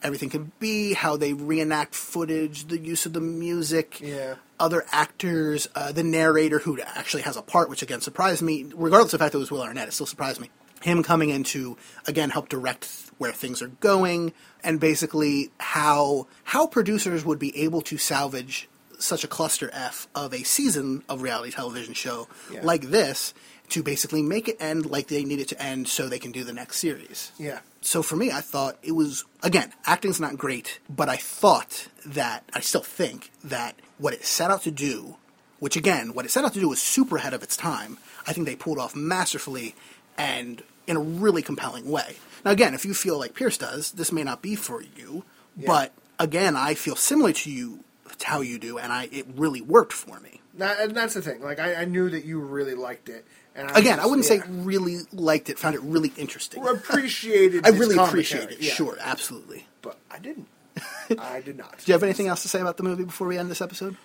everything 0.04 0.30
can 0.30 0.52
be, 0.60 0.94
how 0.94 1.18
they 1.18 1.34
reenact 1.34 1.94
footage, 1.96 2.68
the 2.68 2.80
use 2.80 3.06
of 3.06 3.14
the 3.14 3.20
music, 3.22 4.00
Yeah. 4.02 4.36
other 4.60 4.86
actors, 4.92 5.68
uh, 5.76 5.92
the 5.92 6.04
narrator 6.04 6.60
who 6.60 6.80
actually 6.82 7.24
has 7.24 7.36
a 7.38 7.42
part, 7.42 7.70
which 7.70 7.82
again 7.82 8.02
surprised 8.02 8.42
me, 8.42 8.66
regardless 8.76 9.14
of 9.14 9.20
the 9.20 9.24
fact 9.24 9.34
that 9.34 9.38
it 9.38 9.42
was 9.42 9.52
Will 9.52 9.62
Arnett, 9.62 9.88
it 9.88 9.92
still 9.94 10.06
surprised 10.06 10.40
me. 10.40 10.50
Him 10.82 11.04
coming 11.04 11.30
in 11.30 11.44
to 11.46 11.76
again 12.08 12.30
help 12.30 12.48
direct 12.48 12.88
where 13.18 13.34
things 13.34 13.62
are 13.62 13.68
going, 13.68 14.32
and 14.64 14.80
basically 14.80 15.52
how 15.60 16.28
how 16.46 16.68
producers 16.68 17.26
would 17.26 17.40
be 17.40 17.56
able 17.58 17.82
to 17.82 17.98
salvage 17.98 18.70
such 18.98 19.24
a 19.24 19.28
cluster 19.28 19.70
F 19.74 20.08
of 20.16 20.34
a 20.34 20.44
season 20.44 21.04
of 21.10 21.22
reality 21.22 21.52
television 21.52 21.94
show 21.94 22.28
Yeah. 22.52 22.62
like 22.64 22.90
this 22.92 23.34
to 23.70 23.84
basically 23.84 24.22
make 24.22 24.48
it 24.48 24.58
end 24.60 24.86
like 24.86 25.08
they 25.08 25.24
need 25.24 25.40
it 25.40 25.48
to 25.50 25.62
end 25.62 25.88
so 25.88 26.08
they 26.08 26.20
can 26.20 26.32
do 26.32 26.44
the 26.44 26.54
next 26.54 26.78
series. 26.78 27.32
Yeah. 27.38 27.60
So 27.82 28.02
for 28.02 28.16
me, 28.16 28.32
I 28.32 28.42
thought 28.42 28.78
it 28.84 28.94
was 28.94 29.26
again, 29.44 29.74
acting's 29.86 30.20
not 30.20 30.38
great, 30.38 30.80
but 30.90 31.10
I 31.10 31.18
thought 31.18 31.88
that 32.06 32.44
I 32.54 32.60
still 32.60 32.82
think 32.82 33.32
that 33.44 33.76
what 33.98 34.14
it 34.14 34.26
set 34.26 34.52
out 34.52 34.64
to 34.64 34.72
do, 34.72 35.18
which 35.60 35.76
again, 35.76 36.14
what 36.14 36.26
it 36.26 36.32
set 36.32 36.44
out 36.44 36.54
to 36.54 36.60
do 36.60 36.70
was 36.70 36.82
super 36.82 37.18
ahead 37.18 37.34
of 37.34 37.44
its 37.44 37.56
time. 37.56 37.98
I 38.28 38.34
think 38.34 38.48
they 38.48 38.56
pulled 38.56 38.80
off 38.80 38.96
masterfully 38.96 39.76
and 40.18 40.64
in 40.88 40.98
a 40.98 41.02
really 41.02 41.42
compelling 41.42 41.90
way. 41.90 42.18
Now 42.44 42.52
again, 42.52 42.74
if 42.74 42.86
you 42.86 42.94
feel 42.94 43.18
like 43.18 43.34
Pierce 43.34 43.58
does, 43.58 43.92
this 43.92 44.12
may 44.12 44.24
not 44.24 44.42
be 44.42 44.56
for 44.56 44.82
you, 44.82 45.24
yeah. 45.56 45.68
but 45.68 45.94
again, 46.18 46.56
I 46.56 46.74
feel 46.74 46.96
similar 46.96 47.34
to 47.34 47.52
you 47.52 47.84
to 48.18 48.28
how 48.28 48.42
you 48.42 48.60
do, 48.60 48.78
and 48.78 48.92
I 48.92 49.10
it 49.12 49.28
really 49.36 49.62
worked 49.62 49.94
for 49.94 50.20
me. 50.20 50.42
That, 50.56 50.80
and 50.80 50.96
that's 50.96 51.14
the 51.14 51.22
thing. 51.22 51.42
Like 51.42 51.60
I, 51.60 51.76
I 51.76 51.86
knew 51.86 52.10
that 52.10 52.26
you 52.26 52.40
really 52.40 52.76
liked 52.76 53.10
it. 53.10 53.26
And 53.56 53.70
I 53.72 53.80
Again, 53.80 54.00
I 54.00 54.06
wouldn't 54.06 54.30
yeah. 54.30 54.42
say 54.44 54.50
really 54.50 55.00
liked 55.12 55.50
it, 55.50 55.60
found 55.60 55.76
it 55.76 55.82
really 55.82 56.14
interesting. 56.18 56.66
appreciated. 56.66 57.66
I 57.66 57.70
really 57.70 57.96
commentary, 57.96 58.08
appreciate 58.10 58.52
it. 58.52 58.62
yeah. 58.62 58.74
Sure, 58.74 58.98
absolutely. 59.02 59.66
but 59.82 59.98
I 60.12 60.20
didn't. 60.20 60.48
I 61.20 61.42
did 61.42 61.58
not. 61.58 61.78
Do 61.80 61.84
you 61.88 61.94
have 61.94 62.04
anything 62.04 62.28
else 62.28 62.42
to 62.44 62.48
say 62.48 62.62
about 62.62 62.78
the 62.78 62.84
movie 62.84 63.04
before 63.04 63.28
we 63.28 63.38
end 63.38 63.50
this 63.52 63.62
episode? 63.62 63.98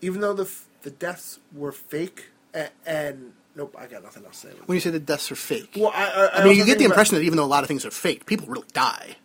Even 0.00 0.20
though 0.20 0.32
the 0.32 0.44
f- 0.44 0.66
the 0.82 0.90
deaths 0.90 1.38
were 1.54 1.72
fake, 1.72 2.26
and, 2.54 2.70
and 2.86 3.32
nope, 3.56 3.74
I 3.78 3.86
got 3.86 4.02
nothing 4.02 4.24
else 4.24 4.40
to 4.42 4.48
say. 4.48 4.54
When 4.66 4.76
you 4.76 4.80
say 4.80 4.90
the 4.90 5.00
deaths 5.00 5.30
are 5.32 5.36
fake, 5.36 5.72
Well, 5.76 5.92
I, 5.94 6.30
I, 6.34 6.40
I 6.40 6.44
mean, 6.44 6.56
you 6.56 6.64
get 6.64 6.78
the 6.78 6.84
about- 6.84 6.92
impression 6.94 7.16
that 7.16 7.24
even 7.24 7.36
though 7.36 7.44
a 7.44 7.46
lot 7.46 7.64
of 7.64 7.68
things 7.68 7.84
are 7.84 7.90
fake, 7.90 8.24
people 8.26 8.46
really 8.46 8.68
die. 8.72 9.16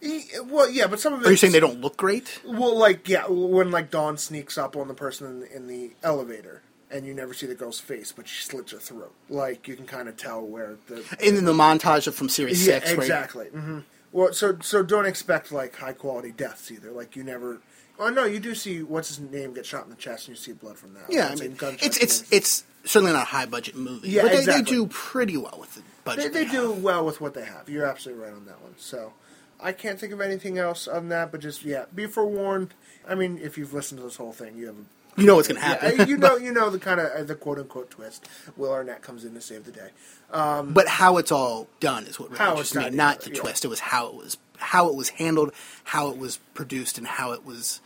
E- 0.00 0.24
Well, 0.46 0.68
yeah, 0.68 0.86
but 0.88 0.98
some 1.00 1.12
of 1.12 1.20
it. 1.20 1.26
Are 1.26 1.30
you 1.30 1.36
saying 1.36 1.52
they 1.52 1.60
don't 1.60 1.80
look 1.80 1.96
great? 1.96 2.40
Well, 2.44 2.76
like 2.76 3.08
yeah, 3.08 3.26
when 3.28 3.70
like 3.70 3.90
Dawn 3.90 4.16
sneaks 4.16 4.58
up 4.58 4.74
on 4.76 4.88
the 4.88 4.94
person 4.94 5.26
in 5.28 5.40
the, 5.40 5.56
in 5.56 5.66
the 5.68 5.90
elevator, 6.02 6.62
and 6.92 7.06
you 7.06 7.14
never 7.14 7.32
see 7.34 7.46
the 7.46 7.54
girl's 7.54 7.80
face, 7.80 8.12
but 8.12 8.28
she 8.28 8.42
slits 8.44 8.72
her 8.72 8.78
throat. 8.78 9.12
Like 9.28 9.66
you 9.68 9.74
can 9.76 9.86
kind 9.86 10.08
of 10.08 10.16
tell 10.16 10.42
where 10.44 10.76
the 10.88 11.04
And 11.20 11.38
in 11.38 11.44
the 11.44 11.52
montage 11.52 12.06
of 12.06 12.14
from 12.14 12.28
series 12.28 12.66
yeah, 12.66 12.78
six, 12.80 12.92
exactly. 12.92 13.46
hmm 13.46 13.80
Well, 14.12 14.32
so 14.32 14.58
so 14.60 14.82
don't 14.82 15.06
expect 15.06 15.50
like 15.52 15.74
high 15.76 15.92
quality 15.94 16.32
deaths 16.32 16.70
either. 16.70 16.90
Like 16.90 17.16
you 17.16 17.24
never. 17.24 17.60
Oh 17.98 18.08
no, 18.08 18.24
you 18.24 18.40
do 18.40 18.54
see 18.54 18.82
what's 18.82 19.08
his 19.08 19.20
name 19.20 19.52
get 19.54 19.66
shot 19.66 19.84
in 19.84 19.90
the 19.90 19.96
chest, 19.96 20.26
and 20.28 20.36
you 20.36 20.40
see 20.42 20.52
blood 20.52 20.76
from 20.78 20.94
that. 20.94 21.04
yeah, 21.08 21.28
I 21.28 21.32
It's 21.32 21.40
mean, 21.42 21.56
it's 21.80 21.98
it's 21.98 22.32
it's 22.32 22.64
certainly 22.84 23.12
not 23.12 23.22
a 23.22 23.26
high 23.26 23.46
budget 23.46 23.76
movie. 23.76 24.08
Yeah, 24.08 24.22
but 24.22 24.32
they, 24.32 24.38
exactly. 24.38 24.62
they 24.64 24.70
do 24.70 24.86
pretty 24.88 25.36
well 25.36 25.56
with 25.60 25.74
the 25.74 25.80
They, 25.80 25.86
budget. 26.04 26.32
they 26.32 26.44
do 26.46 26.72
well 26.72 27.04
with 27.04 27.20
what 27.20 27.34
they 27.34 27.44
have. 27.44 27.68
You're 27.68 27.86
absolutely 27.86 28.24
right 28.24 28.32
on 28.32 28.44
that 28.46 28.60
one. 28.60 28.74
So 28.76 29.12
I 29.60 29.72
can't 29.72 30.00
think 30.00 30.12
of 30.12 30.20
anything 30.20 30.58
else 30.58 30.88
on 30.88 31.10
that, 31.10 31.30
but 31.30 31.40
just 31.40 31.64
yeah, 31.64 31.84
be 31.94 32.06
forewarned. 32.06 32.74
I 33.08 33.14
mean, 33.14 33.38
if 33.42 33.56
you've 33.58 33.72
listened 33.74 33.98
to 34.00 34.04
this 34.04 34.16
whole 34.16 34.32
thing, 34.32 34.56
you 34.56 34.66
have 34.66 34.76
a 34.76 35.01
You 35.16 35.26
know 35.26 35.36
what's 35.36 35.48
going 35.48 35.60
to 35.60 35.66
happen. 35.66 35.94
Yeah, 35.98 36.06
you 36.06 36.16
know, 36.16 36.36
you 36.46 36.52
know 36.52 36.70
the 36.70 36.78
kind 36.78 36.98
of 37.00 37.10
uh, 37.10 37.22
the 37.24 37.34
quote 37.34 37.58
unquote 37.58 37.90
twist. 37.90 38.28
Will 38.56 38.72
Arnett 38.72 39.02
comes 39.02 39.24
in 39.24 39.34
to 39.34 39.40
save 39.40 39.64
the 39.64 39.72
day. 39.72 39.90
but 40.30 40.88
how 40.88 41.18
it's 41.18 41.30
all 41.32 41.68
done 41.80 42.06
is 42.06 42.18
what 42.18 42.30
really 42.30 42.38
How 42.38 42.50
interests 42.52 42.74
me. 42.74 42.84
done, 42.84 42.96
Not 42.96 43.20
the 43.20 43.30
yeah. 43.30 43.40
twist. 43.40 43.64
It 43.64 43.68
was 43.68 43.80
how 43.80 44.06
it 44.08 44.14
was 44.14 44.38
how 44.58 44.88
it 44.88 44.94
was 44.94 45.10
handled, 45.10 45.52
how 45.84 46.08
it 46.10 46.16
was 46.16 46.38
produced, 46.54 46.96
and 46.98 47.06
how 47.06 47.32
it 47.32 47.44
was 47.44 47.80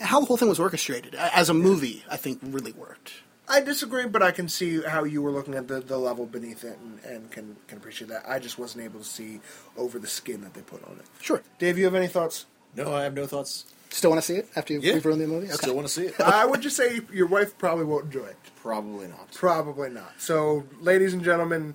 how 0.00 0.20
the 0.20 0.26
whole 0.26 0.36
thing 0.36 0.48
was 0.48 0.60
orchestrated. 0.60 1.14
As 1.14 1.48
a 1.48 1.54
movie, 1.54 2.04
I 2.10 2.16
think 2.16 2.38
really 2.42 2.72
worked. 2.72 3.14
I 3.48 3.60
disagree, 3.60 4.06
but 4.06 4.22
I 4.22 4.30
can 4.30 4.48
see 4.48 4.80
how 4.82 5.04
you 5.04 5.20
were 5.20 5.32
looking 5.32 5.54
at 5.56 5.66
the, 5.68 5.80
the 5.80 5.98
level 5.98 6.26
beneath 6.26 6.64
it 6.64 6.78
and, 6.78 7.00
and 7.04 7.30
can 7.30 7.56
can 7.66 7.78
appreciate 7.78 8.08
that. 8.08 8.22
I 8.26 8.38
just 8.38 8.58
wasn't 8.58 8.84
able 8.84 9.00
to 9.00 9.04
see 9.06 9.40
over 9.76 9.98
the 9.98 10.06
skin 10.06 10.42
that 10.42 10.54
they 10.54 10.60
put 10.62 10.82
on 10.84 10.92
it. 10.92 11.06
Sure. 11.20 11.42
Dave, 11.58 11.76
you 11.76 11.84
have 11.86 11.94
any 11.96 12.06
thoughts? 12.06 12.46
No, 12.76 12.94
I 12.94 13.02
have 13.02 13.14
no 13.14 13.26
thoughts. 13.26 13.64
Still 13.92 14.10
want 14.10 14.22
to 14.22 14.26
see 14.26 14.36
it 14.38 14.48
after 14.56 14.72
you've 14.72 14.84
Yeah, 14.84 14.98
ruined 15.04 15.20
the 15.20 15.26
movie? 15.26 15.46
Okay. 15.46 15.54
Still 15.54 15.74
want 15.74 15.86
to 15.86 15.92
see 15.92 16.06
it. 16.06 16.20
I 16.20 16.44
would 16.46 16.60
just 16.62 16.76
say 16.76 17.00
your 17.12 17.26
wife 17.26 17.56
probably 17.58 17.84
won't 17.84 18.06
enjoy 18.06 18.24
it. 18.24 18.36
Probably 18.56 19.06
not. 19.06 19.30
Probably 19.32 19.90
not. 19.90 20.12
So, 20.18 20.64
ladies 20.80 21.12
and 21.14 21.22
gentlemen, 21.22 21.74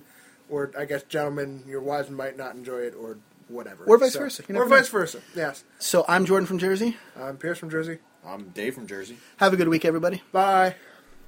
or 0.50 0.72
I 0.76 0.84
guess 0.84 1.02
gentlemen, 1.04 1.62
your 1.66 1.80
wives 1.80 2.10
might 2.10 2.36
not 2.36 2.54
enjoy 2.54 2.78
it, 2.80 2.94
or 2.98 3.18
whatever. 3.48 3.84
Or 3.84 3.98
vice 3.98 4.14
So- 4.14 4.18
versa. 4.20 4.42
You 4.48 4.54
Or 4.54 4.58
never 4.60 4.68
know. 4.70 4.76
vice 4.76 4.88
versa. 4.88 5.20
Yes. 5.34 5.64
So 5.78 6.04
I'm 6.08 6.24
Jordan 6.26 6.46
from 6.46 6.58
Jersey. 6.58 6.96
I'm 7.18 7.36
Pierce 7.36 7.58
from 7.58 7.70
Jersey. 7.70 7.98
I'm 8.26 8.48
Dave 8.50 8.74
from 8.74 8.86
Jersey. 8.86 9.16
Have 9.38 9.52
a 9.52 9.56
good 9.56 9.68
week, 9.68 9.84
everybody. 9.84 10.22
Bye. 10.32 10.74